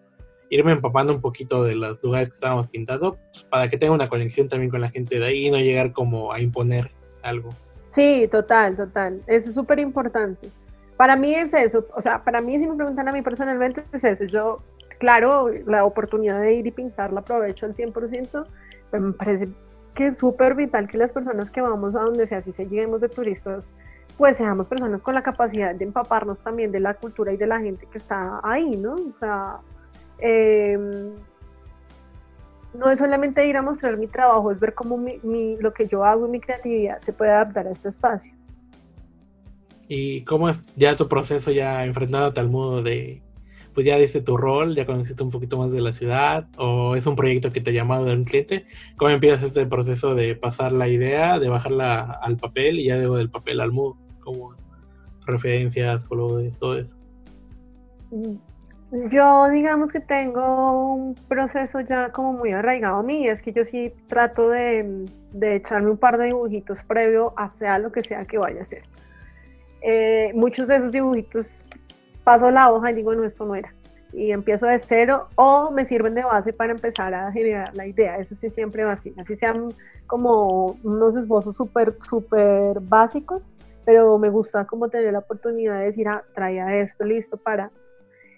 irme 0.50 0.74
empapando 0.74 1.14
un 1.14 1.22
poquito 1.22 1.64
de 1.64 1.76
los 1.76 2.04
lugares 2.04 2.30
que 2.30 2.36
estábamos 2.36 2.68
pintando, 2.68 3.18
pues, 3.32 3.46
para 3.46 3.70
que 3.70 3.78
tenga 3.78 3.94
una 3.94 4.10
conexión 4.10 4.48
también 4.48 4.70
con 4.70 4.82
la 4.82 4.90
gente 4.90 5.18
de 5.18 5.26
ahí 5.26 5.48
y 5.48 5.52
no 5.52 5.58
llegar 5.58 5.94
como 5.94 6.34
a 6.34 6.42
imponer 6.42 6.92
algo. 7.24 7.50
Sí, 7.84 8.28
total, 8.32 8.76
total. 8.76 9.22
Eso 9.28 9.50
es 9.50 9.56
súper 9.56 9.80
importante. 9.80 10.50
Para 10.98 11.16
mí 11.16 11.34
es 11.34 11.54
eso, 11.54 11.88
o 11.96 12.02
sea, 12.02 12.24
para 12.24 12.42
mí 12.42 12.60
si 12.60 12.68
me 12.68 12.76
preguntan 12.76 13.08
a 13.08 13.12
mí 13.12 13.22
personalmente 13.22 13.84
es 13.92 14.04
eso. 14.04 14.26
Yo, 14.26 14.62
claro, 15.00 15.50
la 15.66 15.84
oportunidad 15.84 16.40
de 16.42 16.54
ir 16.54 16.68
y 16.68 16.72
pintar 16.72 17.12
la 17.12 17.22
aprovecho 17.22 17.66
al 17.66 17.74
100%, 17.74 18.46
pero 18.92 19.04
me 19.04 19.14
parece 19.14 19.50
que 19.94 20.08
es 20.08 20.18
súper 20.18 20.56
vital 20.56 20.88
que 20.88 20.98
las 20.98 21.12
personas 21.12 21.52
que 21.52 21.62
vamos 21.62 21.96
a 21.96 22.02
donde 22.02 22.26
sea, 22.26 22.42
si 22.42 22.54
seguimos 22.54 23.02
de 23.02 23.10
turistas, 23.10 23.74
pues 24.18 24.38
seamos 24.38 24.68
personas 24.68 25.02
con 25.02 25.16
la 25.16 25.24
capacidad 25.24 25.74
de 25.76 25.84
empaparnos 25.86 26.40
también 26.40 26.72
de 26.72 26.80
la 26.80 26.94
cultura 26.94 27.34
y 27.34 27.38
de 27.38 27.48
la 27.48 27.60
gente 27.60 27.88
que 27.92 27.98
está 27.98 28.40
ahí, 28.44 28.78
¿no? 28.78 28.94
O 28.94 29.14
sea, 29.20 29.58
em, 30.20 31.12
no 32.74 32.90
es 32.90 33.00
solamente 33.00 33.46
ir 33.48 33.58
a 33.58 33.62
mostrar 33.62 33.98
mi 33.98 34.08
trabajo, 34.08 34.52
es 34.52 34.60
ver 34.60 34.74
cómo 34.74 34.98
mi- 34.98 35.58
lo 35.58 35.74
que 35.74 35.88
yo 35.88 36.06
hago 36.06 36.28
y 36.28 36.32
mi 36.32 36.40
creatividad 36.40 37.02
se 37.02 37.12
puede 37.12 37.32
adaptar 37.32 37.68
a 37.68 37.72
este 37.72 37.90
espacio. 37.90 38.34
¿Y 39.88 40.24
cómo 40.24 40.48
es 40.48 40.62
ya 40.76 40.96
tu 40.96 41.10
proceso 41.10 41.52
ya 41.52 41.84
enfrentándote 41.84 42.40
al 42.40 42.48
mundo 42.48 42.82
de 42.82 43.22
pues 43.74 43.86
ya 43.86 43.98
dice 43.98 44.22
tu 44.22 44.38
rol, 44.38 44.76
ya 44.76 44.86
conociste 44.86 45.24
un 45.24 45.30
poquito 45.30 45.58
más 45.58 45.72
de 45.72 45.82
la 45.82 45.94
ciudad, 45.94 46.48
o 46.58 46.96
es 46.96 47.06
un 47.06 47.16
proyecto 47.16 47.52
que 47.52 47.62
te 47.62 47.72
ha 47.72 47.74
llamado 47.74 48.06
de 48.06 48.14
un 48.14 48.24
cliente, 48.24 48.66
¿cómo 48.98 49.12
empiezas 49.12 49.44
este 49.44 49.66
proceso 49.66 50.16
de 50.16 50.36
pasar 50.36 50.72
la 50.72 50.88
idea, 50.88 51.40
de 51.40 51.50
bajarla 51.50 52.20
al 52.22 52.38
papel 52.38 52.80
y 52.80 52.86
ya 52.86 52.98
luego 52.98 53.18
del 53.18 53.30
papel 53.30 53.60
al 53.60 53.72
mood? 53.72 53.96
Como 54.20 54.56
referencias, 55.26 56.06
colores, 56.06 56.58
todo 56.58 56.78
eso. 56.78 56.96
Yo 59.10 59.48
digamos 59.50 59.92
que 59.92 60.02
tengo 60.02 60.94
un 60.94 61.16
proceso 61.16 61.80
ya 61.80 62.12
como 62.12 62.34
muy 62.34 62.52
arraigado 62.52 62.98
a 62.98 63.04
mí, 63.04 63.28
es 63.28 63.42
que 63.42 63.54
yo 63.54 63.64
sí 63.64 63.94
trato 64.08 64.50
de, 64.50 65.06
de 65.32 65.56
echarme 65.56 65.92
un 65.92 65.98
par 65.98 66.18
de 66.18 66.26
dibujitos 66.26 66.84
previo 66.84 67.34
a 67.38 67.50
sea 67.50 67.80
lo 67.80 67.92
que 67.92 68.04
sea 68.04 68.26
que 68.26 68.38
vaya 68.38 68.60
a 68.60 68.64
hacer. 68.64 68.84
Eh, 69.82 70.32
muchos 70.36 70.68
de 70.68 70.76
esos 70.76 70.92
dibujitos 70.92 71.64
paso 72.24 72.52
la 72.52 72.72
hoja 72.72 72.92
y 72.92 72.96
digo, 72.96 73.14
no, 73.14 73.24
esto 73.24 73.46
no 73.46 73.56
era. 73.56 73.74
Y 74.14 74.32
empiezo 74.32 74.68
de 74.68 74.78
cero 74.78 75.30
o 75.36 75.72
me 75.72 75.86
sirven 75.86 76.16
de 76.16 76.24
base 76.24 76.52
para 76.52 76.74
empezar 76.74 77.14
a 77.14 77.32
generar 77.32 77.76
la 77.76 77.88
idea. 77.88 78.18
Eso 78.18 78.36
sí 78.36 78.50
siempre 78.50 78.84
va 78.84 78.94
así. 78.94 79.14
Así 79.18 79.36
sean 79.36 79.74
como 80.06 80.78
unos 80.84 81.16
esbozos 81.16 81.56
súper, 81.56 81.96
súper 82.02 82.80
básicos, 82.82 83.42
pero 83.86 84.18
me 84.18 84.30
gusta 84.30 84.66
como 84.66 84.90
tener 84.90 85.14
la 85.14 85.20
oportunidad 85.20 85.80
de 85.80 85.86
decir, 85.86 86.08
ah, 86.08 86.24
traía 86.34 86.76
esto 86.78 87.06
listo 87.06 87.38
para... 87.38 87.72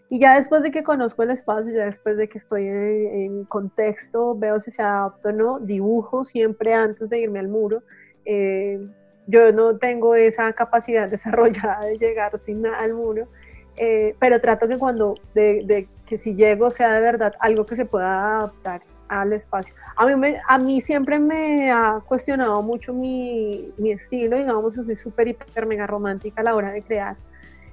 Y 0.10 0.19
ya 0.19 0.36
después 0.36 0.62
de 0.62 0.69
que 0.69 0.84
conozco 0.84 1.24
el 1.24 1.32
espacio, 1.32 1.74
ya 1.74 1.86
después 1.86 2.17
de 2.17 2.30
que 2.30 2.38
estoy 2.38 2.67
en, 2.67 3.46
contexto, 3.46 4.38
veo 4.38 4.60
si 4.60 4.69
se 4.69 4.84
adapta 4.84 5.30
o 5.30 5.32
no, 5.32 5.60
dibujo 5.60 6.24
siempre 6.24 6.76
antes 6.76 7.10
de 7.10 7.19
irme 7.19 7.39
al 7.39 7.48
muro. 7.48 7.82
Eh, 8.26 8.80
yo 9.26 9.52
no 9.52 9.78
tengo 9.78 10.13
esa 10.15 10.54
capacidad 10.54 11.10
desarrollada 11.10 11.86
de 11.86 11.98
llegar 11.98 12.39
sin 12.39 12.62
nada 12.62 12.78
al 12.78 12.93
muro, 12.93 13.28
eh, 13.77 14.15
pero 14.19 14.39
trato 14.39 14.67
que 14.67 14.77
cuando, 14.77 15.15
de, 15.33 15.88
que 16.05 16.17
si 16.17 16.36
llego 16.36 16.71
sea 16.71 16.93
de 16.93 17.01
verdad 17.01 17.33
algo 17.39 17.65
que 17.65 17.75
se 17.75 17.86
pueda 17.86 18.38
adaptar 18.38 18.81
al 19.07 19.33
espacio. 19.33 19.73
A 19.95 20.05
mí, 20.05 20.15
me, 20.15 20.41
a 20.47 20.57
mí 20.57 20.81
siempre 20.81 21.19
me 21.19 21.71
ha 21.71 21.99
cuestionado 22.05 22.62
mucho 22.62 22.93
mi, 22.93 23.71
mi 23.77 23.91
estilo, 23.91 24.38
digamos, 24.38 24.75
yo 24.75 24.83
soy 24.83 24.95
súper, 24.95 25.27
hiper, 25.27 25.65
mega 25.65 25.86
romántica 25.86 26.41
a 26.41 26.45
la 26.45 26.55
hora 26.55 26.71
de 26.71 26.81
crear. 26.81 27.15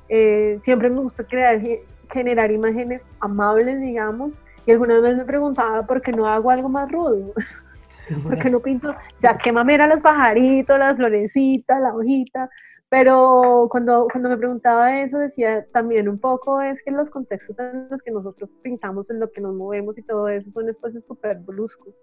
Eh, 0.09 0.59
siempre 0.61 0.91
me 0.91 1.01
gusta 1.01 1.25
crear, 1.25 1.61
generar 2.11 2.51
imágenes 2.51 3.09
amables, 3.21 3.81
digamos, 3.81 4.33
y 4.67 4.73
alguna 4.73 5.01
vez 5.01 5.17
me 5.17 5.25
preguntaba 5.25 5.87
por 5.87 6.03
qué 6.03 6.13
no 6.13 6.27
hago 6.27 6.51
algo 6.51 6.69
más 6.69 6.91
rudo. 6.91 7.33
porque 8.23 8.51
no 8.51 8.61
pinto, 8.61 8.95
ya 9.21 9.39
qué 9.39 9.53
mamera 9.53 9.87
los 9.87 10.01
pajaritos, 10.01 10.79
las 10.79 10.97
florecitas, 10.97 11.81
la 11.81 11.95
hojita, 11.95 12.51
pero 12.91 13.69
cuando, 13.71 14.09
cuando 14.11 14.29
me 14.29 14.37
preguntaba 14.37 15.01
eso 15.01 15.17
decía 15.19 15.65
también 15.73 16.09
un 16.09 16.19
poco 16.19 16.61
es 16.61 16.83
que 16.83 16.91
los 16.91 17.09
contextos 17.09 17.57
en 17.61 17.89
los 17.89 18.03
que 18.03 18.11
nosotros 18.11 18.51
pintamos, 18.63 19.09
en 19.11 19.21
lo 19.21 19.31
que 19.31 19.41
nos 19.41 19.55
movemos 19.55 19.97
y 19.97 20.03
todo 20.03 20.29
eso 20.29 20.51
son 20.51 20.69
espacios 20.69 21.05
súper 21.05 21.39
bruscos. 21.39 21.95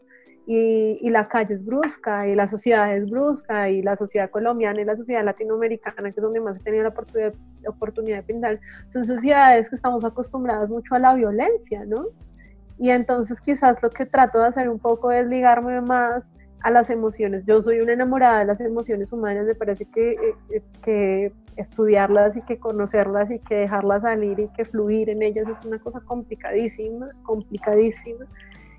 Y, 0.50 0.97
y, 1.02 1.10
la 1.10 1.28
calle 1.28 1.56
es 1.56 1.65
brusca, 1.65 2.26
y 2.26 2.34
la 2.34 2.47
sociedad 2.47 2.95
es 2.95 3.10
brusca, 3.10 3.69
y 3.69 3.82
la 3.82 3.97
sociedad 3.97 4.30
colombiana 4.30 4.80
y 4.80 4.86
la 4.86 4.95
sociedad 4.95 5.26
latinoamericana, 5.26 6.10
que 6.13 6.21
es 6.21 6.23
donde 6.23 6.39
más 6.39 6.58
he 6.58 6.63
tenido 6.63 6.84
la 6.84 6.89
oportunidad, 6.89 7.34
la 7.63 7.69
oportunidad 7.69 8.17
de 8.19 8.23
pintar, 8.23 8.60
son 8.88 9.06
sociedades 9.06 9.69
que 9.69 9.76
estamos 9.76 10.06
acostumbradas 10.06 10.71
mucho 10.71 10.95
a 10.95 11.00
la 11.00 11.15
violencia, 11.15 11.84
¿no? 11.84 12.06
Y 12.80 12.91
entonces 12.91 13.41
quizás 13.41 13.76
lo 13.84 13.89
que 13.89 14.06
trato 14.06 14.39
de 14.39 14.45
hacer 14.45 14.69
un 14.69 14.80
poco 14.80 15.12
es 15.12 15.28
ligarme 15.28 15.82
más 15.82 16.34
a 16.62 16.72
las 16.72 16.89
emociones. 16.89 17.46
Yo 17.46 17.62
soy 17.62 17.80
una 17.82 17.93
enamorada 17.93 18.39
de 18.39 18.46
las 18.46 18.60
emociones 18.62 19.12
humanas, 19.12 19.46
me 19.46 19.56
parece 19.56 19.86
que, 19.86 20.12
eh, 20.12 20.36
eh, 20.52 20.62
que 20.82 21.34
estudiarlas 21.56 22.38
y 22.38 22.41
que 22.41 22.58
conocerlas 22.58 23.32
y 23.32 23.39
que 23.39 23.56
dejarlas 23.56 24.04
salir 24.04 24.39
y 24.39 24.48
que 24.50 24.65
fluir 24.65 25.10
en 25.10 25.22
ellas 25.22 25.48
es 25.48 25.63
una 25.65 25.80
cosa 25.80 26.02
complicadísima, 26.02 27.10
complicadísima. 27.24 28.26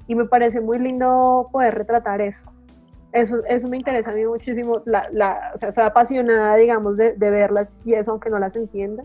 Y 0.06 0.14
me 0.14 0.24
parece 0.26 0.60
muy 0.60 0.78
lindo 0.78 1.48
poder 1.52 1.74
retratar 1.74 2.20
eso. 2.20 2.50
Eso, 3.12 3.42
eso 3.46 3.68
me 3.68 3.76
interesa 3.76 4.10
a 4.10 4.14
mí 4.14 4.24
muchísimo. 4.24 4.82
La, 4.84 5.08
la, 5.12 5.52
o 5.54 5.58
sea, 5.58 5.72
soy 5.72 5.84
apasionada, 5.84 6.56
digamos, 6.56 6.96
de, 6.96 7.12
verlas 7.16 7.80
y 7.84 7.94
eso, 7.94 8.12
aunque 8.12 8.30
no 8.30 8.38
las 8.38 8.56
entienda. 8.56 9.04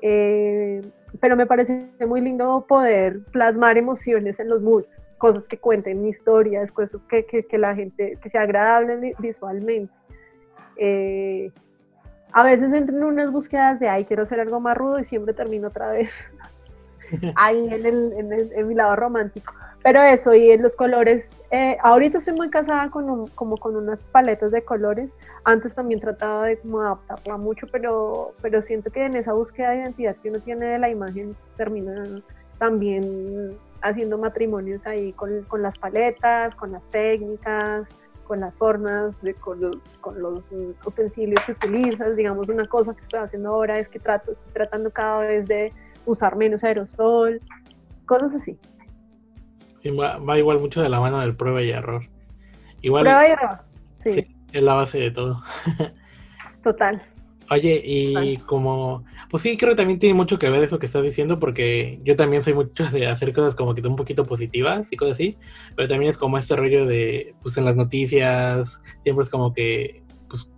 Eh, 0.00 0.82
pero 1.20 1.36
me 1.36 1.46
parece 1.46 1.88
muy 2.06 2.20
lindo 2.20 2.64
poder 2.68 3.24
plasmar 3.26 3.78
emociones 3.78 4.40
en 4.40 4.48
los 4.48 4.62
muros, 4.62 4.88
cosas 5.22 5.46
que 5.46 5.56
cuenten 5.56 6.04
historias, 6.04 6.72
cosas 6.72 7.04
que, 7.04 7.24
que, 7.24 7.56
la 7.56 7.76
gente, 7.76 8.18
que 8.20 8.28
sea 8.28 8.40
agradable 8.40 9.14
visualmente. 9.20 9.94
Eh, 10.76 11.52
a 12.32 12.42
veces 12.42 12.72
entro 12.72 12.96
en 12.96 13.04
unas 13.04 13.30
búsquedas 13.30 13.78
de, 13.78 13.88
ay, 13.88 14.04
quiero 14.04 14.24
hacer 14.24 14.40
algo 14.40 14.58
más 14.58 14.76
rudo 14.76 14.98
y 14.98 15.04
siempre 15.04 15.32
termino 15.32 15.68
otra 15.68 15.92
vez 15.92 16.12
ahí 17.36 17.72
en, 17.72 17.86
el, 17.86 18.12
en, 18.14 18.32
el, 18.32 18.52
en 18.52 18.66
mi 18.66 18.74
lado 18.74 18.96
romántico. 18.96 19.54
Pero 19.84 20.02
eso, 20.02 20.34
y 20.34 20.50
en 20.50 20.60
los 20.60 20.74
colores, 20.74 21.30
eh, 21.52 21.78
ahorita 21.84 22.18
estoy 22.18 22.34
muy 22.34 22.50
casada 22.50 22.90
con 22.90 23.28
como 23.28 23.58
con 23.58 23.76
unas 23.76 24.04
paletas 24.04 24.50
de 24.50 24.64
colores. 24.64 25.16
Antes 25.44 25.76
también 25.76 26.00
trataba 26.00 26.46
de 26.46 26.58
como 26.58 26.80
adaptarla 26.80 27.36
mucho, 27.36 27.68
pero, 27.70 28.34
pero 28.42 28.60
siento 28.60 28.90
que 28.90 29.06
en 29.06 29.14
esa 29.14 29.34
búsqueda 29.34 29.70
de 29.70 29.82
identidad 29.82 30.16
que 30.16 30.30
uno 30.30 30.40
tiene 30.40 30.66
de 30.66 30.80
la 30.80 30.90
imagen 30.90 31.36
termina 31.56 32.22
también 32.58 33.56
haciendo 33.82 34.18
matrimonios 34.18 34.86
ahí 34.86 35.12
con, 35.12 35.42
con 35.44 35.62
las 35.62 35.78
paletas, 35.78 36.54
con 36.54 36.72
las 36.72 36.88
técnicas, 36.90 37.86
con 38.24 38.40
las 38.40 38.54
formas, 38.54 39.20
de, 39.22 39.34
con, 39.34 39.60
los, 39.60 39.76
con, 40.00 40.20
los, 40.20 40.50
utensilios 40.84 41.44
que 41.44 41.52
utilizas. 41.52 42.16
Digamos, 42.16 42.48
una 42.48 42.66
cosa 42.66 42.94
que 42.94 43.02
estoy 43.02 43.20
haciendo 43.20 43.50
ahora 43.50 43.78
es 43.78 43.88
que 43.88 43.98
trato, 43.98 44.32
estoy 44.32 44.52
tratando 44.52 44.90
cada 44.90 45.20
vez 45.20 45.46
de 45.46 45.72
usar 46.06 46.36
menos 46.36 46.64
aerosol, 46.64 47.40
cosas 48.06 48.34
así 48.34 48.58
va, 49.90 50.38
igual 50.38 50.60
mucho 50.60 50.82
de 50.82 50.88
la 50.88 51.00
mano 51.00 51.20
del 51.20 51.36
prueba 51.36 51.62
y 51.62 51.70
error. 51.70 52.02
Igual, 52.80 53.04
prueba 53.04 53.28
y 53.28 53.30
error, 53.30 53.58
sí. 53.96 54.36
Es 54.52 54.62
la 54.62 54.74
base 54.74 54.98
de 54.98 55.10
todo. 55.10 55.42
Total. 56.62 57.02
Oye, 57.52 57.82
y 57.84 58.38
como, 58.38 59.04
pues 59.28 59.42
sí, 59.42 59.58
creo 59.58 59.72
que 59.72 59.76
también 59.76 59.98
tiene 59.98 60.14
mucho 60.14 60.38
que 60.38 60.48
ver 60.48 60.62
eso 60.62 60.78
que 60.78 60.86
estás 60.86 61.02
diciendo, 61.02 61.38
porque 61.38 62.00
yo 62.02 62.16
también 62.16 62.42
soy 62.42 62.54
mucho 62.54 62.86
de 62.86 63.06
hacer 63.06 63.34
cosas 63.34 63.54
como 63.54 63.74
que 63.74 63.86
un 63.86 63.94
poquito 63.94 64.24
positivas 64.24 64.88
y 64.90 64.96
cosas 64.96 65.16
así, 65.16 65.36
pero 65.76 65.86
también 65.86 66.08
es 66.08 66.16
como 66.16 66.38
este 66.38 66.56
rollo 66.56 66.86
de, 66.86 67.34
pues 67.42 67.58
en 67.58 67.66
las 67.66 67.76
noticias, 67.76 68.80
siempre 69.02 69.24
es 69.24 69.28
como 69.28 69.52
que, 69.52 70.02
pues 70.30 70.50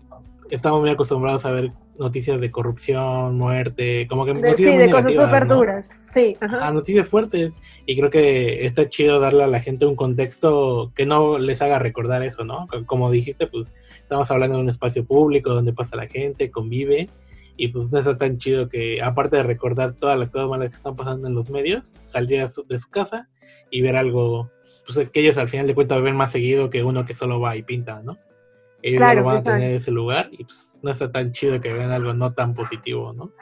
estamos 0.50 0.80
muy 0.83 0.90
acostumbrados 0.90 1.44
a 1.44 1.50
ver 1.50 1.72
noticias 1.98 2.40
de 2.40 2.50
corrupción, 2.50 3.37
muerte, 3.38 4.07
como 4.09 4.24
que 4.24 4.35
noticias 4.35 4.72
sí, 4.72 4.78
de 4.78 4.90
cosas 4.90 5.14
súper 5.14 5.46
duras, 5.46 5.90
sí. 6.04 6.37
Ajá. 6.40 6.70
noticias 6.72 7.09
fuertes. 7.09 7.52
Y 7.87 7.96
creo 7.96 8.11
que 8.11 8.66
está 8.66 8.88
chido 8.88 9.20
darle 9.20 9.44
a 9.44 9.46
la 9.46 9.61
gente 9.61 9.87
un 9.87 9.96
contexto 9.96 10.92
que 10.94 11.07
no 11.07 11.38
les 11.38 11.62
haga 11.62 11.78
recordar 11.78 12.22
eso, 12.22 12.44
¿no? 12.44 12.66
Como 12.87 13.11
dijiste, 13.11 13.46
pues 13.46 13.68
estamos 13.98 14.30
hablando 14.30 14.57
de 14.57 14.62
un 14.62 14.70
espacio 14.70 15.04
público 15.04 15.54
donde 15.54 15.72
pasa 15.72 15.96
la 15.96 16.07
gente, 16.07 16.50
convive. 16.50 17.09
Y 17.57 17.68
pues 17.68 17.92
no 17.92 18.00
está 18.00 18.16
tan 18.16 18.38
chido 18.38 18.68
que, 18.68 19.00
aparte 19.00 19.37
de 19.37 19.44
recordar 19.44 19.92
todas 19.92 20.18
las 20.18 20.30
cosas 20.30 20.48
malas 20.48 20.70
que 20.70 20.76
están 20.76 20.96
pasando 20.96 21.28
en 21.28 21.35
los 21.35 21.50
medios, 21.50 21.94
salir 22.00 22.44
de 22.44 22.78
su 22.80 22.90
casa 22.90 23.28
y 23.70 23.80
ver 23.80 23.94
algo, 23.94 24.50
pues 24.85 25.09
que 25.09 25.20
ellos 25.20 25.38
al 25.38 25.46
final 25.46 25.68
de 25.68 25.74
cuentas 25.76 26.02
ven 26.02 26.16
más 26.16 26.33
seguido 26.33 26.68
que 26.68 26.83
uno 26.83 27.07
que 27.07 27.14
solo 27.14 27.38
va 27.38 27.57
y 27.57 27.62
pinta, 27.62 28.02
¿no? 28.02 28.18
Ellos 28.85 28.99
claro, 28.99 29.20
no 29.20 29.27
van 29.27 29.38
a 29.38 29.42
tener 29.42 29.75
ese 29.75 29.90
lugar 29.90 30.29
y 30.31 30.44
pues 30.44 30.79
no 30.83 30.90
está 30.90 31.11
tan 31.11 31.33
chido 31.33 31.59
que 31.59 31.73
vean 31.73 31.90
algo 31.90 32.12
no 32.12 32.35
tan 32.35 32.53
positivo, 32.53 33.14
¿no? 33.14 33.33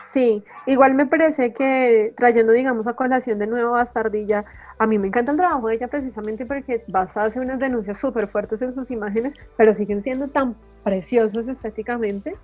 Sí, 0.00 0.42
igual 0.66 0.94
me 0.94 1.06
parece 1.06 1.52
que 1.52 2.12
trayendo, 2.16 2.52
digamos, 2.52 2.88
a 2.88 2.94
colación 2.94 3.38
de 3.38 3.46
nuevo 3.46 3.70
a 3.70 3.78
Bastardilla, 3.78 4.44
a 4.78 4.86
mí 4.86 4.98
me 4.98 5.08
encanta 5.08 5.30
el 5.30 5.38
trabajo 5.38 5.68
de 5.68 5.76
ella 5.76 5.86
precisamente 5.86 6.44
porque 6.44 6.84
Basta 6.88 7.24
hace 7.24 7.38
unas 7.38 7.60
denuncias 7.60 7.98
súper 7.98 8.26
fuertes 8.26 8.60
en 8.62 8.72
sus 8.72 8.90
imágenes, 8.90 9.34
pero 9.56 9.74
siguen 9.74 10.02
siendo 10.02 10.26
tan 10.26 10.56
preciosas 10.82 11.46
estéticamente, 11.46 12.34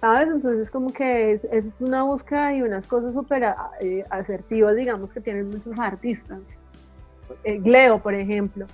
¿sabes? 0.00 0.28
Entonces 0.28 0.70
como 0.70 0.92
que 0.92 1.32
es, 1.32 1.44
es 1.46 1.80
una 1.80 2.04
búsqueda 2.04 2.54
y 2.54 2.62
unas 2.62 2.86
cosas 2.86 3.14
súper 3.14 3.54
eh, 3.80 4.04
asertivas, 4.10 4.76
digamos, 4.76 5.12
que 5.12 5.20
tienen 5.20 5.50
muchos 5.50 5.76
artistas. 5.80 6.40
Eh, 7.42 7.58
Gleo, 7.58 8.00
por 8.00 8.14
ejemplo 8.14 8.66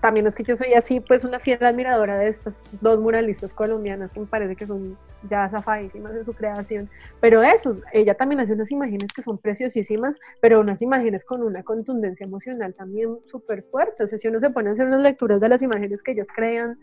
también 0.00 0.26
es 0.26 0.34
que 0.34 0.44
yo 0.44 0.54
soy 0.54 0.74
así, 0.74 1.00
pues 1.00 1.24
una 1.24 1.40
fiel 1.40 1.64
admiradora 1.64 2.18
de 2.18 2.28
estas 2.28 2.62
dos 2.80 3.00
muralistas 3.00 3.52
colombianas 3.52 4.12
que 4.12 4.20
me 4.20 4.26
parece 4.26 4.54
que 4.54 4.66
son 4.66 4.96
ya 5.28 5.48
zafadísimas 5.48 6.14
en 6.14 6.24
su 6.24 6.32
creación. 6.32 6.88
Pero 7.20 7.42
eso, 7.42 7.76
ella 7.92 8.14
también 8.14 8.40
hace 8.40 8.52
unas 8.52 8.70
imágenes 8.70 9.12
que 9.14 9.22
son 9.22 9.38
preciosísimas, 9.38 10.16
pero 10.40 10.60
unas 10.60 10.82
imágenes 10.82 11.24
con 11.24 11.42
una 11.42 11.62
contundencia 11.62 12.24
emocional 12.24 12.74
también 12.74 13.18
súper 13.26 13.64
fuerte. 13.64 14.04
O 14.04 14.06
sea, 14.06 14.18
si 14.18 14.28
uno 14.28 14.40
se 14.40 14.50
pone 14.50 14.68
a 14.68 14.72
hacer 14.72 14.86
unas 14.86 15.02
lecturas 15.02 15.40
de 15.40 15.48
las 15.48 15.62
imágenes 15.62 16.02
que 16.02 16.12
ellas 16.12 16.28
crean, 16.34 16.78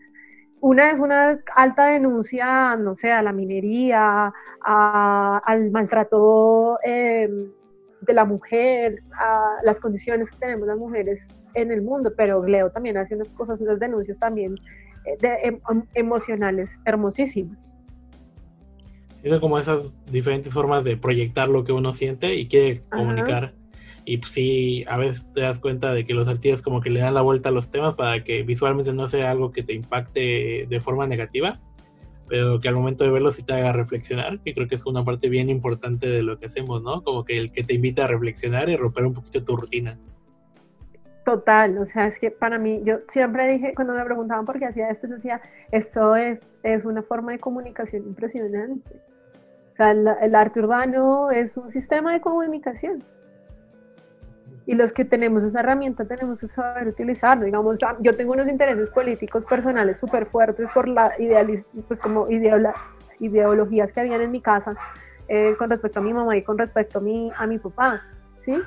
una 0.60 0.92
es 0.92 1.00
una 1.00 1.40
alta 1.56 1.88
denuncia, 1.88 2.76
no 2.76 2.96
sé, 2.96 3.12
a 3.12 3.22
la 3.22 3.34
minería, 3.34 4.34
al 4.62 5.72
maltrato. 5.72 6.80
Eh, 6.84 7.30
de 8.06 8.14
la 8.14 8.26
mujer, 8.26 9.02
a 9.18 9.58
las 9.64 9.80
condiciones 9.80 10.30
que 10.30 10.38
tenemos 10.38 10.68
las 10.68 10.78
mujeres 10.78 11.28
en 11.56 11.72
el 11.72 11.82
mundo, 11.82 12.14
pero 12.16 12.46
Leo 12.46 12.70
también 12.70 12.98
hace 12.98 13.16
unas 13.16 13.30
cosas, 13.30 13.62
unas 13.62 13.80
denuncias 13.80 14.20
también 14.20 14.56
eh, 15.06 15.18
de, 15.20 15.30
em, 15.44 15.60
em, 15.70 15.84
emocionales 15.94 16.80
hermosísimas. 16.86 17.74
son 19.24 19.40
como 19.40 19.58
esas 19.58 20.06
diferentes 20.06 20.54
formas 20.54 20.84
de 20.84 20.98
proyectar 20.98 21.48
lo 21.48 21.64
que 21.64 21.72
uno 21.72 21.94
siente 21.94 22.36
y 22.36 22.48
quiere 22.48 22.82
Ajá. 22.92 22.98
comunicar. 22.98 23.56
Y 24.06 24.18
pues 24.18 24.32
sí, 24.32 24.86
a 24.88 24.98
veces 24.98 25.32
te 25.34 25.42
das 25.42 25.60
cuenta 25.60 25.92
de 25.92 26.06
que 26.06 26.14
los 26.14 26.28
artistas 26.28 26.62
como 26.62 26.80
que 26.80 26.92
le 26.92 27.00
dan 27.00 27.16
la 27.16 27.22
vuelta 27.24 27.50
a 27.50 27.52
los 27.52 27.72
temas 27.72 27.96
para 27.96 28.24
que 28.24 28.44
visualmente 28.44 28.94
no 28.94 29.08
sea 29.08 29.32
algo 29.32 29.52
que 29.52 29.64
te 29.64 29.74
impacte 29.74 30.68
de 30.70 30.80
forma 30.80 31.08
negativa, 31.08 31.60
pero 32.28 32.60
que 32.60 32.68
al 32.68 32.76
momento 32.76 33.04
de 33.04 33.10
verlo 33.10 33.32
sí 33.32 33.42
te 33.42 33.54
haga 33.54 33.74
reflexionar, 33.74 34.40
que 34.42 34.54
creo 34.54 34.68
que 34.68 34.76
es 34.76 34.86
una 34.86 35.04
parte 35.04 35.28
bien 35.28 35.50
importante 35.50 36.08
de 36.08 36.22
lo 36.22 36.38
que 36.38 36.46
hacemos, 36.46 36.84
¿no? 36.84 37.02
Como 37.04 37.26
que 37.26 37.38
el 37.38 37.52
que 37.52 37.64
te 37.64 37.74
invita 37.74 38.06
a 38.06 38.08
reflexionar 38.08 38.70
y 38.70 38.76
romper 38.78 39.06
un 39.06 39.14
poquito 39.14 39.44
tu 39.44 39.56
rutina. 39.56 40.00
Total, 41.26 41.76
o 41.80 41.88
sea, 41.88 42.06
es 42.06 42.20
que 42.20 42.30
para 42.30 42.60
mí, 42.60 42.84
yo 42.84 43.00
siempre 43.08 43.48
dije, 43.48 43.74
cuando 43.74 43.96
me 43.96 44.06
preguntaban 44.06 44.46
por 44.46 44.60
qué 44.60 44.68
hacía 44.68 44.92
esto, 44.92 45.08
yo 45.08 45.16
decía, 45.16 45.42
esto 45.72 46.16
es, 46.16 46.44
es 46.62 46.86
una 46.86 47.02
forma 47.02 47.32
de 47.32 47.40
comunicación 47.40 48.04
impresionante. 48.04 49.02
O 49.74 49.76
sea, 49.76 49.90
el, 49.90 50.36
arte 50.36 50.60
urbano 50.60 51.32
es 51.32 51.58
un 51.58 51.72
sistema 51.72 52.14
de 52.14 52.22
comunicación. 52.22 53.04
Y 54.68 54.76
los 54.76 54.94
que 54.94 55.04
tenemos 55.04 55.44
esa 55.44 55.62
herramienta 55.62 56.06
tenemos 56.06 56.42
que 56.42 56.48
saber 56.48 56.88
utilizarlo. 56.90 57.46
Digamos, 57.46 57.80
yo 58.02 58.16
tengo 58.16 58.34
unos 58.34 58.48
intereses 58.48 58.92
políticos 58.92 59.46
personales 59.46 59.98
súper 59.98 60.28
fuertes 60.28 60.70
por 60.76 60.88
la 60.88 61.12
pues 61.88 62.00
como 62.02 62.28
ideologías 62.30 63.92
que 63.92 64.00
habían 64.00 64.22
en 64.22 64.32
mi 64.32 64.42
casa 64.42 64.76
eh, 65.28 65.56
con 65.58 65.72
respecto 65.72 66.00
a 66.00 66.04
mi 66.04 66.14
mamá 66.14 66.38
y 66.38 66.44
con 66.44 66.56
respecto 66.56 67.00
a 67.00 67.02
mi, 67.02 67.32
a 67.36 67.48
mi 67.48 67.58
papá, 67.58 68.04
¿sí? 68.46 68.62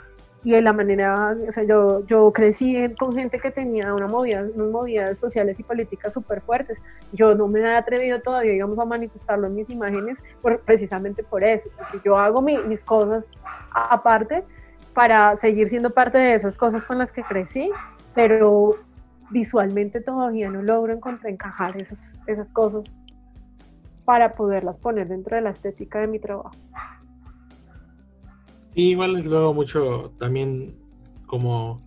Y 0.44 0.52
de 0.52 0.62
la 0.62 0.72
manera, 0.72 1.36
o 1.48 1.52
sea, 1.52 1.64
yo, 1.64 2.04
yo 2.06 2.32
crecí 2.32 2.94
con 2.98 3.14
gente 3.14 3.40
que 3.40 3.50
tenía 3.50 3.92
una 3.92 4.06
movida, 4.06 4.42
unas 4.54 4.70
movidas 4.70 5.18
sociales 5.18 5.58
y 5.58 5.64
políticas 5.64 6.12
súper 6.12 6.42
fuertes. 6.42 6.78
Yo 7.12 7.34
no 7.34 7.48
me 7.48 7.60
he 7.60 7.76
atrevido 7.76 8.20
todavía, 8.20 8.52
digamos, 8.52 8.78
a 8.78 8.84
manifestarlo 8.84 9.48
en 9.48 9.54
mis 9.56 9.68
imágenes 9.68 10.18
por, 10.40 10.60
precisamente 10.62 11.24
por 11.24 11.42
eso, 11.42 11.68
porque 11.76 11.98
yo 12.04 12.16
hago 12.16 12.40
mi- 12.40 12.62
mis 12.64 12.84
cosas 12.84 13.30
aparte 13.74 14.44
para 14.94 15.34
seguir 15.36 15.68
siendo 15.68 15.90
parte 15.90 16.18
de 16.18 16.34
esas 16.34 16.56
cosas 16.56 16.84
con 16.86 16.98
las 16.98 17.10
que 17.12 17.22
crecí, 17.24 17.70
pero 18.14 18.76
visualmente 19.30 20.00
todavía 20.00 20.50
no 20.50 20.62
logro 20.62 20.92
encontrar 20.92 21.32
encajar 21.32 21.76
esas, 21.76 22.00
esas 22.26 22.52
cosas 22.52 22.84
para 24.04 24.34
poderlas 24.34 24.78
poner 24.78 25.08
dentro 25.08 25.36
de 25.36 25.42
la 25.42 25.50
estética 25.50 25.98
de 25.98 26.06
mi 26.06 26.18
trabajo. 26.18 26.52
Sí, 28.78 28.90
igual 28.90 29.16
es 29.16 29.26
luego 29.26 29.52
mucho 29.54 30.12
también 30.20 30.76
como 31.26 31.82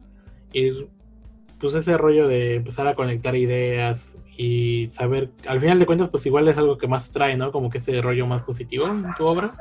ir, 0.51 0.89
pues 1.57 1.73
ese 1.73 1.97
rollo 1.97 2.27
de 2.27 2.55
empezar 2.55 2.85
a 2.85 2.95
conectar 2.95 3.33
ideas 3.33 4.13
y 4.35 4.89
saber, 4.91 5.31
al 5.47 5.61
final 5.61 5.79
de 5.79 5.85
cuentas, 5.85 6.09
pues 6.09 6.25
igual 6.25 6.49
es 6.49 6.57
algo 6.57 6.77
que 6.77 6.89
más 6.89 7.09
trae, 7.09 7.37
¿no? 7.37 7.53
Como 7.53 7.69
que 7.69 7.77
ese 7.77 8.01
rollo 8.01 8.27
más 8.27 8.43
positivo 8.43 8.87
en 8.87 9.05
tu 9.13 9.25
obra. 9.25 9.53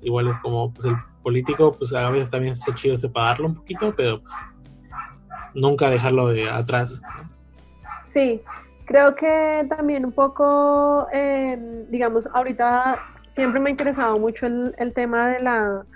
Igual 0.00 0.26
es 0.26 0.38
como, 0.38 0.72
pues 0.72 0.86
el 0.86 0.96
político, 1.22 1.76
pues 1.78 1.94
a 1.94 2.10
veces 2.10 2.30
también 2.30 2.54
es 2.54 2.74
chido 2.74 2.96
separarlo 2.96 3.46
un 3.46 3.54
poquito, 3.54 3.94
pero 3.94 4.20
pues 4.22 4.34
nunca 5.54 5.90
dejarlo 5.90 6.26
de 6.26 6.50
atrás. 6.50 7.02
Sí, 8.02 8.42
creo 8.86 9.14
que 9.14 9.64
también 9.68 10.04
un 10.04 10.12
poco, 10.12 11.06
eh, 11.12 11.86
digamos, 11.88 12.26
ahorita 12.34 12.98
siempre 13.28 13.60
me 13.60 13.68
ha 13.68 13.70
interesado 13.70 14.18
mucho 14.18 14.46
el 14.46 14.92
tema 14.92 15.28
de, 15.28 15.40
la, 15.40 15.86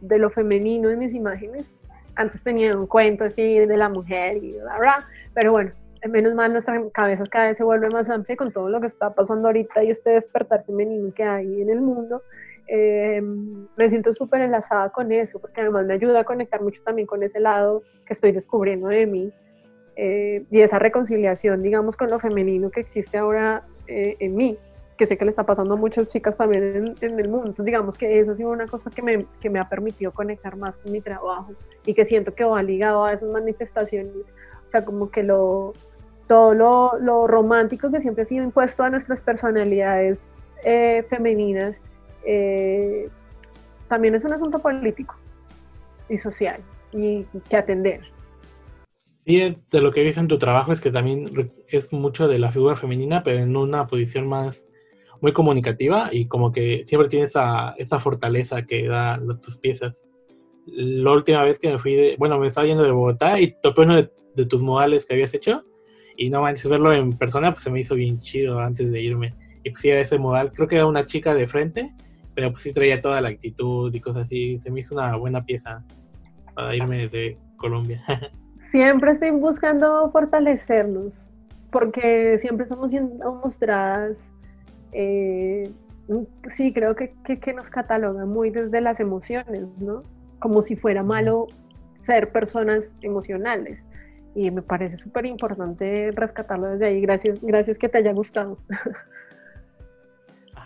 de 0.00 0.18
lo 0.18 0.30
femenino 0.30 0.90
en 0.90 0.98
mis 0.98 1.14
imágenes. 1.14 1.74
Antes 2.14 2.42
tenía 2.42 2.76
un 2.76 2.86
cuento 2.86 3.24
así 3.24 3.58
de 3.58 3.76
la 3.76 3.88
mujer 3.88 4.36
y 4.38 4.52
bla, 4.52 4.78
bla, 4.78 5.08
pero 5.34 5.52
bueno, 5.52 5.72
menos 6.08 6.34
mal 6.34 6.52
nuestra 6.52 6.82
cabeza 6.92 7.24
cada 7.30 7.48
vez 7.48 7.56
se 7.56 7.64
vuelve 7.64 7.88
más 7.90 8.08
amplia 8.08 8.36
con 8.36 8.52
todo 8.52 8.68
lo 8.68 8.80
que 8.80 8.86
está 8.86 9.14
pasando 9.14 9.48
ahorita 9.48 9.84
y 9.84 9.90
este 9.90 10.10
despertar 10.10 10.64
femenino 10.64 11.12
que 11.14 11.22
hay 11.22 11.62
en 11.62 11.70
el 11.70 11.80
mundo. 11.80 12.22
Eh, 12.66 13.20
me 13.20 13.88
siento 13.88 14.14
súper 14.14 14.42
enlazada 14.42 14.90
con 14.90 15.10
eso, 15.10 15.40
porque 15.40 15.60
además 15.60 15.86
me 15.86 15.94
ayuda 15.94 16.20
a 16.20 16.24
conectar 16.24 16.62
mucho 16.62 16.80
también 16.82 17.06
con 17.06 17.22
ese 17.22 17.40
lado 17.40 17.82
que 18.06 18.12
estoy 18.12 18.32
descubriendo 18.32 18.86
de 18.88 19.06
mí 19.06 19.32
eh, 19.96 20.44
y 20.50 20.60
esa 20.60 20.78
reconciliación, 20.78 21.62
digamos, 21.62 21.96
con 21.96 22.10
lo 22.10 22.18
femenino 22.18 22.70
que 22.70 22.80
existe 22.80 23.18
ahora 23.18 23.64
eh, 23.86 24.16
en 24.20 24.36
mí, 24.36 24.56
que 25.00 25.06
sé 25.06 25.16
que 25.16 25.24
le 25.24 25.30
está 25.30 25.46
pasando 25.46 25.72
a 25.72 25.76
muchas 25.78 26.08
chicas 26.08 26.36
también 26.36 26.94
en, 27.00 27.18
el 27.18 27.26
mundo. 27.26 27.46
Entonces, 27.46 27.64
digamos 27.64 27.96
que 27.96 28.20
esa 28.20 28.32
ha 28.32 28.36
sido 28.36 28.50
una 28.50 28.66
cosa 28.66 28.90
que 28.90 29.00
me, 29.00 29.24
que 29.40 29.48
me 29.48 29.58
ha 29.58 29.66
permitido 29.66 30.12
conectar 30.12 30.58
más 30.58 30.76
con 30.76 30.92
mi 30.92 31.00
trabajo 31.00 31.54
y 31.86 31.94
que 31.94 32.04
siento 32.04 32.34
que 32.34 32.44
va 32.44 32.62
ligado 32.62 33.06
a 33.06 33.14
esas 33.14 33.30
manifestaciones. 33.30 34.34
O 34.66 34.68
sea, 34.68 34.84
como 34.84 35.10
que 35.10 35.22
lo, 35.22 35.72
todo 36.26 36.52
lo, 36.52 36.98
lo 36.98 37.26
romántico 37.26 37.90
que 37.90 38.02
siempre 38.02 38.24
ha 38.24 38.26
sido 38.26 38.44
impuesto 38.44 38.82
a 38.82 38.90
nuestras 38.90 39.22
personalidades 39.22 40.34
eh, 40.64 41.02
femeninas, 41.08 41.80
eh, 42.26 43.08
también 43.88 44.14
es 44.14 44.24
un 44.26 44.34
asunto 44.34 44.58
político 44.58 45.16
y 46.10 46.18
social 46.18 46.60
y 46.92 47.24
que 47.48 47.56
atender. 47.56 48.02
Sí, 49.24 49.56
de 49.70 49.80
lo 49.80 49.92
que 49.92 50.04
ves 50.04 50.18
en 50.18 50.28
tu 50.28 50.36
trabajo 50.36 50.72
es 50.72 50.82
que 50.82 50.90
también 50.90 51.24
es 51.68 51.90
mucho 51.90 52.28
de 52.28 52.38
la 52.38 52.50
figura 52.50 52.76
femenina, 52.76 53.22
pero 53.22 53.38
en 53.38 53.56
una 53.56 53.86
posición 53.86 54.28
más 54.28 54.66
muy 55.20 55.32
comunicativa 55.32 56.08
y 56.12 56.26
como 56.26 56.52
que 56.52 56.82
siempre 56.86 57.08
tiene 57.08 57.26
esa, 57.26 57.74
esa 57.78 57.98
fortaleza 57.98 58.64
que 58.66 58.88
da 58.88 59.20
tus 59.40 59.56
piezas. 59.58 60.04
La 60.66 61.12
última 61.12 61.42
vez 61.42 61.58
que 61.58 61.68
me 61.68 61.78
fui 61.78 61.94
de, 61.94 62.16
bueno, 62.18 62.38
me 62.38 62.46
estaba 62.46 62.66
yendo 62.66 62.82
de 62.82 62.92
Bogotá 62.92 63.40
y 63.40 63.54
topé 63.60 63.82
uno 63.82 63.96
de, 63.96 64.10
de 64.34 64.46
tus 64.46 64.62
modales 64.62 65.04
que 65.04 65.14
habías 65.14 65.34
hecho 65.34 65.64
y 66.16 66.28
no 66.28 66.42
manches, 66.42 66.68
verlo 66.68 66.92
en 66.92 67.14
persona 67.14 67.50
pues 67.50 67.62
se 67.62 67.70
me 67.70 67.80
hizo 67.80 67.94
bien 67.94 68.20
chido 68.20 68.60
antes 68.60 68.92
de 68.92 69.00
irme. 69.00 69.34
Y 69.64 69.70
pues 69.70 69.80
sí, 69.80 69.90
ese 69.90 70.18
modal, 70.18 70.52
creo 70.52 70.68
que 70.68 70.76
era 70.76 70.86
una 70.86 71.06
chica 71.06 71.34
de 71.34 71.46
frente, 71.46 71.94
pero 72.34 72.50
pues 72.50 72.62
sí 72.62 72.72
traía 72.72 73.00
toda 73.00 73.20
la 73.22 73.30
actitud 73.30 73.92
y 73.94 74.00
cosas 74.00 74.24
así. 74.24 74.58
Se 74.58 74.70
me 74.70 74.80
hizo 74.80 74.94
una 74.94 75.16
buena 75.16 75.44
pieza 75.44 75.82
para 76.54 76.76
irme 76.76 77.08
de 77.08 77.38
Colombia. 77.56 78.02
Siempre 78.70 79.12
estoy 79.12 79.30
buscando 79.30 80.10
fortalecernos, 80.12 81.26
porque 81.72 82.38
siempre 82.38 82.64
estamos 82.64 82.90
siendo 82.90 83.34
mostradas, 83.34 84.29
eh, 84.92 85.70
sí, 86.48 86.72
creo 86.72 86.94
que, 86.94 87.14
que, 87.24 87.38
que 87.38 87.52
nos 87.52 87.68
catalogan 87.68 88.28
muy 88.28 88.50
desde 88.50 88.80
las 88.80 89.00
emociones, 89.00 89.66
¿no? 89.78 90.02
Como 90.38 90.62
si 90.62 90.76
fuera 90.76 91.02
malo 91.02 91.46
ser 92.00 92.32
personas 92.32 92.94
emocionales. 93.02 93.84
Y 94.34 94.50
me 94.50 94.62
parece 94.62 94.96
súper 94.96 95.26
importante 95.26 96.12
rescatarlo 96.12 96.68
desde 96.68 96.86
ahí. 96.86 97.00
Gracias, 97.00 97.40
gracias 97.42 97.78
que 97.78 97.88
te 97.88 97.98
haya 97.98 98.12
gustado. 98.12 98.58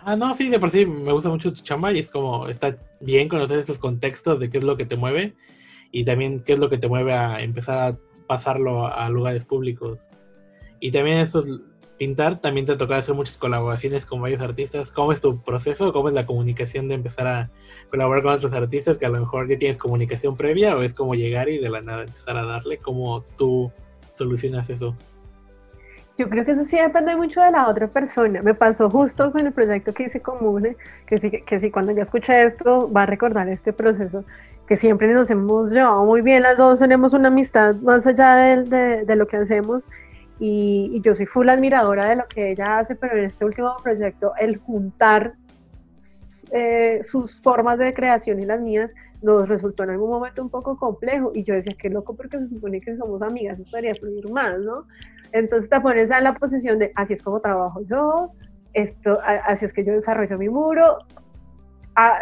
Ah, 0.07 0.15
no, 0.15 0.35
sí, 0.35 0.49
de 0.49 0.59
por 0.59 0.69
sí 0.69 0.85
me 0.85 1.11
gusta 1.11 1.29
mucho 1.29 1.51
tu 1.51 1.61
chamba 1.61 1.91
y 1.91 1.97
es 1.97 2.11
como, 2.11 2.47
está 2.47 2.77
bien 2.99 3.27
conocer 3.27 3.57
esos 3.57 3.79
contextos 3.79 4.39
de 4.39 4.51
qué 4.51 4.59
es 4.59 4.63
lo 4.63 4.77
que 4.77 4.85
te 4.85 4.95
mueve 4.95 5.33
y 5.91 6.05
también 6.05 6.41
qué 6.41 6.53
es 6.53 6.59
lo 6.59 6.69
que 6.69 6.77
te 6.77 6.87
mueve 6.87 7.13
a 7.13 7.41
empezar 7.41 7.79
a 7.79 7.97
pasarlo 8.27 8.85
a 8.85 9.09
lugares 9.09 9.45
públicos. 9.45 10.09
Y 10.79 10.91
también 10.91 11.17
eso 11.17 11.39
es 11.39 11.49
pintar, 11.97 12.39
también 12.39 12.65
te 12.65 12.75
toca 12.75 12.97
hacer 12.97 13.15
muchas 13.15 13.37
colaboraciones 13.37 14.05
con 14.05 14.21
varios 14.21 14.41
artistas. 14.41 14.91
¿Cómo 14.91 15.11
es 15.11 15.21
tu 15.21 15.41
proceso? 15.41 15.93
¿Cómo 15.93 16.09
es 16.09 16.13
la 16.13 16.25
comunicación 16.25 16.87
de 16.87 16.95
empezar 16.95 17.27
a 17.27 17.49
colaborar 17.89 18.23
con 18.23 18.33
otros 18.33 18.53
artistas 18.53 18.97
que 18.97 19.05
a 19.05 19.09
lo 19.09 19.19
mejor 19.19 19.47
ya 19.47 19.57
tienes 19.57 19.77
comunicación 19.77 20.35
previa 20.35 20.75
o 20.75 20.81
es 20.81 20.93
como 20.93 21.15
llegar 21.15 21.49
y 21.49 21.57
de 21.57 21.69
la 21.69 21.81
nada 21.81 22.03
empezar 22.03 22.37
a 22.37 22.45
darle? 22.45 22.77
¿Cómo 22.77 23.23
tú 23.37 23.71
solucionas 24.13 24.69
eso? 24.69 24.95
Yo 26.17 26.29
creo 26.29 26.45
que 26.45 26.51
eso 26.51 26.63
sí 26.63 26.77
depende 26.77 27.15
mucho 27.15 27.41
de 27.41 27.51
la 27.51 27.67
otra 27.67 27.87
persona. 27.87 28.41
Me 28.41 28.53
pasó 28.53 28.89
justo 28.89 29.31
con 29.31 29.45
el 29.45 29.51
proyecto 29.51 29.93
que 29.93 30.03
hice 30.03 30.21
Comune, 30.21 30.77
que 31.07 31.17
sí, 31.17 31.29
que 31.29 31.59
sí 31.59 31.71
cuando 31.71 31.91
ya 31.91 32.03
escuché 32.03 32.45
esto 32.45 32.89
va 32.91 33.03
a 33.03 33.05
recordar 33.05 33.49
este 33.49 33.73
proceso, 33.73 34.23
que 34.65 34.77
siempre 34.77 35.13
nos 35.13 35.29
hemos 35.29 35.71
llevado 35.71 36.05
muy 36.05 36.21
bien, 36.21 36.43
las 36.43 36.57
dos 36.57 36.79
tenemos 36.79 37.11
una 37.13 37.27
amistad 37.27 37.75
más 37.75 38.07
allá 38.07 38.35
de, 38.37 38.63
de, 38.63 39.05
de 39.05 39.15
lo 39.17 39.27
que 39.27 39.37
hacemos 39.37 39.85
y, 40.39 40.91
y, 40.93 41.01
yo 41.01 41.15
soy 41.15 41.25
full 41.25 41.47
admiradora 41.49 42.09
de 42.09 42.17
lo 42.17 42.27
que 42.27 42.51
ella 42.51 42.79
hace, 42.79 42.95
pero 42.95 43.17
en 43.17 43.25
este 43.25 43.45
último 43.45 43.75
proyecto 43.81 44.33
el 44.37 44.57
juntar 44.57 45.35
eh, 46.51 46.99
sus 47.03 47.41
formas 47.41 47.79
de 47.79 47.93
creación 47.93 48.39
y 48.39 48.45
las 48.45 48.61
mías 48.61 48.91
nos 49.21 49.49
resultó 49.49 49.83
en 49.83 49.91
algún 49.91 50.09
momento 50.09 50.43
un 50.43 50.49
poco 50.49 50.77
complejo 50.77 51.31
y 51.33 51.43
yo 51.43 51.55
decía, 51.55 51.75
qué 51.77 51.89
loco 51.89 52.15
porque 52.15 52.37
se 52.39 52.49
supone 52.49 52.81
que 52.81 52.95
somos 52.95 53.21
amigas, 53.21 53.59
estaría 53.59 53.95
fluir 53.95 54.29
más, 54.29 54.59
¿no? 54.59 54.85
Entonces 55.31 55.69
te 55.69 55.81
pones 55.81 56.11
en 56.11 56.23
la 56.23 56.35
posición 56.35 56.77
de, 56.79 56.91
así 56.95 57.13
es 57.13 57.23
como 57.23 57.39
trabajo 57.39 57.81
yo, 57.89 58.31
esto, 58.73 59.19
así 59.23 59.65
es 59.65 59.73
que 59.73 59.83
yo 59.83 59.93
desarrollo 59.93 60.37
mi 60.37 60.49
muro, 60.49 60.99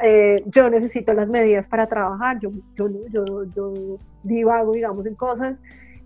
eh, 0.04 0.44
yo 0.46 0.70
necesito 0.70 1.14
las 1.14 1.30
medidas 1.30 1.68
para 1.68 1.88
trabajar, 1.88 2.40
yo, 2.40 2.52
yo, 2.76 2.90
yo, 3.10 3.44
yo 3.56 3.98
divago, 4.24 4.72
digamos, 4.72 5.06
en 5.06 5.16
cosas. 5.16 5.62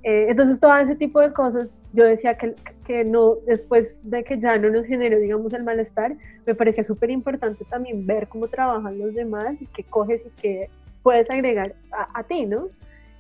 Eh, 0.10 0.28
entonces 0.30 0.60
todo 0.60 0.74
ese 0.78 0.96
tipo 0.96 1.20
de 1.20 1.34
cosas, 1.34 1.74
yo 1.92 2.06
decía 2.06 2.38
que, 2.38 2.56
que 2.86 3.04
no, 3.04 3.36
después 3.46 4.00
de 4.10 4.24
que 4.24 4.40
ya 4.40 4.58
no 4.58 4.70
nos 4.70 4.86
generó, 4.86 5.20
digamos, 5.20 5.52
el 5.52 5.64
malestar, 5.64 6.16
me 6.46 6.56
parecía 6.56 6.86
súper 6.86 7.10
importante 7.10 7.66
también 7.66 8.06
ver 8.08 8.30
cómo 8.30 8.48
trabajan 8.48 8.98
los 8.98 9.14
demás 9.14 9.62
y 9.62 9.66
qué 9.66 9.84
coges 9.84 10.26
y 10.26 10.30
qué 10.42 10.70
puedes 11.04 11.30
agregar 11.30 11.76
a, 11.92 12.20
a 12.20 12.24
ti, 12.24 12.46
¿no? 12.46 12.70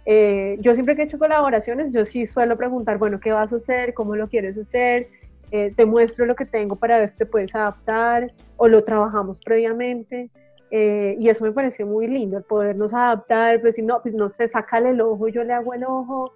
Eh, 0.05 0.57
yo 0.61 0.73
siempre 0.75 0.95
que 0.95 1.01
he 1.01 1.05
hecho 1.05 1.19
colaboraciones, 1.19 1.91
yo 1.91 2.05
sí 2.05 2.25
suelo 2.25 2.55
preguntar, 2.55 2.97
bueno, 2.97 3.19
¿qué 3.19 3.33
vas 3.33 3.51
a 3.51 3.57
hacer? 3.57 3.93
¿Cómo 3.93 4.15
lo 4.15 4.29
quieres 4.29 4.57
hacer? 4.57 5.09
eh, 5.51 5.73
te 5.75 5.85
muestro 5.85 6.25
lo 6.25 6.35
que 6.35 6.45
tengo 6.45 6.75
para 6.75 6.99
ver 6.99 7.09
si 7.09 7.15
te 7.15 7.25
puedes 7.25 7.53
adaptar 7.55 8.33
o 8.57 8.67
lo 8.67 8.83
trabajamos 8.83 9.39
previamente. 9.41 10.29
Eh, 10.69 11.15
y 11.17 11.29
eso 11.29 11.45
me 11.45 11.53
parece 11.53 11.85
muy 11.85 12.07
lindo, 12.07 12.37
el 12.37 12.43
podernos 12.43 12.93
adaptar, 12.93 13.61
pues 13.61 13.75
si 13.75 13.81
no, 13.81 14.01
pues 14.01 14.13
no 14.13 14.29
sé, 14.29 14.49
sácale 14.49 14.89
el 14.89 14.99
ojo, 14.99 15.29
yo 15.29 15.45
le 15.45 15.53
hago 15.53 15.73
el 15.73 15.85
ojo, 15.85 16.33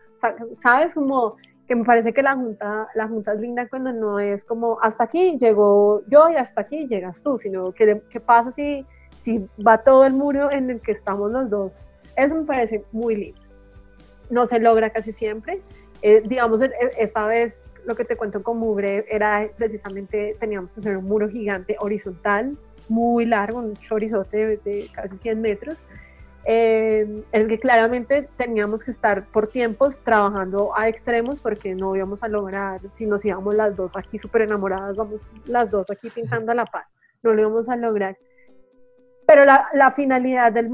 ¿sabes? 0.61 0.93
Como 0.93 1.35
que 1.67 1.75
me 1.75 1.83
parece 1.83 2.13
que 2.13 2.21
la 2.21 2.35
junta, 2.35 2.87
la 2.95 3.07
junta 3.07 3.33
es 3.33 3.39
linda 3.39 3.67
cuando 3.69 3.93
no 3.93 4.19
es 4.19 4.43
como 4.43 4.79
hasta 4.81 5.05
aquí 5.05 5.37
llego 5.37 6.01
yo 6.07 6.29
y 6.29 6.35
hasta 6.35 6.61
aquí 6.61 6.87
llegas 6.87 7.23
tú, 7.23 7.37
sino 7.37 7.71
que 7.71 8.01
qué 8.09 8.19
pasa 8.19 8.51
si, 8.51 8.85
si 9.17 9.47
va 9.65 9.77
todo 9.77 10.05
el 10.05 10.13
muro 10.13 10.51
en 10.51 10.69
el 10.69 10.81
que 10.81 10.91
estamos 10.91 11.31
los 11.31 11.49
dos. 11.49 11.73
Eso 12.15 12.35
me 12.35 12.43
parece 12.43 12.83
muy 12.91 13.15
lindo. 13.15 13.41
No 14.29 14.45
se 14.47 14.59
logra 14.59 14.89
casi 14.89 15.11
siempre. 15.11 15.61
Eh, 16.01 16.23
digamos, 16.25 16.61
esta 16.97 17.25
vez 17.25 17.63
lo 17.85 17.95
que 17.95 18.05
te 18.05 18.15
cuento 18.15 18.43
con 18.43 18.57
Mugre 18.57 19.05
era 19.09 19.49
precisamente, 19.55 20.35
teníamos 20.39 20.73
que 20.73 20.79
hacer 20.79 20.97
un 20.97 21.05
muro 21.05 21.29
gigante 21.29 21.75
horizontal, 21.79 22.57
muy 22.89 23.25
largo, 23.25 23.59
un 23.59 23.75
chorizote 23.75 24.57
de, 24.57 24.89
casi 24.93 25.17
100 25.17 25.41
metros, 25.41 25.77
eh, 26.45 26.80
en 27.01 27.25
el 27.31 27.47
que 27.47 27.59
claramente 27.59 28.29
teníamos 28.37 28.83
que 28.83 28.91
estar 28.91 29.27
por 29.27 29.47
tiempos 29.47 30.01
trabajando 30.01 30.75
a 30.75 30.87
extremos 30.87 31.41
porque 31.41 31.75
no 31.75 31.95
íbamos 31.95 32.23
a 32.23 32.27
lograr, 32.27 32.81
si 32.91 33.05
nos 33.05 33.23
íbamos 33.25 33.55
las 33.55 33.75
dos 33.75 33.97
aquí 33.97 34.17
súper 34.17 34.43
enamoradas, 34.43 34.95
vamos 34.95 35.29
las 35.45 35.69
dos 35.69 35.89
aquí 35.91 36.09
pintando 36.09 36.51
a 36.51 36.55
la 36.55 36.65
paz, 36.65 36.87
no 37.23 37.33
lo 37.33 37.41
íbamos 37.41 37.69
a 37.69 37.75
lograr. 37.75 38.17
Pero 39.27 39.45
la, 39.45 39.67
la, 39.73 39.91
finalidad 39.91 40.51
del, 40.51 40.71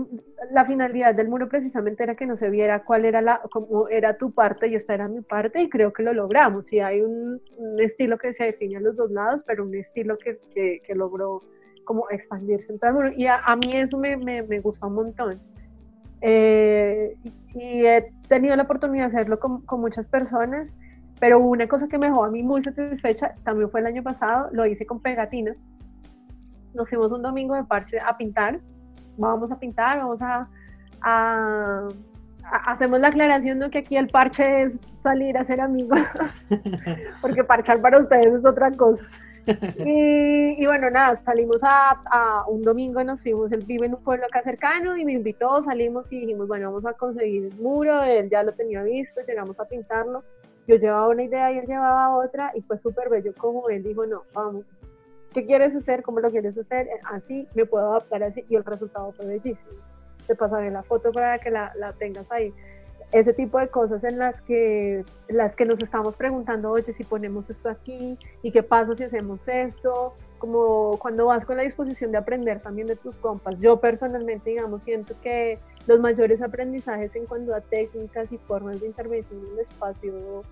la 0.52 0.66
finalidad 0.66 1.14
del 1.14 1.28
muro 1.28 1.48
precisamente 1.48 2.04
era 2.04 2.16
que 2.16 2.26
no 2.26 2.38
se 2.38 2.50
viera 2.50 2.84
cuál 2.84 3.06
era, 3.06 3.22
la, 3.22 3.42
cómo 3.52 3.88
era 3.88 4.18
tu 4.18 4.32
parte 4.32 4.68
y 4.68 4.76
esta 4.76 4.94
era 4.96 5.08
mi 5.08 5.22
parte 5.22 5.62
y 5.62 5.70
creo 5.70 5.94
que 5.94 6.02
lo 6.02 6.14
logramos. 6.14 6.72
Y 6.74 6.80
hay 6.80 7.02
un, 7.02 7.42
un 7.58 7.80
estilo 7.80 8.18
que 8.18 8.34
se 8.34 8.46
define 8.46 8.78
a 8.78 8.80
los 8.80 8.96
dos 8.96 9.12
lados, 9.12 9.44
pero 9.46 9.64
un 9.64 9.76
estilo 9.76 10.18
que, 10.18 10.38
que, 10.52 10.82
que 10.84 10.96
logró 10.96 11.44
como 11.88 12.10
expandirse 12.10 12.72
en 12.72 12.80
todo 12.80 12.90
el 12.90 12.96
muro. 12.96 13.12
Y 13.16 13.26
a, 13.26 13.38
a 13.38 13.56
mí 13.56 13.76
eso 13.76 13.98
me, 13.98 14.16
me, 14.18 14.44
me, 14.44 14.60
gustó 14.60 14.88
un 14.88 14.96
montón. 14.96 15.42
Eh, 16.22 17.18
y 17.54 17.86
he 17.86 18.12
tenido 18.28 18.56
la 18.56 18.64
oportunidad 18.64 19.10
de 19.10 19.18
hacerlo 19.18 19.40
con, 19.40 19.62
con 19.62 19.82
muchas 19.82 20.10
personas, 20.10 20.76
pero 21.20 21.40
una 21.40 21.68
cosa 21.68 21.88
que 21.88 21.98
me 21.98 22.08
dejó 22.08 22.24
a 22.24 22.32
mí 22.32 22.44
muy 22.44 22.62
satisfecha 22.62 23.36
también 23.44 23.70
fue 23.70 23.80
el 23.80 23.88
año 23.88 24.04
pasado, 24.04 24.50
lo 24.52 24.66
hice 24.66 24.86
con 24.86 25.00
pegatina 25.00 25.56
nos 26.78 26.88
fuimos 26.88 27.12
un 27.12 27.22
domingo 27.22 27.56
de 27.56 27.64
parche 27.64 28.00
a 28.00 28.16
pintar. 28.16 28.60
Vamos 29.18 29.52
a 29.52 29.60
pintar, 29.60 29.98
vamos 29.98 30.20
a, 30.22 30.48
hacemos 32.66 33.00
la 33.00 33.08
aclaración 33.10 33.60
de 33.60 33.70
que 33.70 33.80
aquí 33.80 33.98
el 33.98 34.08
parche 34.08 34.62
es 34.62 34.80
salir 35.02 35.38
a 35.38 35.44
ser 35.44 35.60
amigos, 35.60 36.00
porque 37.22 37.44
parchar 37.44 37.82
para 37.82 38.00
ustedes 38.00 38.28
es 38.28 38.46
otra 38.46 38.72
cosa. 38.72 39.04
Y, 39.86 40.66
bueno, 40.66 40.90
nada, 40.90 41.16
salimos 41.16 41.62
a, 41.64 42.44
un 42.48 42.62
domingo, 42.62 43.04
nos 43.04 43.22
fuimos, 43.22 43.52
él 43.52 43.64
vive 43.66 43.86
en 43.86 43.96
un 43.96 44.04
pueblo 44.04 44.26
acá 44.26 44.42
cercano 44.42 44.98
y 44.98 45.06
me 45.06 45.14
invitó, 45.14 45.62
salimos 45.64 46.12
y 46.12 46.22
dijimos, 46.22 46.48
bueno, 46.48 46.72
vamos 46.72 46.86
a 46.86 46.94
conseguir 46.94 47.46
el 47.46 47.56
muro, 47.56 48.04
él 48.04 48.30
ya 48.30 48.44
lo 48.44 48.54
tenía 48.54 48.84
visto, 48.84 49.22
llegamos 49.28 49.60
a 49.60 49.66
pintarlo. 49.66 50.24
Yo 50.68 50.76
llevaba 50.76 51.08
una 51.08 51.24
idea 51.24 51.52
y 51.52 51.60
él 51.60 51.66
llevaba 51.66 52.18
otra 52.18 52.52
y 52.54 52.62
fue 52.62 52.78
súper 52.78 53.10
bello 53.10 53.34
como 53.38 53.70
él 53.70 53.84
dijo, 53.84 54.06
no, 54.06 54.24
vamos, 54.34 54.66
¿qué 55.34 55.46
quieres 55.46 55.74
hacer? 55.76 56.04
¿Cómo 56.04 56.20
lo 56.20 56.30
quieres 56.30 56.58
hacer? 56.58 56.90
Así 57.06 57.48
me 57.56 57.66
puedo 57.66 57.92
adaptar 57.92 58.24
así 58.24 58.44
y 58.50 58.56
el 58.56 58.66
resultado 58.66 59.14
fue 59.14 59.26
bellísimo. 59.28 59.80
Te 60.26 60.36
pasaré 60.36 60.70
la 60.72 60.84
foto 60.84 61.12
para 61.14 61.40
que 61.40 61.52
la, 61.52 61.72
la 61.78 61.94
tengas 61.94 62.30
ahí. 62.32 62.54
Ese 63.12 63.34
tipo 63.34 63.60
de 63.60 63.70
cosas 63.70 64.04
en 64.04 64.20
las 64.20 64.42
que, 64.42 65.06
las 65.30 65.56
que 65.56 65.66
nos 65.66 65.82
estamos 65.82 66.18
preguntando, 66.18 66.72
oye, 66.72 66.92
si 66.94 67.04
ponemos 67.04 67.50
esto 67.50 67.70
aquí, 67.70 68.18
¿y 68.42 68.52
qué 68.52 68.64
pasa 68.64 68.96
si 68.96 69.04
hacemos 69.04 69.48
esto? 69.48 70.14
Como 70.40 70.98
cuando 71.00 71.28
vas 71.28 71.46
con 71.46 71.58
la 71.58 71.64
disposición 71.64 72.12
de 72.12 72.18
aprender 72.18 72.60
también 72.62 72.88
de 72.88 72.96
tus 72.96 73.18
compas. 73.18 73.58
Yo 73.60 73.80
personalmente, 73.80 74.50
digamos, 74.50 74.84
siento 74.84 75.16
que 75.22 75.58
los 75.88 76.00
mayores 76.00 76.42
aprendizajes 76.42 77.16
en 77.16 77.26
cuanto 77.26 77.56
a 77.56 77.62
técnicas 77.62 78.32
y 78.32 78.38
formas 78.38 78.82
de 78.82 78.88
intervención 78.88 79.40
en 79.40 79.54
el 79.54 79.60
espacio 79.60 80.44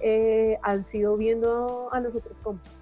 eh, 0.00 0.58
han 0.62 0.84
sido 0.84 1.16
viendo 1.16 1.88
a 1.92 2.00
los 2.00 2.14
otros 2.14 2.36
compas 2.42 2.72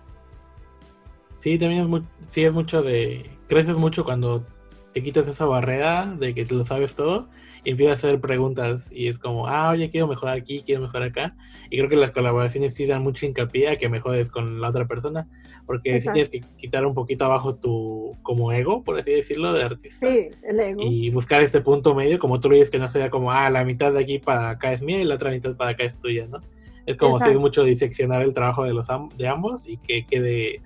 Sí, 1.41 1.59
también 1.59 1.83
es, 1.83 1.89
muy, 1.89 2.03
sí 2.28 2.45
es 2.45 2.53
mucho 2.53 2.83
de... 2.83 3.31
Creces 3.49 3.76
mucho 3.76 4.05
cuando 4.05 4.45
te 4.93 5.03
quitas 5.03 5.28
esa 5.28 5.45
barrera 5.45 6.14
de 6.18 6.34
que 6.34 6.45
te 6.45 6.55
lo 6.55 6.64
sabes 6.64 6.95
todo 6.95 7.28
y 7.64 7.70
empiezas 7.70 8.03
a 8.03 8.09
hacer 8.09 8.20
preguntas 8.20 8.91
y 8.91 9.09
es 9.09 9.18
como, 9.18 9.47
ah, 9.47 9.70
oye, 9.70 9.91
quiero 9.91 10.07
mejorar 10.07 10.36
aquí, 10.36 10.62
quiero 10.64 10.82
mejorar 10.82 11.09
acá. 11.11 11.36
Y 11.68 11.78
creo 11.78 11.91
que 11.91 11.97
las 11.97 12.11
colaboraciones 12.11 12.74
sí 12.74 12.86
dan 12.86 13.03
mucho 13.03 13.26
hincapié 13.26 13.68
a 13.68 13.76
que 13.76 13.88
mejores 13.88 14.30
con 14.30 14.61
la 14.61 14.68
otra 14.68 14.86
persona, 14.86 15.28
porque 15.66 16.01
sí 16.01 16.09
tienes 16.12 16.30
que 16.30 16.41
quitar 16.57 16.86
un 16.86 16.95
poquito 16.95 17.26
abajo 17.26 17.55
tu 17.57 18.16
como 18.22 18.53
ego, 18.53 18.82
por 18.82 18.99
así 18.99 19.11
decirlo, 19.11 19.53
de 19.53 19.62
artista. 19.62 20.07
Sí, 20.09 20.30
el 20.43 20.59
ego. 20.59 20.82
Y 20.82 21.11
buscar 21.11 21.43
este 21.43 21.61
punto 21.61 21.95
medio, 21.95 22.18
como 22.18 22.41
tú 22.41 22.49
lo 22.49 22.55
dices, 22.55 22.70
que 22.70 22.78
no 22.78 22.88
sea 22.88 23.11
como, 23.11 23.30
ah, 23.30 23.51
la 23.51 23.64
mitad 23.64 23.93
de 23.93 24.01
aquí 24.01 24.18
para 24.18 24.51
acá 24.51 24.72
es 24.72 24.80
mía 24.80 25.01
y 25.01 25.05
la 25.05 25.16
otra 25.16 25.30
mitad 25.30 25.55
para 25.55 25.70
acá 25.72 25.84
es 25.84 25.99
tuya, 26.01 26.26
¿no? 26.26 26.41
Es 26.86 26.97
como 26.97 27.20
si 27.20 27.28
mucho 27.34 27.62
diseccionar 27.62 28.22
el 28.22 28.32
trabajo 28.32 28.64
de, 28.64 28.72
los 28.72 28.88
de 29.16 29.28
ambos 29.28 29.68
y 29.68 29.76
que 29.76 30.07
quede 30.07 30.62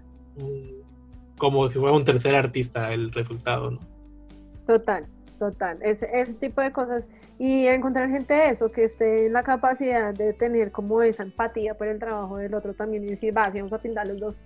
como 1.37 1.69
si 1.69 1.79
fuera 1.79 1.95
un 1.95 2.05
tercer 2.05 2.35
artista 2.35 2.93
el 2.95 3.11
resultado, 3.11 3.73
¿no? 3.73 3.94
Total, 4.67 5.07
total. 5.39 5.79
Ese, 5.83 6.09
ese 6.13 6.35
tipo 6.35 6.61
de 6.61 6.73
cosas. 6.73 7.09
Y 7.39 7.67
encontrar 7.67 8.09
gente 8.11 8.49
eso, 8.49 8.71
que 8.71 8.85
esté 8.85 9.27
en 9.27 9.33
la 9.33 9.43
capacidad 9.43 10.15
de 10.15 10.33
tener 10.33 10.71
como 10.71 11.03
esa 11.03 11.25
empatía 11.25 11.75
por 11.75 11.89
el 11.89 11.99
trabajo 11.99 12.37
del 12.37 12.55
otro 12.55 12.75
también 12.75 13.03
y 13.05 13.09
decir, 13.09 13.37
va, 13.37 13.51
si 13.51 13.59
vamos 13.59 13.73
a 13.73 13.79
pintar 13.79 14.07
los 14.07 14.21
dos, 14.21 14.37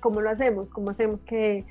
¿cómo 0.00 0.20
lo 0.20 0.28
hacemos? 0.30 0.70
¿Cómo 0.70 0.90
hacemos 0.90 1.22
que... 1.24 1.64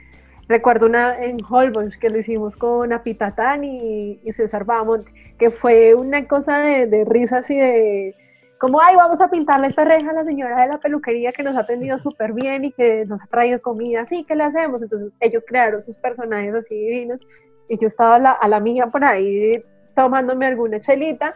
Recuerdo 0.47 0.88
una 0.88 1.23
en 1.23 1.38
Holbox 1.47 1.95
que 1.99 2.09
lo 2.09 2.17
hicimos 2.17 2.57
con 2.57 2.91
Apitatán 2.91 3.63
y, 3.63 4.19
y 4.23 4.34
César 4.34 4.65
Bamont, 4.65 5.07
que 5.38 5.51
fue 5.51 5.93
una 5.93 6.27
cosa 6.27 6.57
de, 6.57 6.88
de 6.88 7.05
risas 7.05 7.47
y 7.51 7.57
de 7.57 8.15
como, 8.59 8.82
ay, 8.82 8.95
vamos 8.97 9.21
a 9.21 9.30
pintarle 9.30 9.67
esta 9.67 9.86
reja 9.86 10.09
a 10.09 10.13
la 10.13 10.25
señora 10.25 10.61
de 10.61 10.67
la 10.67 10.80
peluquería 10.80 11.32
que 11.32 11.43
nos 11.43 11.55
ha 11.55 11.61
atendido 11.61 11.97
súper 11.97 12.34
bien 12.34 12.65
y 12.65 12.71
que 12.71 13.05
nos 13.05 13.23
ha 13.23 13.27
traído 13.27 13.59
comida, 13.61 14.05
sí, 14.05 14.25
¿qué 14.27 14.36
le 14.36 14.43
hacemos? 14.43 14.84
Entonces 14.84 15.15
ellos 15.21 15.45
crearon 15.47 15.82
sus 15.82 15.97
personajes 15.97 16.53
así 16.53 16.75
divinos 16.75 17.21
y 17.70 17.78
yo 17.78 17.88
estaba 17.88 18.15
a 18.15 18.20
la, 18.20 18.32
a 18.32 18.47
la 18.47 18.59
mía 18.59 18.88
por 18.88 19.05
ahí 19.05 19.63
tomándome 19.95 20.47
alguna 20.47 20.80
chelita 20.80 21.36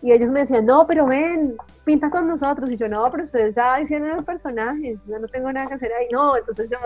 y 0.00 0.12
ellos 0.12 0.30
me 0.30 0.40
decían, 0.40 0.64
no, 0.66 0.86
pero 0.86 1.06
ven, 1.06 1.56
pinta 1.84 2.10
con 2.10 2.26
nosotros. 2.26 2.70
Y 2.70 2.76
yo, 2.76 2.88
no, 2.88 3.08
pero 3.10 3.24
ustedes 3.24 3.54
ya 3.54 3.80
hicieron 3.80 4.10
el 4.10 4.24
personaje, 4.24 4.96
yo 5.06 5.18
no 5.18 5.28
tengo 5.28 5.52
nada 5.52 5.68
que 5.68 5.74
hacer 5.74 5.92
ahí. 5.92 6.08
No, 6.10 6.36
entonces 6.36 6.68
yo 6.70 6.78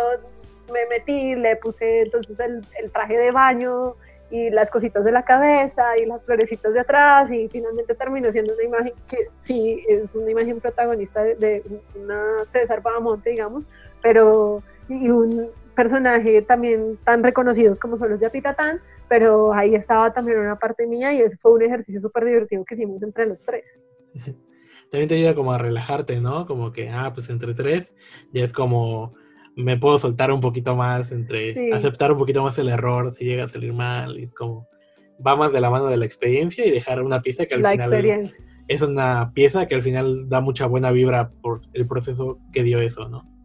me 0.73 0.81
metí, 0.91 1.35
le 1.35 1.57
puse 1.57 2.03
entonces 2.03 2.39
el, 2.41 2.63
el 2.79 2.91
traje 2.91 3.17
de 3.17 3.31
baño, 3.31 3.95
y 4.31 4.51
las 4.51 4.71
cositas 4.71 5.05
de 5.05 5.13
la 5.13 5.25
cabeza 5.25 5.97
y 5.99 6.07
las 6.07 6.23
florecitas 6.23 6.73
de 6.75 6.81
atrás 6.81 7.31
y 7.31 7.49
finalmente 7.49 7.95
terminó 7.95 8.31
siendo 8.33 8.55
una 8.55 8.65
imagen 8.65 8.93
que 9.09 9.29
sí 9.37 9.85
es 9.89 10.15
una 10.15 10.31
imagen 10.31 10.61
protagonista 10.61 11.23
de, 11.23 11.63
una 11.95 12.45
César 12.47 12.83
Pavamonte, 12.83 13.31
digamos, 13.31 13.65
pero 14.03 14.63
y 14.89 15.11
un 15.11 15.51
personaje 15.77 16.43
también 16.43 16.99
tan 17.05 17.23
reconocidos 17.23 17.79
como 17.79 17.97
son 17.97 18.11
los 18.11 18.19
de 18.19 18.27
Apitatán, 18.27 18.81
pero 19.09 19.53
ahí 19.53 19.77
estaba 19.77 20.13
también 20.13 20.39
una 20.39 20.59
parte 20.59 20.87
mía 20.89 21.15
y 21.15 21.21
ese 21.21 21.37
fue 21.37 21.53
un 21.53 21.63
ejercicio 21.63 22.01
súper 22.01 22.25
divertido 22.25 22.65
que 22.65 22.75
hicimos 22.75 23.01
entre 23.03 23.27
los 23.27 23.45
tres. 23.45 23.65
También 24.91 25.09
te 25.09 25.17
ayuda 25.17 25.35
como 25.35 25.53
a 25.53 25.59
relajarte, 25.59 26.21
¿no? 26.21 26.47
Como 26.47 26.71
que, 26.71 26.89
ah, 26.91 27.11
pues 27.13 27.29
entre 27.29 27.55
tres 27.55 27.93
ya 28.33 28.45
es 28.45 28.53
como 28.53 29.15
me 29.57 29.79
puedo 29.79 29.99
soltar 29.99 30.31
un 30.31 30.41
poquito 30.41 30.77
más, 30.77 31.13
entre 31.13 31.73
aceptar 31.73 32.13
un 32.13 32.19
poquito 32.19 32.43
más 32.43 32.59
el 32.59 32.69
error 32.69 33.13
si 33.15 33.25
llega 33.25 33.45
a 33.45 33.49
salir 33.49 33.73
mal. 33.73 34.19
Y 34.19 34.23
es 34.23 34.35
como, 34.35 34.69
va 35.27 35.35
más 35.35 35.53
de 35.53 35.61
la 35.61 35.71
mano 35.71 35.87
de 35.87 35.97
la 35.97 36.05
experiencia 36.05 36.65
y 36.67 36.71
dejar 36.71 37.03
una 37.03 37.23
pieza 37.23 37.47
que 37.47 37.55
al 37.55 37.67
final 37.67 38.33
es 38.69 38.83
una 38.83 39.33
pieza 39.33 39.67
que 39.67 39.75
al 39.75 39.83
final 39.83 40.29
da 40.29 40.41
mucha 40.41 40.67
buena 40.67 40.91
vibra 40.91 41.31
por 41.41 41.63
el 41.73 41.87
proceso 41.87 42.39
que 42.53 42.63
dio 42.63 42.81
eso, 42.81 43.09
¿no? 43.09 43.36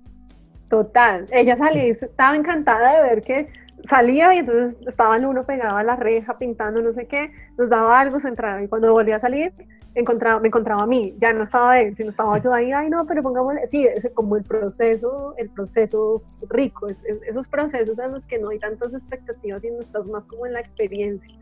Total, 0.71 1.27
ella 1.31 1.57
salía, 1.57 1.83
estaba 1.83 2.33
encantada 2.33 2.95
de 2.95 3.09
ver 3.09 3.21
que 3.21 3.49
salía 3.83 4.33
y 4.33 4.37
entonces 4.37 4.79
estaba 4.87 5.17
el 5.17 5.25
uno 5.25 5.45
pegado 5.45 5.75
a 5.75 5.83
la 5.83 5.97
reja 5.97 6.37
pintando 6.37 6.81
no 6.81 6.93
sé 6.93 7.07
qué, 7.07 7.29
nos 7.57 7.69
daba 7.69 7.99
algo, 7.99 8.21
se 8.21 8.29
entraba 8.29 8.63
y 8.63 8.69
cuando 8.69 8.93
volvía 8.93 9.17
a 9.17 9.19
salir 9.19 9.51
encontraba, 9.95 10.39
me 10.39 10.47
encontraba 10.47 10.83
a 10.83 10.87
mí, 10.87 11.13
ya 11.19 11.33
no 11.33 11.43
estaba 11.43 11.77
él, 11.81 11.93
sino 11.97 12.11
estaba 12.11 12.41
yo 12.41 12.53
ahí, 12.53 12.71
ay 12.71 12.89
no, 12.89 13.05
pero 13.05 13.21
pongámosle, 13.21 13.67
sí, 13.67 13.85
es 13.85 14.09
como 14.13 14.37
el 14.37 14.45
proceso, 14.45 15.33
el 15.37 15.49
proceso 15.49 16.23
rico, 16.49 16.87
es, 16.87 17.03
esos 17.27 17.49
procesos 17.49 17.99
en 17.99 18.13
los 18.13 18.25
que 18.25 18.39
no 18.39 18.47
hay 18.47 18.59
tantas 18.59 18.93
expectativas 18.93 19.65
y 19.65 19.71
no 19.71 19.81
estás 19.81 20.07
más 20.07 20.25
como 20.25 20.45
en 20.45 20.53
la 20.53 20.61
experiencia. 20.61 21.35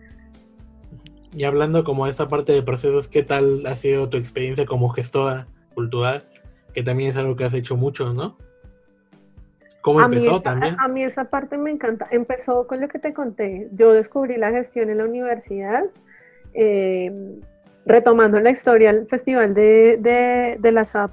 Y 1.36 1.44
hablando 1.44 1.84
como 1.84 2.06
de 2.06 2.12
esa 2.12 2.28
parte 2.28 2.54
de 2.54 2.64
procesos, 2.64 3.08
¿qué 3.08 3.22
tal 3.22 3.64
ha 3.68 3.76
sido 3.76 4.10
tu 4.10 4.18
experiencia 4.18 4.66
como 4.66 4.90
gestora 4.90 5.46
cultural? 5.76 6.28
Que 6.74 6.82
también 6.82 7.12
es 7.12 7.18
algo 7.18 7.36
que 7.36 7.44
has 7.44 7.54
hecho 7.54 7.78
mucho, 7.78 8.12
¿no? 8.12 8.49
¿Cómo 9.82 10.02
empezó 10.02 10.42
también? 10.42 10.76
A 10.80 10.88
mí 10.88 11.04
esa 11.04 11.26
parte 11.26 11.58
me 11.58 11.72
encanta. 11.72 12.08
Empezó 12.12 12.68
con 12.68 12.82
lo 12.82 12.88
que 12.88 13.00
te 13.00 13.14
conté. 13.14 13.70
Yo 13.72 13.94
descubrí 13.94 14.38
la 14.38 14.52
gestión 14.52 14.90
en 14.90 14.98
la 14.98 15.06
universidad. 15.06 15.84
Eh, 16.54 17.40
retomando 17.86 18.40
la 18.40 18.50
historia, 18.52 18.92
el 18.92 19.08
festival 19.08 19.54
de, 19.54 20.58
de, 20.60 20.72
la 20.72 20.86
SAP 20.86 21.12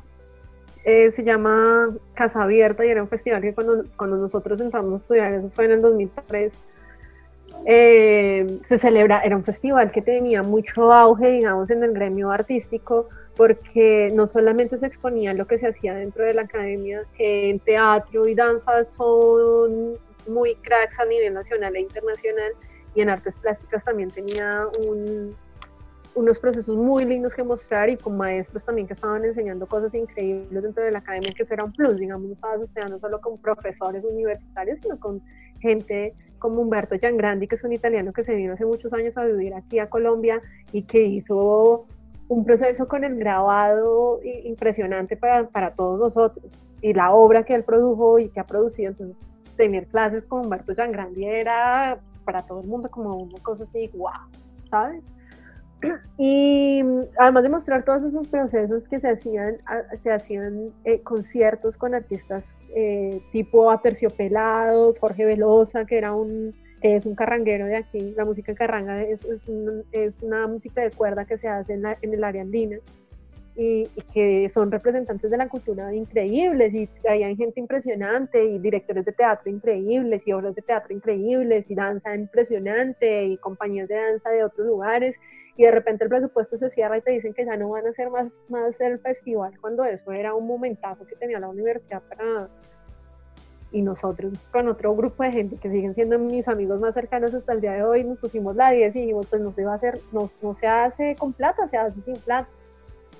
eh, 0.84 1.10
se 1.10 1.24
llama 1.24 1.90
Casa 2.14 2.42
Abierta 2.42 2.84
y 2.84 2.90
era 2.90 3.02
un 3.02 3.08
festival 3.08 3.40
que 3.42 3.54
cuando, 3.54 3.84
cuando 3.96 4.16
nosotros 4.16 4.60
entramos 4.60 4.92
a 4.92 4.96
estudiar, 4.96 5.32
eso 5.34 5.50
fue 5.50 5.66
en 5.66 5.72
el 5.72 5.82
2003, 5.82 6.54
eh, 7.64 8.60
se 8.66 8.78
celebra, 8.78 9.20
era 9.20 9.36
un 9.36 9.44
festival 9.44 9.90
que 9.90 10.02
tenía 10.02 10.42
mucho 10.42 10.92
auge, 10.92 11.30
digamos, 11.30 11.70
en 11.70 11.82
el 11.82 11.92
gremio 11.92 12.30
artístico, 12.30 13.08
porque 13.37 14.11
no 14.14 14.26
solamente 14.26 14.78
se 14.78 14.87
exponía 14.87 15.34
lo 15.34 15.47
que 15.47 15.59
se 15.59 15.68
hacía 15.68 15.95
dentro 15.95 16.24
de 16.24 16.34
la 16.34 16.43
academia, 16.43 17.05
que 17.16 17.51
en 17.51 17.61
teatro 17.61 18.26
y 18.26 18.34
danza 18.34 18.82
son 18.84 19.99
muy 20.26 20.55
cracks 20.57 20.99
a 20.99 21.05
nivel 21.05 21.34
nacional 21.34 21.76
e 21.76 21.80
internacional, 21.80 22.53
y 22.95 23.03
en 23.03 23.11
artes 23.11 23.37
plásticas 23.39 23.84
también 23.84 24.11
tenía 24.11 24.66
unos 26.14 26.39
procesos 26.39 26.74
muy 26.76 27.05
lindos 27.05 27.34
que 27.34 27.45
mostrar 27.45 27.91
y 27.91 27.99
con 27.99 28.16
maestros 28.16 28.64
también 28.64 28.87
que 28.87 28.95
estaban 28.95 29.22
enseñando 29.22 29.66
cosas 29.66 29.93
increíbles 29.93 30.62
dentro 30.62 30.82
de 30.82 30.91
la 30.91 31.01
academia, 31.01 31.30
que 31.37 31.43
eso 31.43 31.53
era 31.53 31.64
un 31.64 31.72
plus, 31.72 31.99
digamos, 31.99 32.26
no 32.26 32.32
estabas 32.32 32.62
estudiando 32.62 32.99
solo 32.99 33.20
con 33.20 33.37
profesores 33.37 34.03
universitarios, 34.03 34.78
sino 34.80 34.99
con 34.99 35.20
gente 35.61 36.14
como 36.39 36.62
Humberto 36.62 36.97
Giangrandi, 36.97 37.47
que 37.47 37.57
es 37.57 37.64
un 37.64 37.74
italiano 37.74 38.12
que 38.12 38.24
se 38.24 38.34
vino 38.34 38.55
hace 38.55 38.64
muchos 38.64 38.95
años 38.95 39.18
a 39.18 39.26
vivir 39.26 39.53
aquí 39.53 39.78
a 39.78 39.91
Colombia 39.91 40.41
y 40.72 40.84
que 40.84 41.03
hizo 41.03 41.87
un 42.29 42.45
proceso 42.45 42.89
con 42.89 43.05
el 43.05 43.16
grabado 43.16 44.20
impresionante 44.22 45.16
para, 45.16 45.49
para 45.49 45.74
todos 45.74 45.99
nosotros. 45.99 46.45
Y 46.81 46.93
la 46.93 47.12
obra 47.12 47.45
que 47.45 47.55
él 47.55 47.64
produjo 47.64 48.18
y 48.18 48.29
que 48.29 48.41
ha 48.41 48.45
producido, 48.45 48.91
entonces 48.91 49.24
tener 49.57 49.87
clases 49.87 50.24
con 50.24 50.45
Humberto 50.45 50.74
Giangrandi 50.74 51.24
era 51.24 51.99
para 52.24 52.43
todo 52.43 52.61
el 52.61 52.66
mundo 52.66 52.91
como 52.91 53.16
una 53.16 53.39
cosa 53.43 53.64
así, 53.64 53.91
wow, 53.95 54.11
¿sabes? 54.66 55.03
Y 56.18 56.83
además 57.18 57.43
de 57.43 57.49
mostrar 57.49 57.85
todos 57.85 58.03
esos 58.03 58.29
procesos 58.29 58.89
que 58.89 58.99
se 58.99 59.11
hacían, 59.11 59.59
se 59.97 60.11
hacían 60.11 60.72
eh, 60.85 61.01
conciertos 61.03 61.77
con 61.77 61.95
artistas 61.95 62.57
eh, 62.74 63.20
tipo 63.31 63.70
Aterciopelados, 63.70 64.99
Jorge 64.99 65.27
Velosa, 65.27 65.85
que 65.85 65.99
era 65.99 66.14
un, 66.14 66.55
es 66.81 67.07
un 67.07 67.14
carranguero 67.14 67.66
de 67.66 67.77
aquí. 67.77 68.14
La 68.16 68.24
música 68.24 68.55
carranga 68.55 69.03
es, 69.03 69.24
es, 69.93 70.22
una 70.22 70.47
música 70.47 70.83
de 70.83 70.91
cuerda 70.91 71.24
que 71.24 71.39
se 71.39 71.49
hace 71.49 71.74
en, 71.74 71.85
en 71.87 72.14
el 72.14 72.24
área 72.24 72.43
andina 72.43 72.79
y, 73.57 73.89
que 74.12 74.49
son 74.49 74.70
representantes 74.70 75.31
de 75.31 75.37
la 75.37 75.49
cultura 75.49 75.95
increíbles 75.95 76.74
y 76.74 76.89
hay 77.09 77.35
gente 77.37 77.59
impresionante 77.59 78.45
y 78.45 78.59
directores 78.59 79.05
de 79.05 79.12
teatro 79.12 79.51
increíbles 79.51 80.27
y 80.27 80.33
obras 80.33 80.55
de 80.55 80.62
teatro 80.62 80.95
increíbles 80.95 81.70
y 81.70 81.74
danza 81.74 82.14
impresionante 82.14 83.24
y 83.24 83.37
compañías 83.39 83.89
de 83.89 83.97
danza 83.97 84.31
de 84.31 84.45
otros 84.45 84.66
lugares 84.66 85.18
y 85.57 85.64
de 85.64 85.70
repente 85.70 86.05
el 86.05 86.11
presupuesto 86.11 86.59
se 86.59 86.68
cierra 86.68 86.99
y 86.99 87.01
te 87.01 87.12
dicen 87.12 87.33
que 87.33 87.47
ya 87.47 87.57
no 87.57 87.70
van 87.70 87.87
a 87.87 87.91
hacer 87.91 88.11
más, 88.11 88.43
más 88.49 88.79
el 88.81 88.99
festival 88.99 89.59
cuando 89.61 89.85
eso 89.85 90.12
era 90.12 90.35
un 90.35 90.47
momentazo 90.47 91.07
que 91.07 91.16
tenía 91.16 91.41
la 91.41 91.49
universidad 91.49 92.03
para... 92.03 92.51
Y 93.72 93.82
nosotros 93.82 94.32
con 94.52 94.68
otro 94.68 94.94
grupo 94.94 95.22
de 95.22 95.32
gente 95.32 95.56
que 95.56 95.70
siguen 95.70 95.92
siendo 95.92 96.18
mis 96.18 96.46
amigos 96.48 96.80
más 96.80 96.94
cercanos 96.94 97.34
hasta 97.34 97.52
el 97.52 97.60
día 97.60 97.72
de 97.72 97.82
hoy 97.82 98.04
nos 98.04 98.18
pusimos 98.18 98.54
la 98.54 98.70
10 98.70 98.94
y 98.96 99.00
dijimos 99.00 99.26
pues 99.26 99.42
no 99.42 99.52
se 99.52 99.64
va 99.64 99.72
a 99.72 99.76
hacer, 99.76 100.00
no, 100.12 100.30
no 100.40 100.54
se 100.54 100.66
hace 100.66 101.16
con 101.16 101.32
plata, 101.32 101.66
se 101.68 101.76
hace 101.76 102.00
sin 102.00 102.16
plata 102.16 102.48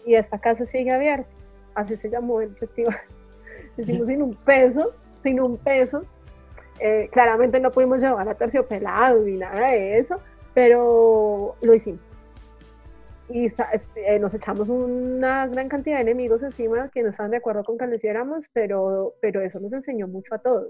y 0.07 0.15
esta 0.15 0.39
casa 0.39 0.65
sigue 0.65 0.93
abierta. 0.93 1.29
Así 1.75 1.97
se 1.97 2.09
llamó 2.09 2.41
el 2.41 2.55
festival. 2.57 2.97
Hicimos 3.77 4.07
sin 4.07 4.23
un 4.23 4.35
peso, 4.35 4.95
sin 5.23 5.41
un 5.41 5.59
peso. 5.59 6.05
Eh, 6.79 7.09
claramente 7.13 7.59
no 7.59 7.71
pudimos 7.71 8.01
llevar 8.01 8.29
a 8.29 8.35
terciopelado 8.35 9.21
ni 9.21 9.33
nada 9.33 9.69
de 9.69 9.99
eso, 9.99 10.21
pero 10.55 11.57
lo 11.61 11.75
hicimos. 11.75 12.06
Y 13.29 13.47
este, 13.47 14.19
nos 14.21 14.35
echamos 14.35 14.69
una 14.69 15.47
gran 15.49 15.69
cantidad 15.69 15.97
de 15.97 16.03
enemigos 16.03 16.43
encima 16.43 16.89
que 16.91 17.03
no 17.03 17.11
estaban 17.11 17.33
de 17.33 17.39
acuerdo 17.39 17.65
con 17.65 17.77
que 17.77 17.87
lo 17.87 17.95
hiciéramos, 17.95 18.47
pero, 18.53 19.15
pero 19.21 19.41
eso 19.41 19.59
nos 19.59 19.73
enseñó 19.73 20.07
mucho 20.07 20.35
a 20.35 20.39
todos. 20.39 20.69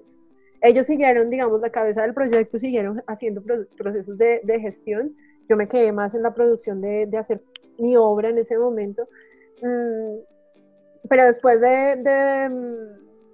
Ellos 0.62 0.86
siguieron, 0.86 1.28
digamos, 1.28 1.61
la 1.61 1.70
cabeza 1.70 2.02
del 2.02 2.14
proyecto, 2.14 2.59
siguieron 2.59 3.02
haciendo 3.07 3.42
procesos 3.76 4.16
de, 4.16 4.40
de 4.42 4.61
gestión. 4.61 5.14
Yo 5.48 5.57
me 5.57 5.68
quedé 5.68 5.92
más 5.92 6.14
en 6.14 6.22
la 6.22 6.32
producción 6.32 6.80
de, 6.80 7.07
de 7.07 7.18
hacer 7.18 7.42
mi 7.78 7.94
obra 7.96 8.30
en 8.30 8.38
ese 8.38 8.57
momento, 8.57 9.07
Mm, 9.62 10.18
pero 11.09 11.24
después 11.24 11.61
de, 11.61 11.96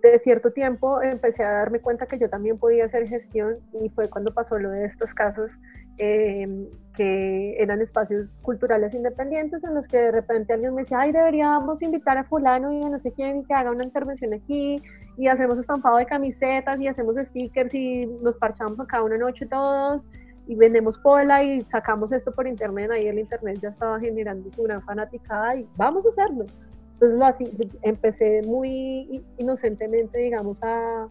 de, 0.03 0.19
cierto 0.19 0.51
tiempo 0.51 1.01
empecé 1.03 1.43
a 1.45 1.53
darme 1.53 1.81
cuenta 1.81 2.07
que 2.07 2.19
yo 2.19 2.29
también 2.29 2.59
podía 2.59 2.85
hacer 2.85 3.09
gestión 3.09 3.59
y 3.73 3.89
fue 3.91 4.09
cuando 4.11 4.33
pasó 4.35 4.59
lo 4.59 4.71
de 4.71 4.85
estos 4.85 5.15
casos 5.15 5.51
em, 5.99 6.67
que 6.95 7.57
eran 7.63 7.81
espacios 7.81 8.39
culturales 8.43 8.95
independientes 8.95 9.65
en 9.65 9.75
los 9.75 9.87
que 9.87 9.97
de 9.97 10.11
repente 10.13 10.53
alguien 10.53 10.75
me 10.75 10.83
decía, 10.83 11.01
ay, 11.01 11.13
deberíamos 11.13 11.81
invitar 11.83 12.19
a 12.19 12.25
fulano 12.25 12.73
y 12.73 12.83
a 12.83 12.89
no 12.89 12.99
sé 12.99 13.13
quién 13.13 13.39
y 13.39 13.45
que 13.45 13.55
haga 13.55 13.71
una 13.71 13.85
intervención 13.85 14.35
aquí 14.35 14.83
y 15.17 15.29
hacemos 15.29 15.59
estampado 15.59 15.97
de 15.97 16.07
camisetas 16.07 16.81
y 16.81 16.89
hacemos 16.89 17.17
stickers 17.17 17.73
y 17.75 18.07
nos 18.23 18.37
parchamos 18.37 18.79
acá 18.81 19.03
una 19.03 19.17
noche 19.17 19.47
todos 19.47 20.07
y 20.47 20.55
vendemos 20.55 20.99
pola 20.99 21.43
y 21.43 21.63
sacamos 21.63 22.13
esto 22.13 22.33
por 22.33 22.47
internet, 22.47 22.91
ahí 22.91 23.07
el 23.07 23.19
internet 23.19 23.59
ya 23.63 23.69
estaba 23.71 23.99
generando 24.01 24.51
su 24.53 24.63
gran 24.65 24.83
fanaticada 24.83 25.57
y 25.57 25.67
vamos 25.77 26.05
a 26.05 26.09
hacerlo. 26.09 26.47
Entonces 26.95 27.19
lo 27.19 27.25
así, 27.25 27.71
empecé 27.83 28.43
muy 28.43 29.25
inocentemente, 29.39 30.19
digamos, 30.19 30.63
a, 30.63 31.09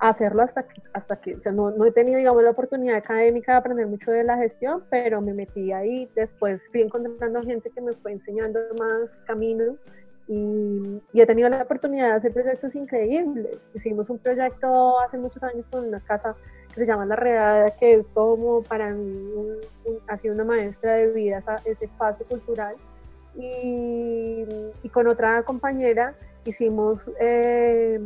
hacerlo 0.00 0.42
hasta 0.42 0.62
que, 0.62 0.80
hasta 0.92 1.20
que 1.20 1.34
o 1.34 1.40
sea, 1.40 1.52
no, 1.52 1.70
no, 1.70 1.84
he 1.84 1.92
tenido, 1.92 2.18
digamos, 2.18 2.42
la 2.42 2.50
oportunidad 2.50 2.96
académica 2.96 3.52
de 3.52 3.58
aprender 3.58 3.86
mucho 3.86 4.10
de 4.10 4.24
la 4.24 4.38
gestión, 4.38 4.82
pero 4.90 5.20
me 5.20 5.34
metí 5.34 5.72
ahí, 5.72 6.08
después 6.14 6.62
fui 6.70 6.82
encontrando 6.82 7.42
gente 7.42 7.70
que 7.70 7.80
me 7.80 7.92
fue 7.92 8.12
enseñando 8.12 8.60
más 8.78 9.16
camino 9.26 9.76
y, 10.26 11.02
y, 11.12 11.20
he 11.20 11.26
tenido 11.26 11.48
la 11.48 11.62
oportunidad 11.62 12.08
de 12.08 12.14
hacer 12.14 12.32
proyectos 12.32 12.74
increíbles. 12.74 13.58
Hicimos 13.74 14.08
un 14.10 14.18
proyecto 14.18 15.00
hace 15.00 15.18
muchos 15.18 15.42
años 15.42 15.66
con 15.68 15.84
una 15.86 16.00
casa 16.00 16.34
que 16.68 16.80
se 16.80 16.86
llama 16.86 17.04
La 17.04 17.16
Redada, 17.16 17.70
que 17.72 17.94
es 17.94 18.12
como 18.12 18.62
para 18.62 18.92
mí 18.92 19.32
ha 20.06 20.16
sido 20.16 20.34
una 20.34 20.44
maestra 20.44 20.94
de 20.94 21.08
vida 21.08 21.42
ese 21.64 21.84
espacio 21.84 22.24
cultural. 22.26 22.76
Y, 23.36 24.44
y 24.82 24.88
con 24.88 25.06
otra 25.08 25.42
compañera 25.42 26.14
hicimos 26.44 27.10
eh, 27.20 28.00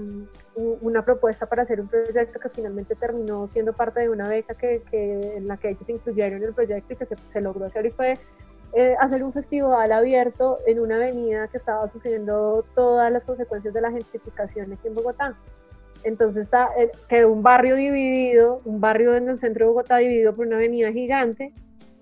una 0.57 1.05
propuesta 1.05 1.47
para 1.47 1.63
hacer 1.63 1.81
un 1.81 1.89
proyecto 1.89 2.39
que 2.39 2.49
finalmente 2.49 2.95
terminó 2.95 3.47
siendo 3.47 3.73
parte 3.73 4.01
de 4.01 4.09
una 4.09 4.29
beca 4.29 4.55
que, 4.55 4.83
que 4.91 5.37
en 5.37 5.49
la 5.49 5.57
que 5.57 5.71
ellos 5.71 5.89
incluyeron 5.89 6.43
el 6.43 6.55
proyecto 6.55 6.93
y 6.93 6.97
que 6.97 7.07
se, 7.07 7.17
se 7.17 7.41
logró 7.41 7.67
hacer 7.67 7.87
y 7.87 7.91
fue 7.91 8.19
eh, 8.77 8.97
hacer 8.99 9.23
un 9.23 9.33
festival 9.33 9.93
abierto 9.93 10.59
en 10.67 10.81
una 10.81 10.97
avenida 10.97 11.47
que 11.47 11.59
estaba 11.59 11.89
sufriendo 11.89 12.65
todas 12.75 13.13
las 13.13 13.25
consecuencias 13.25 13.73
de 13.73 13.81
la 13.81 13.93
gentrificación 13.93 14.73
aquí 14.73 14.89
en 14.89 14.97
Bogotá. 14.97 15.37
Entonces 16.03 16.43
está, 16.43 16.71
eh, 16.77 16.91
quedó 17.09 17.31
un 17.31 17.45
barrio 17.45 17.77
dividido, 17.77 18.61
un 18.65 18.81
barrio 18.81 19.15
en 19.15 19.29
el 19.29 19.39
centro 19.39 19.67
de 19.67 19.69
Bogotá 19.69 19.99
dividido 19.99 20.35
por 20.35 20.49
una 20.49 20.57
avenida 20.57 20.91
gigante 20.91 21.53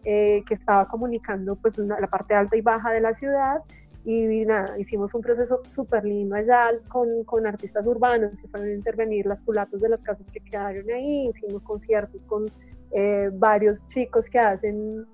eh, 0.05 0.43
que 0.49 0.55
estaba 0.55 0.89
comunicando 0.89 1.57
pues 1.57 1.77
la 1.77 2.07
parte 2.07 2.35
alta 2.35 2.57
y 2.57 2.63
baja 2.63 2.91
de 2.91 3.03
la 3.03 3.13
ciudad 3.13 3.63
y 4.05 4.45
nada, 4.45 4.79
hicimos 4.79 5.15
un 5.15 5.21
proceso 5.21 5.61
súper 5.75 6.05
lindo 6.05 6.35
allá 6.35 6.71
con, 6.89 7.23
con, 7.25 7.47
artistas 7.47 7.87
urbanos 7.87 8.39
que 8.41 8.49
fueron 8.49 8.69
a 8.69 8.73
intervenir 8.73 9.27
las 9.27 9.41
culatos 9.43 9.81
de 9.81 9.89
las 9.89 10.03
casas 10.03 10.29
que 10.31 10.41
quedaron 10.41 10.91
ahí, 10.91 11.29
hicimos 11.29 11.63
conciertos 11.63 12.27
con 12.27 12.47
eh, 12.91 13.31
varios 13.33 13.87
chicos 13.89 14.29
que 14.29 14.39
hacen 14.39 15.07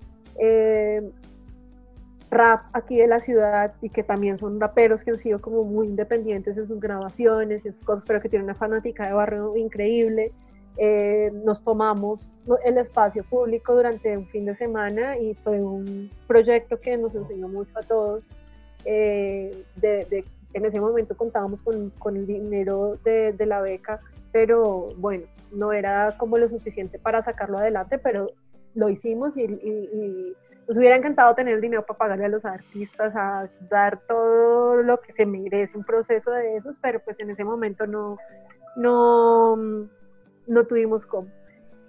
rap 2.30 2.66
aquí 2.72 2.99
de 2.99 3.07
la 3.07 3.20
ciudad 3.20 3.74
y 3.80 3.91
que 3.91 4.03
también 4.03 4.39
son 4.39 4.61
raperos 4.61 5.05
que 5.05 5.12
han 5.12 5.18
sido 5.18 5.41
como 5.41 5.64
muy 5.64 5.86
independientes 5.86 6.57
en 6.57 6.66
sus 6.66 6.80
grabaciones 6.80 7.64
y 7.64 7.72
sus 7.72 7.84
cosas, 7.84 8.05
pero 8.07 8.20
que 8.20 8.28
tienen 8.28 8.45
una 8.45 8.55
fanática 8.55 9.07
de 9.07 9.12
barrio 9.12 9.57
increíble. 9.57 10.32
Eh, 10.76 11.32
nos 11.45 11.64
tomamos 11.64 12.30
el 12.64 12.78
espacio 12.78 13.24
público 13.24 13.74
durante 13.74 14.16
un 14.16 14.26
fin 14.26 14.45
de 14.45 14.55
semana 14.55 15.18
y 15.18 15.34
fue 15.34 15.61
un 15.61 16.11
proyecto 16.28 16.80
que 16.80 16.97
nos 16.97 17.14
enseñó 17.14 17.49
mucho 17.49 17.76
a 17.76 17.82
todos. 17.82 18.24
Eh, 18.91 19.64
de, 19.76 20.24
en 20.55 20.64
ese 20.64 20.80
momento 20.80 21.14
contábamos 21.14 21.61
con, 21.62 22.16
el 22.16 22.26
dinero 22.26 22.99
de, 23.05 23.34
de, 23.34 23.45
la 23.45 23.61
beca, 23.61 24.01
pero 24.32 24.89
bueno, 24.97 25.26
no 25.53 25.72
era 25.72 26.16
como 26.16 26.39
lo 26.39 26.49
suficiente 26.49 26.99
para 26.99 27.20
sacarlo 27.20 27.59
adelante, 27.59 27.99
pero 27.99 28.30
lo 28.74 28.89
hicimos 28.89 29.36
y, 29.36 29.43
y 29.43 30.34
nos 30.66 30.76
hubiera 30.78 30.97
encantado 30.97 31.34
tener 31.34 31.55
el 31.55 31.61
dinero 31.61 31.84
para 31.84 31.99
pagarle 31.99 32.24
a 32.24 32.28
los 32.28 32.47
artistas, 32.47 33.14
a 33.14 33.51
dar 33.68 34.01
todo 34.07 34.82
lo 34.82 35.01
que 35.01 35.12
se 35.12 35.26
merece 35.26 35.76
un 35.76 35.84
proceso 35.84 36.30
de 36.30 36.57
esos, 36.57 36.78
pero 36.78 37.01
pues 37.01 37.20
en 37.20 37.28
ese 37.28 37.45
momento 37.45 37.86
no, 37.86 38.16
no, 38.74 39.57
no 40.47 40.66
tuvimos 40.66 41.05
cómo. 41.05 41.28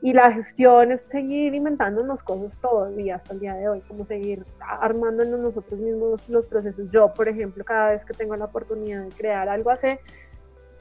Y 0.02 0.14
la 0.14 0.32
gestión 0.32 0.93
es 0.93 1.02
seguir 1.10 1.54
inventándonos 1.54 2.24
cosas 2.24 2.58
todavía 2.62 3.16
hasta 3.16 3.34
el 3.34 3.41
día 3.41 3.54
de 3.56 3.68
hoy, 3.68 3.82
como 3.82 4.06
seguir 4.06 4.45
armándonos 4.60 5.39
nosotros 5.39 5.80
mismos 5.80 6.28
los 6.30 6.45
procesos. 6.45 6.89
Yo, 6.91 7.14
por 7.14 7.28
ejemplo, 7.28 7.66
cada 7.66 7.91
vez 7.91 8.06
que 8.06 8.14
tengo 8.14 8.36
la 8.38 8.45
oportunidad 8.45 9.04
de 9.04 9.12
crear 9.12 9.50
algo 9.50 9.72
hace 9.72 10.00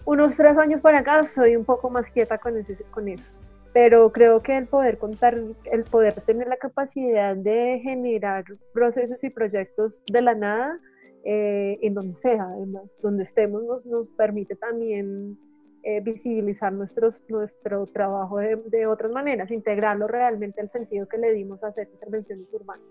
unos 0.05 0.37
tres 0.37 0.57
años 0.57 0.81
para 0.81 1.01
acá, 1.01 1.25
soy 1.25 1.57
un 1.57 1.65
poco 1.65 1.91
más 1.91 2.11
quieta 2.11 2.39
con, 2.39 2.57
ese, 2.57 2.77
con 2.91 3.09
eso 3.09 3.33
pero 3.73 4.11
creo 4.13 4.43
que 4.43 4.57
el 4.57 4.67
poder 4.67 4.99
contar, 4.99 5.39
el 5.71 5.85
poder 5.85 6.21
tener 6.23 6.49
la 6.49 6.57
capacidad 6.57 7.37
de 7.37 7.81
generar 7.83 8.45
procesos 8.73 9.23
y 9.23 9.31
proyectos 9.31 10.01
de 10.11 10.23
la 10.23 10.35
nada 10.35 10.81
eh, 11.25 11.79
en 11.83 11.95
donde 11.95 12.17
sea, 12.17 12.45
además, 12.45 12.99
donde 13.03 13.25
estemos, 13.25 13.63
nos, 13.65 13.85
nos 13.87 14.09
permite 14.11 14.57
también 14.57 15.39
eh, 15.83 16.01
visibilizar 16.01 16.73
nuestros, 16.73 17.15
nuestro 17.29 17.87
trabajo 17.87 18.39
de, 18.39 18.57
de, 18.67 18.87
otras 18.87 19.13
maneras, 19.13 19.51
integrarlo 19.51 20.07
realmente 20.07 20.61
al 20.61 20.71
sentido 20.71 21.09
que 21.09 21.19
le 21.19 21.33
dimos 21.33 21.63
a 21.63 21.69
hacer 21.69 21.89
intervenciones 21.93 22.53
urbanas. 22.53 22.87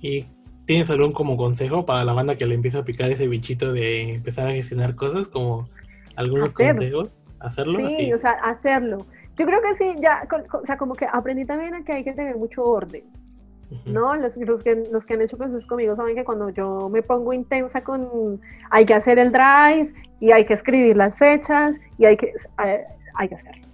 ¿Y 0.00 0.26
tienes 0.66 0.90
algún 0.90 1.12
como 1.12 1.36
consejo 1.36 1.84
para 1.84 2.04
la 2.04 2.12
banda 2.12 2.36
que 2.36 2.46
le 2.46 2.54
empieza 2.54 2.78
a 2.78 2.84
picar 2.84 3.10
ese 3.10 3.28
bichito 3.28 3.72
de 3.72 4.14
empezar 4.14 4.48
a 4.48 4.52
gestionar 4.52 4.94
cosas, 4.94 5.28
como 5.28 5.68
algunos 6.16 6.54
consejos? 6.54 7.10
¿Hacerlo? 7.38 7.78
Sí, 7.88 8.12
o 8.12 8.18
sea, 8.18 8.32
hacerlo. 8.32 9.06
Yo 9.38 9.46
creo 9.46 9.62
que 9.62 9.74
sí, 9.74 9.96
ya, 10.00 10.28
o 10.52 10.66
sea, 10.66 10.76
como 10.76 10.94
que 10.94 11.06
aprendí 11.10 11.46
también 11.46 11.74
a 11.74 11.84
que 11.84 11.92
hay 11.92 12.04
que 12.04 12.12
tener 12.12 12.36
mucho 12.36 12.62
orden. 12.62 13.04
¿No? 13.86 14.14
Los, 14.16 14.36
los, 14.36 14.62
que, 14.62 14.74
los 14.90 15.06
que 15.06 15.14
han 15.14 15.22
hecho 15.22 15.36
procesos 15.36 15.66
conmigo 15.66 15.94
saben 15.94 16.16
que 16.16 16.24
cuando 16.24 16.50
yo 16.50 16.88
me 16.88 17.02
pongo 17.02 17.32
intensa 17.32 17.82
con, 17.82 18.40
hay 18.70 18.84
que 18.84 18.94
hacer 18.94 19.18
el 19.18 19.32
drive 19.32 19.92
y 20.18 20.32
hay 20.32 20.44
que 20.44 20.54
escribir 20.54 20.96
las 20.96 21.18
fechas 21.18 21.76
y 21.98 22.04
hay 22.04 22.16
que, 22.16 22.32
hay, 22.56 23.28
que 23.28 23.34
hacerlo. 23.34 23.66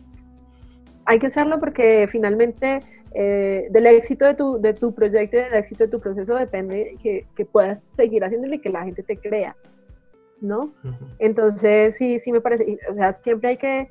Hay 1.06 1.18
que 1.18 1.26
hacerlo 1.26 1.58
porque 1.60 2.08
finalmente 2.10 2.80
eh, 3.14 3.68
del 3.70 3.86
éxito 3.86 4.26
de 4.26 4.34
tu, 4.34 4.60
de 4.60 4.74
tu 4.74 4.94
proyecto 4.94 5.38
y 5.38 5.40
del 5.40 5.54
éxito 5.54 5.84
de 5.84 5.90
tu 5.90 6.00
proceso 6.00 6.34
depende 6.34 6.96
que, 7.02 7.26
que 7.34 7.44
puedas 7.44 7.80
seguir 7.96 8.24
haciéndolo 8.24 8.54
y 8.54 8.58
que 8.58 8.70
la 8.70 8.84
gente 8.84 9.02
te 9.02 9.16
crea, 9.16 9.56
¿no? 10.40 10.72
Entonces, 11.18 11.96
sí, 11.96 12.20
sí 12.20 12.32
me 12.32 12.40
parece, 12.40 12.78
o 12.90 12.94
sea, 12.94 13.12
siempre 13.12 13.50
hay 13.50 13.56
que 13.56 13.88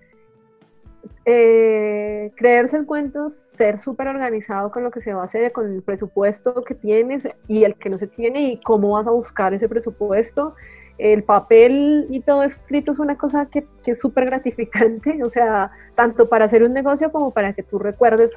eh, 1.26 2.32
creerse 2.36 2.78
el 2.78 2.86
cuento, 2.86 3.30
ser 3.30 3.80
súper 3.80 4.08
organizado 4.08 4.72
con 4.72 4.84
lo 4.84 4.92
que 4.92 5.02
se 5.02 5.14
va 5.14 5.22
a 5.22 5.26
hacer, 5.26 5.52
con 5.52 5.72
el 5.72 5.82
presupuesto 5.82 6.64
que 6.64 6.76
tienes 6.76 7.28
y 7.48 7.64
el 7.64 7.76
que 7.76 7.90
no 7.90 7.98
se 7.98 8.08
tiene 8.08 8.50
y 8.50 8.60
cómo 8.62 8.92
vas 8.92 9.08
a 9.08 9.12
buscar 9.12 9.54
ese 9.54 9.70
presupuesto. 9.70 10.56
El 10.98 11.24
papel 11.24 12.08
y 12.10 12.22
todo 12.22 12.44
escrito 12.44 12.92
es 12.92 13.00
una 13.00 13.18
cosa 13.18 13.48
que, 13.48 13.68
es 13.86 14.00
súper 14.00 14.26
gratificante, 14.26 15.22
o 15.24 15.30
sea, 15.30 15.72
tanto 15.96 16.30
para 16.30 16.46
hacer 16.46 16.64
un 16.64 16.74
negocio 16.74 17.12
como 17.12 17.32
para 17.32 17.54
que 17.54 17.64
tú 17.64 17.80
recuerdes 17.80 18.32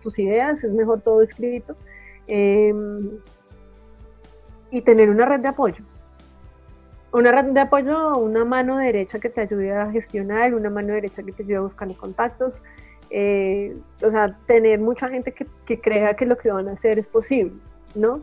tus 0.00 0.18
ideas, 0.18 0.62
es 0.64 0.72
mejor 0.72 1.00
todo 1.00 1.22
escrito. 1.22 1.76
Em, 2.26 3.10
y 4.70 4.80
tener 4.80 5.10
una 5.10 5.26
red 5.26 5.40
de 5.40 5.48
apoyo 5.48 5.84
una 7.14 7.30
red 7.30 7.52
de 7.52 7.60
apoyo, 7.60 8.18
una 8.18 8.44
mano 8.44 8.76
derecha 8.76 9.20
que 9.20 9.30
te 9.30 9.42
ayude 9.42 9.72
a 9.72 9.90
gestionar, 9.90 10.52
una 10.52 10.68
mano 10.68 10.94
derecha 10.94 11.22
que 11.22 11.30
te 11.30 11.44
ayude 11.44 11.56
a 11.56 11.60
buscar 11.60 11.86
los 11.86 11.96
contactos, 11.96 12.62
eh, 13.10 13.76
o 14.02 14.10
sea, 14.10 14.36
tener 14.46 14.80
mucha 14.80 15.08
gente 15.08 15.30
que, 15.30 15.46
que, 15.64 15.80
crea 15.80 16.14
que 16.14 16.26
lo 16.26 16.36
que 16.36 16.50
van 16.50 16.68
a 16.68 16.72
hacer 16.72 16.98
es 16.98 17.06
posible, 17.06 17.52
¿no? 17.94 18.22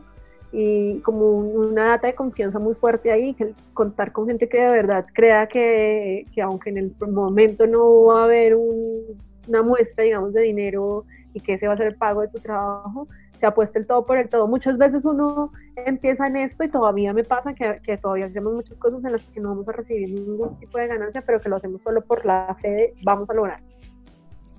Y 0.52 0.98
como 1.00 1.38
una 1.38 1.86
data 1.86 2.08
de 2.08 2.14
confianza 2.14 2.58
muy 2.58 2.74
fuerte 2.74 3.10
ahí, 3.10 3.32
que 3.32 3.54
contar 3.72 4.12
con 4.12 4.26
gente 4.26 4.46
que 4.46 4.60
de 4.60 4.68
verdad 4.68 5.06
crea 5.14 5.46
que, 5.46 6.26
que 6.34 6.42
aunque 6.42 6.68
en 6.68 6.76
el 6.76 6.94
momento 7.08 7.66
no 7.66 8.04
va 8.04 8.20
a 8.20 8.24
haber 8.24 8.56
una 8.56 9.62
muestra, 9.62 10.04
digamos, 10.04 10.34
de 10.34 10.42
dinero 10.42 11.06
y 11.32 11.40
que 11.40 11.54
ese 11.54 11.66
va 11.66 11.74
a 11.74 11.76
ser 11.76 11.88
el 11.88 11.96
pago 11.96 12.20
de 12.20 12.28
tu 12.28 12.38
trabajo, 12.38 13.08
se 13.36 13.46
apuesta 13.46 13.78
el 13.78 13.86
todo 13.86 14.04
por 14.06 14.18
el 14.18 14.28
todo. 14.28 14.46
Muchas 14.46 14.78
veces 14.78 15.04
uno 15.04 15.52
empieza 15.76 16.26
en 16.26 16.36
esto 16.36 16.64
y 16.64 16.68
todavía 16.68 17.12
me 17.12 17.24
pasa 17.24 17.54
que, 17.54 17.80
que, 17.82 17.96
todavía 17.96 18.26
hacemos 18.26 18.52
muchas 18.52 18.78
cosas 18.78 19.04
en 19.04 19.12
las 19.12 19.24
que 19.24 19.40
no 19.40 19.50
vamos 19.50 19.68
a 19.68 19.72
recibir 19.72 20.10
ningún 20.10 20.58
tipo 20.58 20.78
de 20.78 20.86
ganancia, 20.86 21.22
pero 21.22 21.40
que 21.40 21.48
lo 21.48 21.56
hacemos 21.56 21.82
solo 21.82 22.02
por 22.02 22.24
la 22.24 22.56
fe 22.60 22.68
de 22.68 22.94
vamos 23.02 23.30
a 23.30 23.34
lograr. 23.34 23.62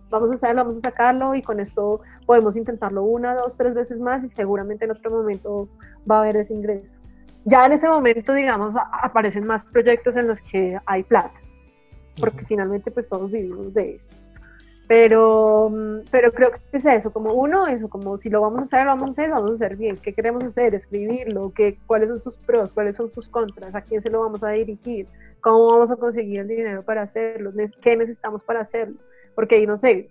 Vamos 0.09 0.29
a 0.29 0.35
hacerlo, 0.35 0.61
vamos 0.61 0.77
a 0.77 0.81
sacarlo 0.81 1.33
y 1.33 1.41
con 1.41 1.59
esto 1.59 2.01
podemos 2.25 2.55
intentarlo 2.55 3.03
una, 3.03 3.33
dos, 3.33 3.55
tres 3.57 3.73
veces 3.73 3.99
más 3.99 4.23
y 4.23 4.29
seguramente 4.29 4.85
en 4.85 4.91
otro 4.91 5.09
momento 5.09 5.67
va 6.09 6.17
a 6.17 6.19
haber 6.19 6.37
ese 6.37 6.53
ingreso. 6.53 6.99
Ya 7.45 7.65
en 7.65 7.73
ese 7.73 7.89
momento, 7.89 8.33
digamos, 8.33 8.75
aparecen 9.01 9.45
más 9.45 9.65
proyectos 9.65 10.15
en 10.15 10.27
los 10.27 10.41
que 10.41 10.79
hay 10.85 11.03
plata, 11.03 11.41
porque 12.19 12.45
finalmente 12.45 12.91
pues 12.91 13.09
todos 13.09 13.31
vivimos 13.31 13.73
de 13.73 13.95
eso. 13.95 14.13
Pero, 14.87 15.69
mm, 15.69 15.99
pero 16.11 16.31
creo 16.33 16.51
que 16.51 16.59
es 16.73 16.85
eso, 16.85 17.11
como 17.13 17.33
uno, 17.33 17.67
eso, 17.67 17.89
como 17.89 18.17
si 18.17 18.29
lo 18.29 18.41
vamos 18.41 18.59
a 18.59 18.63
hacer, 18.63 18.85
vamos 18.85 19.07
a 19.07 19.11
hacer, 19.11 19.29
vamos 19.29 19.51
a 19.51 19.53
hacer 19.53 19.77
bien. 19.77 19.97
¿Qué 19.97 20.13
queremos 20.13 20.43
hacer? 20.43 20.75
Escribirlo, 20.75 21.53
¿qué, 21.55 21.77
cuáles 21.87 22.09
son 22.09 22.19
sus 22.19 22.37
pros, 22.37 22.73
cuáles 22.73 22.97
son 22.97 23.11
sus 23.11 23.29
contras, 23.29 23.73
a 23.75 23.81
quién 23.81 24.01
se 24.01 24.09
lo 24.09 24.21
vamos 24.21 24.43
a 24.43 24.49
dirigir, 24.49 25.07
cómo 25.41 25.67
vamos 25.67 25.91
a 25.91 25.95
conseguir 25.95 26.41
el 26.41 26.47
dinero 26.47 26.83
para 26.83 27.03
hacerlo, 27.03 27.51
qué 27.81 27.95
necesitamos 27.95 28.43
para 28.43 28.61
hacerlo. 28.61 28.95
Porque 29.35 29.55
ahí 29.55 29.65
no 29.65 29.77
sé, 29.77 30.09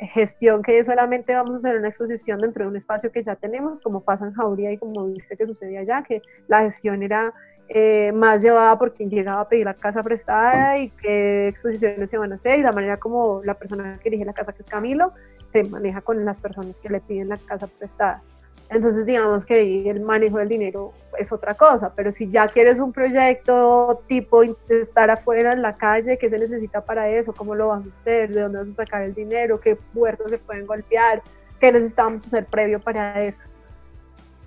gestión 0.00 0.62
que 0.62 0.82
solamente 0.84 1.34
vamos 1.34 1.54
a 1.54 1.58
hacer 1.58 1.76
una 1.76 1.88
exposición 1.88 2.40
dentro 2.40 2.64
de 2.64 2.70
un 2.70 2.76
espacio 2.76 3.10
que 3.10 3.22
ya 3.22 3.36
tenemos, 3.36 3.80
como 3.80 4.02
pasa 4.02 4.26
en 4.26 4.32
Jauría 4.32 4.72
y 4.72 4.78
como 4.78 5.06
viste 5.06 5.36
que 5.36 5.46
sucedía 5.46 5.80
allá, 5.80 6.02
que 6.02 6.22
la 6.48 6.62
gestión 6.62 7.02
era 7.02 7.32
eh, 7.68 8.12
más 8.12 8.42
llevada 8.42 8.78
por 8.78 8.92
quien 8.92 9.10
llegaba 9.10 9.40
a 9.40 9.48
pedir 9.48 9.64
la 9.64 9.74
casa 9.74 10.02
prestada 10.02 10.78
y 10.78 10.90
qué 10.90 11.48
exposiciones 11.48 12.08
se 12.08 12.18
van 12.18 12.32
a 12.32 12.36
hacer 12.36 12.60
y 12.60 12.62
la 12.62 12.72
manera 12.72 12.96
como 12.98 13.42
la 13.44 13.54
persona 13.54 13.98
que 14.02 14.10
dirige 14.10 14.24
la 14.24 14.32
casa, 14.32 14.52
que 14.52 14.62
es 14.62 14.68
Camilo, 14.68 15.12
se 15.46 15.64
maneja 15.64 16.00
con 16.00 16.24
las 16.24 16.38
personas 16.38 16.80
que 16.80 16.88
le 16.88 17.00
piden 17.00 17.28
la 17.28 17.38
casa 17.38 17.66
prestada. 17.66 18.22
Entonces, 18.68 19.06
digamos 19.06 19.44
que 19.44 19.88
el 19.88 20.00
manejo 20.00 20.38
del 20.38 20.48
dinero 20.48 20.92
es 21.18 21.30
otra 21.30 21.54
cosa, 21.54 21.92
pero 21.94 22.10
si 22.10 22.30
ya 22.30 22.48
quieres 22.48 22.80
un 22.80 22.92
proyecto 22.92 24.02
tipo 24.08 24.42
estar 24.68 25.10
afuera 25.10 25.52
en 25.52 25.62
la 25.62 25.76
calle, 25.76 26.18
¿qué 26.18 26.28
se 26.28 26.38
necesita 26.38 26.80
para 26.80 27.08
eso? 27.08 27.32
¿Cómo 27.32 27.54
lo 27.54 27.68
vas 27.68 27.84
a 27.84 27.94
hacer? 27.94 28.32
¿De 28.32 28.40
dónde 28.40 28.58
vas 28.58 28.68
a 28.70 28.72
sacar 28.72 29.02
el 29.02 29.14
dinero? 29.14 29.60
¿Qué 29.60 29.76
puertos 29.76 30.30
se 30.30 30.38
pueden 30.38 30.66
golpear? 30.66 31.22
¿Qué 31.60 31.70
necesitamos 31.70 32.24
hacer 32.24 32.46
previo 32.46 32.80
para 32.80 33.22
eso? 33.22 33.46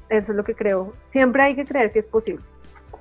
Eso 0.10 0.32
es 0.32 0.36
lo 0.36 0.44
que 0.44 0.54
creo. 0.54 0.94
Siempre 1.06 1.42
hay 1.44 1.56
que 1.56 1.66
creer 1.66 1.92
que 1.92 2.00
es 2.00 2.08
posible. 2.08 2.44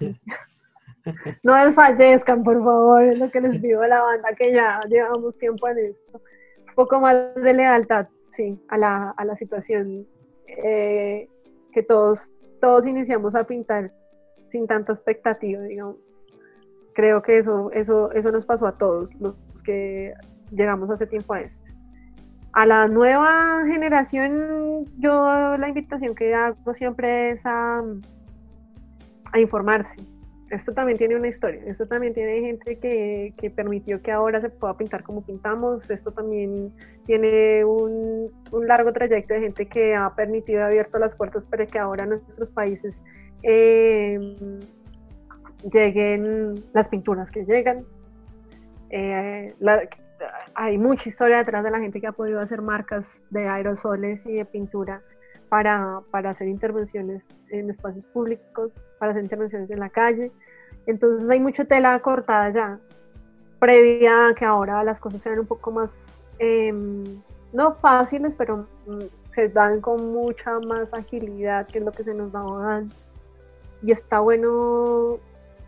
No 1.42 1.54
desfallezcan, 1.54 2.42
por 2.42 2.62
favor, 2.62 3.02
es 3.02 3.18
lo 3.18 3.30
que 3.30 3.40
les 3.40 3.58
pido 3.58 3.82
a 3.82 3.88
la 3.88 4.02
banda, 4.02 4.34
que 4.36 4.52
ya 4.52 4.80
llevamos 4.88 5.38
tiempo 5.38 5.68
en 5.68 5.78
esto. 5.78 6.20
Un 6.68 6.74
poco 6.74 7.00
más 7.00 7.34
de 7.34 7.54
lealtad, 7.54 8.08
sí, 8.30 8.60
a 8.68 8.76
la, 8.76 9.10
a 9.16 9.24
la 9.24 9.34
situación 9.34 10.06
eh, 10.46 11.28
que 11.72 11.82
todos, 11.82 12.32
todos 12.60 12.86
iniciamos 12.86 13.34
a 13.34 13.44
pintar 13.44 13.92
sin 14.48 14.66
tanta 14.66 14.92
expectativa, 14.92 15.62
digamos. 15.62 15.96
Creo 16.94 17.22
que 17.22 17.38
eso, 17.38 17.70
eso, 17.72 18.10
eso 18.12 18.32
nos 18.32 18.44
pasó 18.44 18.66
a 18.66 18.76
todos 18.76 19.14
los 19.20 19.62
que 19.64 20.12
llegamos 20.50 20.90
hace 20.90 21.06
tiempo 21.06 21.34
a 21.34 21.40
esto. 21.40 21.70
A 22.52 22.66
la 22.66 22.88
nueva 22.88 23.62
generación, 23.66 24.84
yo 24.98 25.56
la 25.56 25.68
invitación 25.68 26.14
que 26.14 26.34
hago 26.34 26.74
siempre 26.74 27.30
es 27.30 27.42
a 27.44 27.82
a 29.32 29.38
informarse. 29.38 30.00
Esto 30.50 30.72
también 30.72 30.96
tiene 30.96 31.14
una 31.14 31.28
historia, 31.28 31.60
esto 31.66 31.86
también 31.86 32.14
tiene 32.14 32.40
gente 32.40 32.78
que, 32.78 33.34
que 33.36 33.50
permitió 33.50 34.00
que 34.00 34.10
ahora 34.10 34.40
se 34.40 34.48
pueda 34.48 34.74
pintar 34.78 35.02
como 35.02 35.20
pintamos, 35.20 35.90
esto 35.90 36.10
también 36.10 36.72
tiene 37.04 37.66
un, 37.66 38.32
un, 38.50 38.66
largo 38.66 38.90
trayecto 38.94 39.34
de 39.34 39.40
gente 39.40 39.66
que 39.66 39.94
ha 39.94 40.14
permitido, 40.14 40.64
abierto 40.64 40.98
las 40.98 41.14
puertas 41.14 41.44
para 41.44 41.66
que 41.66 41.78
ahora 41.78 42.06
nuestros 42.06 42.48
países 42.48 43.04
eh, 43.42 44.18
lleguen 45.70 46.64
las 46.72 46.88
pinturas 46.88 47.30
que 47.30 47.44
llegan. 47.44 47.84
Eh, 48.88 49.54
hay 50.54 50.78
mucha 50.78 51.10
historia 51.10 51.38
detrás 51.38 51.62
de 51.62 51.70
la 51.70 51.78
gente 51.78 52.00
que 52.00 52.06
ha 52.06 52.12
podido 52.12 52.40
hacer 52.40 52.62
marcas 52.62 53.22
de 53.28 53.48
aerosoles 53.48 54.24
y 54.24 54.32
de 54.32 54.44
pintura 54.46 55.02
para, 55.48 56.00
para 56.10 56.30
hacer 56.30 56.48
intervenciones 56.48 57.26
en 57.50 57.70
espacios 57.70 58.04
públicos, 58.06 58.72
para 58.98 59.12
hacer 59.12 59.22
intervenciones 59.22 59.70
en 59.70 59.80
la 59.80 59.88
calle. 59.88 60.30
Entonces 60.86 61.28
hay 61.30 61.40
mucha 61.40 61.64
tela 61.64 61.98
cortada 62.00 62.50
ya, 62.50 62.78
previa 63.58 64.28
a 64.28 64.34
que 64.34 64.44
ahora 64.44 64.82
las 64.84 65.00
cosas 65.00 65.22
sean 65.22 65.38
un 65.38 65.46
poco 65.46 65.70
más, 65.70 66.20
em, 66.38 67.20
no 67.52 67.74
fáciles, 67.74 68.34
pero 68.36 68.66
mm, 68.86 69.04
se 69.32 69.48
dan 69.48 69.80
con 69.80 70.12
mucha 70.12 70.58
más 70.60 70.94
agilidad, 70.94 71.66
que 71.66 71.78
es 71.78 71.84
lo 71.84 71.92
que 71.92 72.04
se 72.04 72.14
nos 72.14 72.32
da 72.32 72.84
Y 73.82 73.92
está 73.92 74.20
bueno, 74.20 75.18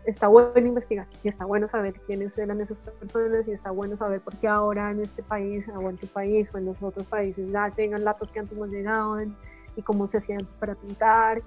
está 0.05 0.27
bueno 0.27 0.67
investigar, 0.67 1.07
y 1.23 1.29
está 1.29 1.45
bueno 1.45 1.67
saber 1.67 1.93
quiénes 2.05 2.37
eran 2.37 2.59
esas 2.61 2.79
personas, 2.79 3.47
y 3.47 3.51
está 3.51 3.71
bueno 3.71 3.95
saber 3.97 4.21
por 4.21 4.35
qué 4.37 4.47
ahora 4.47 4.91
en 4.91 5.01
este 5.01 5.23
país, 5.23 5.65
o 5.69 5.89
en 5.89 5.97
tu 5.97 6.07
país, 6.07 6.49
o 6.53 6.57
en 6.57 6.65
los 6.65 6.81
otros 6.81 7.05
países 7.07 7.49
ya 7.51 7.69
tengan 7.71 8.03
datos 8.03 8.31
que 8.31 8.39
antes 8.39 8.57
no 8.57 8.65
llegaban, 8.65 9.35
y 9.75 9.81
cómo 9.81 10.07
se 10.07 10.17
hacía 10.17 10.37
antes 10.37 10.57
para 10.57 10.75
pintar. 10.75 11.41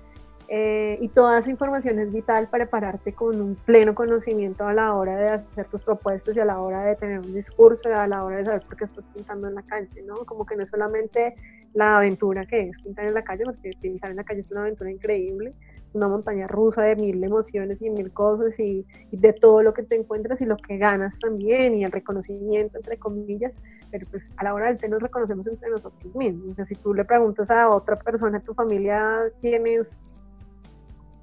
Eh, 0.49 0.99
y 1.01 1.09
toda 1.09 1.39
esa 1.39 1.49
información 1.49 1.99
es 1.99 2.13
vital 2.13 2.49
para 2.51 2.67
prepararte 2.67 3.15
con 3.15 3.41
un 3.41 3.55
pleno 3.55 3.95
conocimiento 3.95 4.67
a 4.67 4.75
la 4.75 4.95
hora 4.95 5.17
de 5.17 5.29
hacer 5.31 5.67
tus 5.69 5.83
propuestas 5.83 6.37
y 6.37 6.41
a 6.41 6.45
la 6.45 6.61
hora 6.61 6.85
de 6.85 6.97
tener 6.97 7.21
un 7.21 7.33
discurso 7.33 7.89
y 7.89 7.93
a 7.93 8.07
la 8.07 8.23
hora 8.23 8.37
de 8.37 8.45
saber 8.45 8.63
por 8.63 8.77
qué 8.77 8.85
estás 8.85 9.07
pintando 9.09 9.49
en 9.49 9.55
la 9.55 9.63
calle, 9.63 10.03
¿no? 10.07 10.17
Como 10.27 10.45
que 10.45 10.55
no 10.55 10.65
es 10.65 10.69
solamente 10.69 11.35
la 11.73 11.97
aventura 11.97 12.45
que 12.45 12.69
es 12.69 12.79
pintar 12.83 13.07
en 13.07 13.15
la 13.15 13.25
calle, 13.25 13.45
porque 13.45 13.73
pintar 13.81 14.11
en 14.11 14.17
la 14.17 14.25
calle 14.25 14.41
es 14.41 14.51
una 14.51 14.61
aventura 14.61 14.91
increíble, 14.91 15.55
una 15.95 16.09
montaña 16.09 16.47
rusa 16.47 16.83
de 16.83 16.97
mil 16.97 17.23
emociones 17.23 17.81
y 17.81 17.91
mil 17.91 18.13
cosas 18.13 18.59
y, 18.59 18.85
y 19.11 19.17
de 19.17 19.33
todo 19.33 19.63
lo 19.63 19.73
que 19.73 19.83
te 19.83 19.97
encuentras 19.97 20.41
y 20.41 20.45
lo 20.45 20.57
que 20.57 20.79
ganas 20.79 21.19
también 21.21 21.75
y 21.75 21.85
el 21.85 21.93
reconocimiento, 21.93 22.79
entre 22.79 22.99
comillas, 22.99 23.61
pero 23.91 24.07
pues 24.11 24.31
a 24.37 24.45
la 24.45 24.55
hora 24.55 24.67
del 24.67 24.79
té 24.79 24.89
nos 24.89 25.03
reconocemos 25.03 25.47
entre 25.47 25.71
nosotros 25.71 26.15
mismos. 26.15 26.51
O 26.51 26.55
sea, 26.55 26.65
si 26.65 26.75
tú 26.75 26.95
le 26.95 27.05
preguntas 27.05 27.51
a 27.51 27.69
otra 27.69 27.99
persona, 27.99 28.39
a 28.39 28.41
tu 28.41 28.55
familia, 28.55 29.23
quién 29.41 29.67
es 29.67 30.01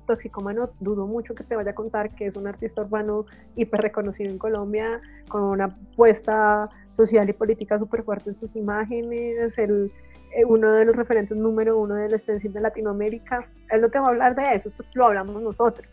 toxicómano, 0.05 0.71
dudo 0.79 1.07
mucho 1.07 1.35
que 1.35 1.43
te 1.43 1.55
vaya 1.55 1.71
a 1.71 1.75
contar 1.75 2.13
que 2.15 2.25
es 2.25 2.35
un 2.35 2.47
artista 2.47 2.81
urbano 2.81 3.25
hiper 3.55 3.81
reconocido 3.81 4.29
en 4.29 4.37
Colombia, 4.37 5.01
con 5.29 5.43
una 5.43 5.75
puesta 5.95 6.69
social 7.05 7.29
y 7.29 7.33
política 7.33 7.77
súper 7.79 8.03
fuerte 8.03 8.29
en 8.29 8.35
sus 8.35 8.55
imágenes, 8.55 9.57
el, 9.57 9.91
eh, 10.35 10.45
uno 10.45 10.71
de 10.71 10.85
los 10.85 10.95
referentes 10.95 11.37
número 11.37 11.79
uno 11.79 11.95
del 11.95 12.17
stencil 12.19 12.53
de 12.53 12.61
Latinoamérica. 12.61 13.47
Él 13.69 13.81
no 13.81 13.89
te 13.89 13.99
va 13.99 14.07
a 14.07 14.09
hablar 14.09 14.35
de 14.35 14.55
eso, 14.55 14.69
eso 14.69 14.83
lo 14.93 15.05
hablamos 15.05 15.41
nosotros. 15.41 15.87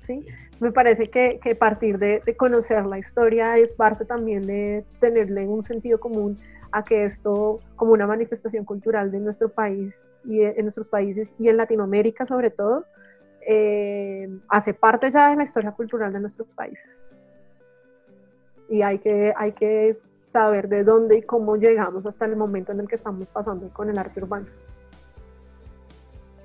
¿sí? 0.00 0.24
Me 0.60 0.72
parece 0.72 1.08
que, 1.08 1.38
que 1.42 1.54
partir 1.54 1.98
de, 1.98 2.22
de, 2.24 2.36
conocer 2.36 2.86
la 2.86 2.98
historia 2.98 3.56
es 3.58 3.72
parte 3.72 4.04
también 4.04 4.46
de 4.46 4.84
tenerle 5.00 5.46
un 5.46 5.62
sentido 5.62 6.00
común 6.00 6.38
a 6.72 6.84
que 6.84 7.04
esto, 7.04 7.60
como 7.76 7.92
una 7.92 8.06
manifestación 8.06 8.64
cultural 8.64 9.10
de 9.10 9.20
nuestro 9.20 9.48
país 9.48 10.02
y 10.24 10.42
en 10.42 10.62
nuestros 10.62 10.88
países 10.88 11.34
y 11.38 11.48
en 11.48 11.56
Latinoamérica 11.56 12.26
sobre 12.26 12.50
todo, 12.50 12.84
eh, 13.48 14.28
hace 14.48 14.74
parte 14.74 15.10
ya 15.10 15.30
de 15.30 15.36
la 15.36 15.44
historia 15.44 15.70
cultural 15.70 16.12
de 16.12 16.20
nuestros 16.20 16.52
países. 16.54 17.02
Y 18.68 18.82
hay 18.82 18.98
que, 18.98 19.32
hay 19.36 19.52
que 19.52 19.96
saber 20.26 20.68
de 20.68 20.84
dónde 20.84 21.18
y 21.18 21.22
cómo 21.22 21.56
llegamos 21.56 22.04
hasta 22.06 22.24
el 22.24 22.36
momento 22.36 22.72
en 22.72 22.80
el 22.80 22.88
que 22.88 22.96
estamos 22.96 23.28
pasando 23.30 23.68
con 23.70 23.88
el 23.88 23.98
arte 23.98 24.22
urbano. 24.22 24.46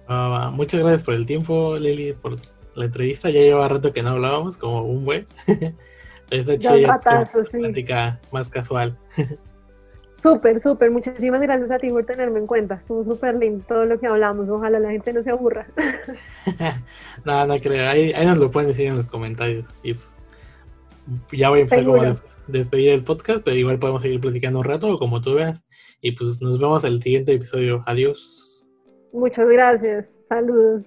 Uh, 0.07 0.51
muchas 0.51 0.81
gracias 0.81 1.03
por 1.03 1.13
el 1.13 1.25
tiempo, 1.25 1.77
Lili, 1.77 2.13
por 2.13 2.37
la 2.75 2.85
entrevista. 2.85 3.29
Ya 3.29 3.41
lleva 3.41 3.67
rato 3.67 3.93
que 3.93 4.03
no 4.03 4.11
hablábamos, 4.11 4.57
como 4.57 4.83
un 4.83 5.05
buen. 5.05 5.27
Ya 6.59 6.77
ratazo, 6.87 7.43
sí. 7.43 7.57
plática 7.57 8.17
más 8.31 8.49
casual. 8.49 8.97
Súper, 10.21 10.61
súper. 10.61 10.89
Muchísimas 10.89 11.41
gracias 11.41 11.69
a 11.71 11.77
ti 11.77 11.89
por 11.89 12.05
tenerme 12.05 12.39
en 12.39 12.47
cuenta. 12.47 12.75
Estuvo 12.75 13.03
súper 13.03 13.35
lindo 13.35 13.65
todo 13.67 13.83
lo 13.83 13.99
que 13.99 14.07
hablamos. 14.07 14.47
Ojalá 14.47 14.79
la 14.79 14.91
gente 14.91 15.11
no 15.11 15.23
se 15.23 15.31
aburra. 15.31 15.67
no, 17.25 17.45
no 17.45 17.59
creo. 17.59 17.89
Ahí, 17.89 18.13
ahí, 18.13 18.25
nos 18.25 18.37
lo 18.37 18.49
pueden 18.49 18.69
decir 18.69 18.87
en 18.87 18.95
los 18.95 19.07
comentarios. 19.07 19.67
Y 19.83 19.95
ya 21.33 21.49
voy 21.49 21.59
a 21.59 21.61
empezar 21.63 21.83
como 21.83 22.01
a 22.01 22.15
despedir 22.51 22.89
el 22.89 23.03
podcast, 23.03 23.43
pero 23.43 23.57
igual 23.57 23.79
podemos 23.79 24.01
seguir 24.01 24.19
platicando 24.19 24.59
un 24.59 24.65
rato, 24.65 24.97
como 24.97 25.21
tú 25.21 25.35
veas. 25.35 25.63
Y 26.01 26.13
pues 26.13 26.41
nos 26.41 26.59
vemos 26.59 26.83
en 26.83 26.93
el 26.93 27.01
siguiente 27.01 27.33
episodio. 27.33 27.83
Adiós. 27.85 28.69
Muchas 29.13 29.47
gracias. 29.47 30.17
Saludos. 30.27 30.83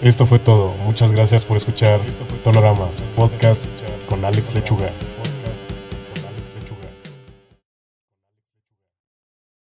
Esto 0.00 0.26
fue 0.26 0.38
todo. 0.38 0.74
Muchas 0.84 1.12
gracias 1.12 1.44
por 1.44 1.56
escuchar 1.56 2.00
Tonorama, 2.44 2.90
podcast 3.16 3.68
con 4.08 4.24
Alex 4.24 4.54
Lechuga. 4.54 4.92